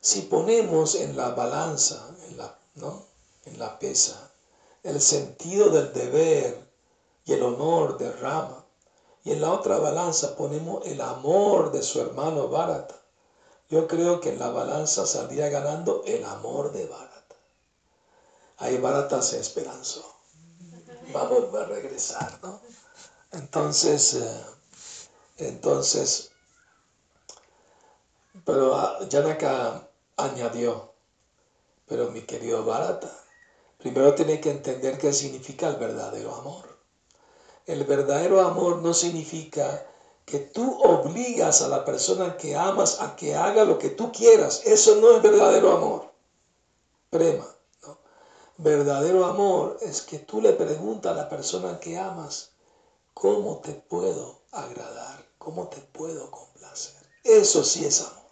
si 0.00 0.22
ponemos 0.22 0.94
en 0.96 1.16
la 1.16 1.30
balanza, 1.30 2.14
en 2.28 2.36
la, 2.36 2.58
¿no? 2.74 3.06
en 3.46 3.58
la 3.58 3.78
pesa, 3.78 4.30
el 4.82 5.00
sentido 5.00 5.70
del 5.70 5.92
deber 5.92 6.68
y 7.24 7.32
el 7.32 7.42
honor 7.42 7.96
de 7.96 8.12
Rama. 8.12 8.65
Y 9.26 9.32
en 9.32 9.42
la 9.42 9.52
otra 9.52 9.76
balanza 9.78 10.34
ponemos 10.36 10.86
el 10.86 11.02
amor 11.02 11.72
de 11.72 11.82
su 11.82 12.00
hermano 12.00 12.48
Bharata. 12.48 12.94
Yo 13.68 13.86
creo 13.86 14.20
que 14.20 14.30
en 14.30 14.38
la 14.38 14.48
balanza 14.50 15.04
saldría 15.04 15.50
ganando 15.50 16.02
el 16.06 16.24
amor 16.24 16.72
de 16.72 16.86
Bharata. 16.86 17.36
Ahí 18.58 18.78
Bharata 18.78 19.20
se 19.20 19.38
esperanzó. 19.38 20.04
Vamos 21.12 21.54
a 21.54 21.64
regresar, 21.64 22.38
¿no? 22.42 22.60
Entonces, 23.32 24.14
eh, 24.14 24.44
entonces, 25.38 26.30
pero 28.44 28.74
Janaka 29.10 29.88
añadió, 30.16 30.94
pero 31.86 32.10
mi 32.10 32.22
querido 32.22 32.64
Bharata, 32.64 33.12
Primero 33.78 34.14
tiene 34.14 34.40
que 34.40 34.50
entender 34.50 34.98
qué 34.98 35.12
significa 35.12 35.68
el 35.68 35.76
verdadero 35.76 36.34
amor. 36.34 36.75
El 37.66 37.84
verdadero 37.84 38.40
amor 38.40 38.78
no 38.78 38.94
significa 38.94 39.86
que 40.24 40.38
tú 40.38 40.80
obligas 40.82 41.62
a 41.62 41.68
la 41.68 41.84
persona 41.84 42.36
que 42.36 42.56
amas 42.56 43.00
a 43.00 43.16
que 43.16 43.34
haga 43.34 43.64
lo 43.64 43.78
que 43.78 43.90
tú 43.90 44.12
quieras. 44.12 44.62
Eso 44.64 44.96
no 44.96 45.16
es 45.16 45.22
verdadero 45.22 45.72
amor. 45.72 46.12
Prema. 47.10 47.46
¿no? 47.82 47.98
Verdadero 48.56 49.24
amor 49.24 49.78
es 49.80 50.02
que 50.02 50.18
tú 50.18 50.40
le 50.40 50.52
preguntas 50.52 51.12
a 51.12 51.16
la 51.16 51.28
persona 51.28 51.78
que 51.80 51.98
amas, 51.98 52.50
¿cómo 53.14 53.58
te 53.58 53.72
puedo 53.72 54.40
agradar? 54.52 55.26
¿Cómo 55.38 55.68
te 55.68 55.80
puedo 55.80 56.30
complacer? 56.30 57.06
Eso 57.24 57.64
sí 57.64 57.84
es 57.84 58.00
amor. 58.00 58.26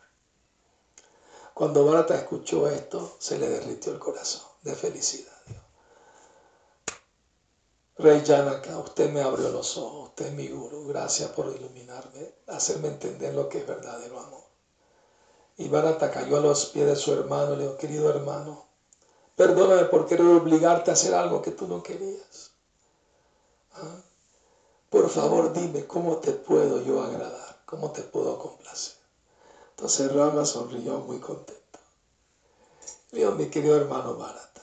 Cuando 1.54 1.84
Barata 1.84 2.16
escuchó 2.16 2.68
esto, 2.68 3.16
se 3.18 3.38
le 3.38 3.48
derritió 3.48 3.92
el 3.92 4.00
corazón 4.00 4.42
de 4.62 4.74
felicidad. 4.74 5.33
Rey 8.04 8.22
Janaka, 8.22 8.76
usted 8.80 9.10
me 9.10 9.22
abrió 9.22 9.48
los 9.48 9.78
ojos, 9.78 10.10
usted 10.10 10.26
es 10.26 10.32
mi 10.34 10.46
guru, 10.48 10.86
gracias 10.88 11.30
por 11.30 11.46
iluminarme, 11.46 12.34
hacerme 12.48 12.88
entender 12.88 13.32
lo 13.32 13.48
que 13.48 13.60
es 13.60 13.66
verdadero 13.66 14.20
amor. 14.20 14.44
Y 15.56 15.68
Bharata 15.70 16.10
cayó 16.10 16.36
a 16.36 16.40
los 16.40 16.66
pies 16.66 16.86
de 16.86 16.96
su 16.96 17.14
hermano 17.14 17.54
y 17.54 17.56
le 17.56 17.62
dijo, 17.62 17.78
querido 17.78 18.10
hermano, 18.10 18.66
perdóname 19.36 19.84
por 19.84 20.06
querer 20.06 20.26
obligarte 20.26 20.90
a 20.90 20.92
hacer 20.92 21.14
algo 21.14 21.40
que 21.40 21.52
tú 21.52 21.66
no 21.66 21.82
querías. 21.82 22.50
¿Ah? 23.72 24.02
Por 24.90 25.08
favor, 25.08 25.54
dime 25.54 25.86
cómo 25.86 26.18
te 26.18 26.32
puedo 26.32 26.82
yo 26.82 27.02
agradar, 27.02 27.62
cómo 27.64 27.90
te 27.90 28.02
puedo 28.02 28.38
complacer. 28.38 28.96
Entonces 29.70 30.12
Rama 30.12 30.44
sonrió 30.44 30.98
muy 30.98 31.20
contento. 31.20 31.78
Le 33.12 33.20
dijo, 33.20 33.32
mi 33.32 33.46
querido 33.48 33.78
hermano 33.78 34.14
Bharata, 34.14 34.53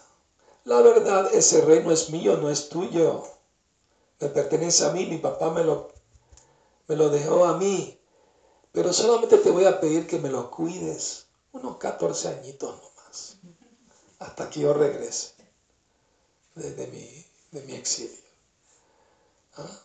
La 0.64 0.82
verdad, 0.82 1.34
ese 1.34 1.62
reino 1.62 1.92
es 1.92 2.10
mío, 2.12 2.38
no 2.38 2.50
es 2.50 2.70
tuyo. 2.70 3.24
Me 4.20 4.28
pertenece 4.30 4.86
a 4.86 4.92
mí, 4.92 5.08
mi 5.08 5.18
papá 5.18 5.52
me 5.52 5.64
lo, 5.64 5.92
me 6.88 6.96
lo 6.96 7.10
dejó 7.10 7.46
a 7.46 7.58
mí. 7.58 8.00
Pero 8.72 8.94
solamente 8.94 9.38
te 9.38 9.50
voy 9.50 9.66
a 9.66 9.80
pedir 9.80 10.08
que 10.08 10.20
me 10.20 10.30
lo 10.30 10.52
cuides 10.52 11.26
unos 11.52 11.78
14 11.78 12.28
añitos 12.30 12.76
nomás, 12.76 13.38
hasta 14.20 14.50
que 14.50 14.62
yo 14.62 14.74
regrese 14.74 15.34
de, 16.56 16.88
mi, 16.88 17.26
de 17.52 17.66
mi 17.66 17.74
exilio. 17.74 18.18
¿Ah? 19.58 19.80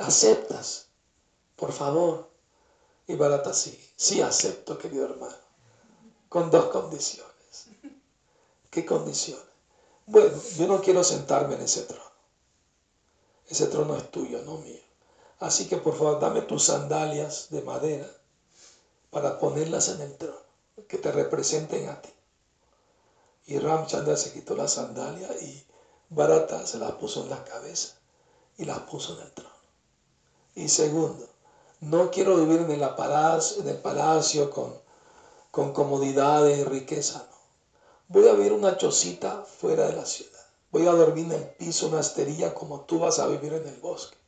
¿Aceptas? 0.00 0.88
Por 1.56 1.72
favor. 1.72 2.30
Y 3.06 3.14
Barata 3.14 3.54
sí, 3.54 3.78
sí 3.96 4.20
acepto, 4.20 4.78
querido 4.78 5.06
hermano, 5.06 5.36
con 6.28 6.50
dos 6.50 6.66
condiciones. 6.66 7.68
¿Qué 8.70 8.84
condiciones? 8.84 9.51
Bueno, 10.06 10.36
yo 10.56 10.66
no 10.66 10.80
quiero 10.80 11.04
sentarme 11.04 11.54
en 11.54 11.62
ese 11.62 11.82
trono. 11.82 12.10
Ese 13.48 13.66
trono 13.66 13.96
es 13.96 14.10
tuyo, 14.10 14.42
no 14.42 14.58
mío. 14.58 14.80
Así 15.38 15.66
que 15.66 15.76
por 15.76 15.96
favor, 15.96 16.20
dame 16.20 16.42
tus 16.42 16.64
sandalias 16.64 17.48
de 17.50 17.62
madera 17.62 18.08
para 19.10 19.38
ponerlas 19.38 19.88
en 19.88 20.00
el 20.00 20.16
trono, 20.16 20.38
que 20.88 20.98
te 20.98 21.12
representen 21.12 21.88
a 21.88 22.00
ti. 22.00 22.10
Y 23.46 23.58
Ramchandra 23.58 24.16
se 24.16 24.32
quitó 24.32 24.54
la 24.54 24.68
sandalia 24.68 25.28
y 25.40 25.66
Barata 26.08 26.66
se 26.66 26.78
las 26.78 26.92
puso 26.92 27.22
en 27.22 27.30
la 27.30 27.44
cabeza 27.44 27.94
y 28.56 28.64
las 28.64 28.78
puso 28.80 29.18
en 29.18 29.26
el 29.26 29.32
trono. 29.32 29.50
Y 30.54 30.68
segundo, 30.68 31.28
no 31.80 32.10
quiero 32.10 32.36
vivir 32.36 32.60
en 32.60 32.70
el 32.70 32.88
palacio, 32.94 33.62
en 33.62 33.68
el 33.68 33.78
palacio 33.78 34.50
con, 34.50 34.74
con 35.50 35.72
comodidades 35.72 36.58
y 36.58 36.64
riqueza. 36.64 37.26
Voy 38.12 38.28
a 38.28 38.34
vivir 38.34 38.52
una 38.52 38.76
chocita 38.76 39.42
fuera 39.58 39.86
de 39.86 39.94
la 39.94 40.04
ciudad. 40.04 40.44
Voy 40.70 40.86
a 40.86 40.92
dormir 40.92 41.24
en 41.26 41.32
el 41.32 41.48
piso, 41.48 41.88
una 41.88 42.00
esterilla 42.00 42.52
como 42.52 42.82
tú 42.82 42.98
vas 42.98 43.18
a 43.18 43.26
vivir 43.26 43.54
en 43.54 43.66
el 43.66 43.80
bosque. 43.80 44.18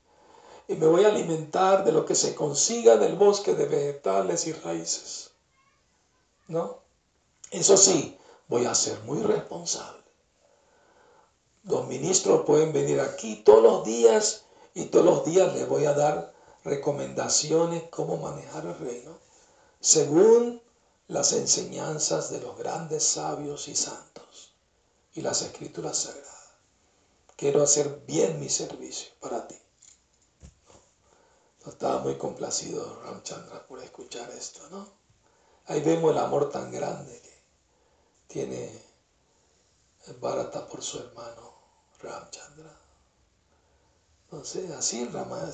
Y 0.69 0.77
me 0.77 0.87
voy 0.87 1.05
a 1.05 1.09
alimentar 1.09 1.85
de 1.85 1.93
lo 1.93 2.07
que 2.07 2.15
se 2.15 2.35
consiga 2.35 2.95
en 2.95 3.03
el 3.03 3.17
bosque 3.17 3.55
de 3.55 3.67
vegetales 3.67 4.47
y 4.47 4.53
raíces. 4.55 5.33
¿No? 6.49 6.79
Eso 7.51 7.77
sí, 7.77 8.19
voy 8.49 8.65
a 8.65 8.75
ser 8.75 8.99
muy 9.01 9.23
responsable. 9.23 10.03
Los 11.65 11.87
ministros 11.87 12.47
pueden 12.47 12.73
venir 12.73 13.01
aquí 13.01 13.37
todos 13.45 13.63
los 13.63 13.85
días 13.85 14.47
y 14.73 14.87
todos 14.87 15.05
los 15.05 15.25
días 15.27 15.55
les 15.55 15.69
voy 15.69 15.85
a 15.85 15.93
dar 15.93 16.33
recomendaciones 16.65 17.83
cómo 17.91 18.17
manejar 18.17 18.65
el 18.65 18.79
reino 18.79 19.19
según 19.85 20.63
las 21.09 21.33
enseñanzas 21.33 22.31
de 22.31 22.41
los 22.41 22.57
grandes 22.57 23.05
sabios 23.05 23.69
y 23.69 23.77
santos 23.77 24.55
y 25.13 25.21
las 25.21 25.43
escrituras 25.43 25.99
sagradas. 25.99 26.35
Quiero 27.37 27.63
hacer 27.63 28.03
bien 28.07 28.41
mi 28.41 28.49
servicio 28.49 29.13
para 29.21 29.47
ti. 29.47 29.57
estaba 31.67 31.99
muy 32.01 32.17
complacido 32.17 33.03
Ramchandra 33.03 33.67
por 33.67 33.81
escuchar 33.81 34.31
esto, 34.31 34.69
¿no? 34.71 34.89
Ahí 35.67 35.81
vemos 35.81 36.13
el 36.13 36.19
amor 36.19 36.51
tan 36.51 36.71
grande 36.71 37.21
que 37.23 37.43
tiene 38.27 38.83
Bharata 40.21 40.67
por 40.67 40.83
su 40.83 40.99
hermano 40.99 41.55
Ramchandra. 42.03 42.79
Entonces, 44.25 44.71
así 44.73 45.07
Ramayana, 45.07 45.53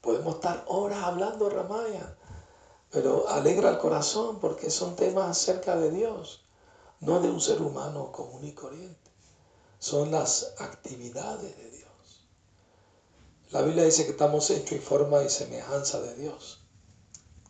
podemos 0.00 0.36
estar 0.36 0.64
horas 0.66 1.04
hablando 1.04 1.48
Ramayana, 1.48 2.16
pero 2.92 3.28
alegra 3.28 3.70
el 3.70 3.78
corazón 3.78 4.38
porque 4.38 4.70
son 4.70 4.94
temas 4.94 5.30
acerca 5.30 5.76
de 5.76 5.90
Dios, 5.90 6.44
no 7.00 7.20
de 7.20 7.30
un 7.30 7.40
ser 7.40 7.62
humano 7.62 8.12
común 8.12 8.44
y 8.44 8.52
corriente. 8.52 9.10
Son 9.78 10.12
las 10.12 10.54
actividades 10.58 11.56
de 11.56 11.70
Dios. 11.70 12.28
La 13.50 13.62
Biblia 13.62 13.84
dice 13.84 14.04
que 14.04 14.12
estamos 14.12 14.48
hechos 14.50 14.72
en 14.72 14.82
forma 14.82 15.24
y 15.24 15.30
semejanza 15.30 16.00
de 16.00 16.14
Dios. 16.14 16.60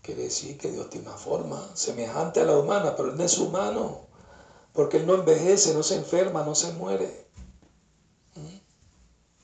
Quiere 0.01 0.23
decir 0.23 0.57
que 0.57 0.71
Dios 0.71 0.89
tiene 0.89 1.09
una 1.09 1.19
forma 1.19 1.71
semejante 1.75 2.41
a 2.41 2.45
la 2.45 2.57
humana, 2.57 2.95
pero 2.97 3.11
Él 3.11 3.19
no 3.19 3.25
es 3.25 3.37
humano, 3.39 4.07
porque 4.73 4.99
Él 4.99 5.07
no 5.07 5.15
envejece, 5.15 5.75
no 5.75 5.83
se 5.83 5.97
enferma, 5.97 6.45
no 6.45 6.55
se 6.55 6.73
muere 6.73 7.23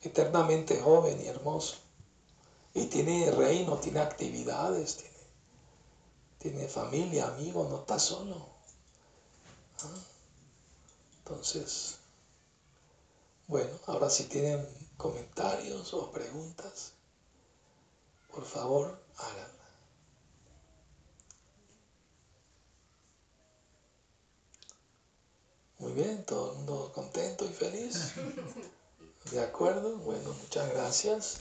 eternamente 0.02 0.80
joven 0.80 1.20
y 1.20 1.26
hermoso. 1.26 1.76
Y 2.72 2.86
tiene 2.86 3.30
reino, 3.32 3.76
tiene 3.78 4.00
actividades, 4.00 4.96
tiene, 4.96 5.17
tiene 6.38 6.68
familia, 6.68 7.28
amigos, 7.28 7.68
no 7.70 7.80
está 7.80 7.98
solo. 7.98 8.48
¿Ah? 9.82 10.00
Entonces, 11.18 11.98
bueno, 13.46 13.70
ahora 13.86 14.08
si 14.10 14.24
tienen 14.24 14.66
comentarios 14.96 15.92
o 15.94 16.10
preguntas, 16.10 16.92
por 18.30 18.44
favor, 18.44 19.02
háganla. 19.16 19.58
Muy 25.78 25.92
bien, 25.92 26.24
todo 26.24 26.50
el 26.50 26.56
mundo 26.58 26.92
contento 26.94 27.44
y 27.44 27.52
feliz. 27.52 28.14
¿De 29.30 29.40
acuerdo? 29.40 29.96
Bueno, 29.98 30.32
muchas 30.42 30.70
gracias. 30.70 31.38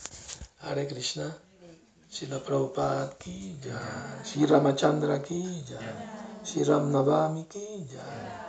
Hare 0.59 0.87
Krishna. 0.87 1.41
Srila 2.09 2.39
Prabhupada 2.39 3.17
ki 3.19 3.59
ya. 3.65 3.79
Sri 4.23 4.45
Ramachandra 4.45 5.19
ki 5.21 5.63
ya. 5.69 5.79
Sri 6.43 6.63
Ram 6.63 6.91
Navami 6.91 7.43
ki 7.49 7.87
ya. 7.91 8.46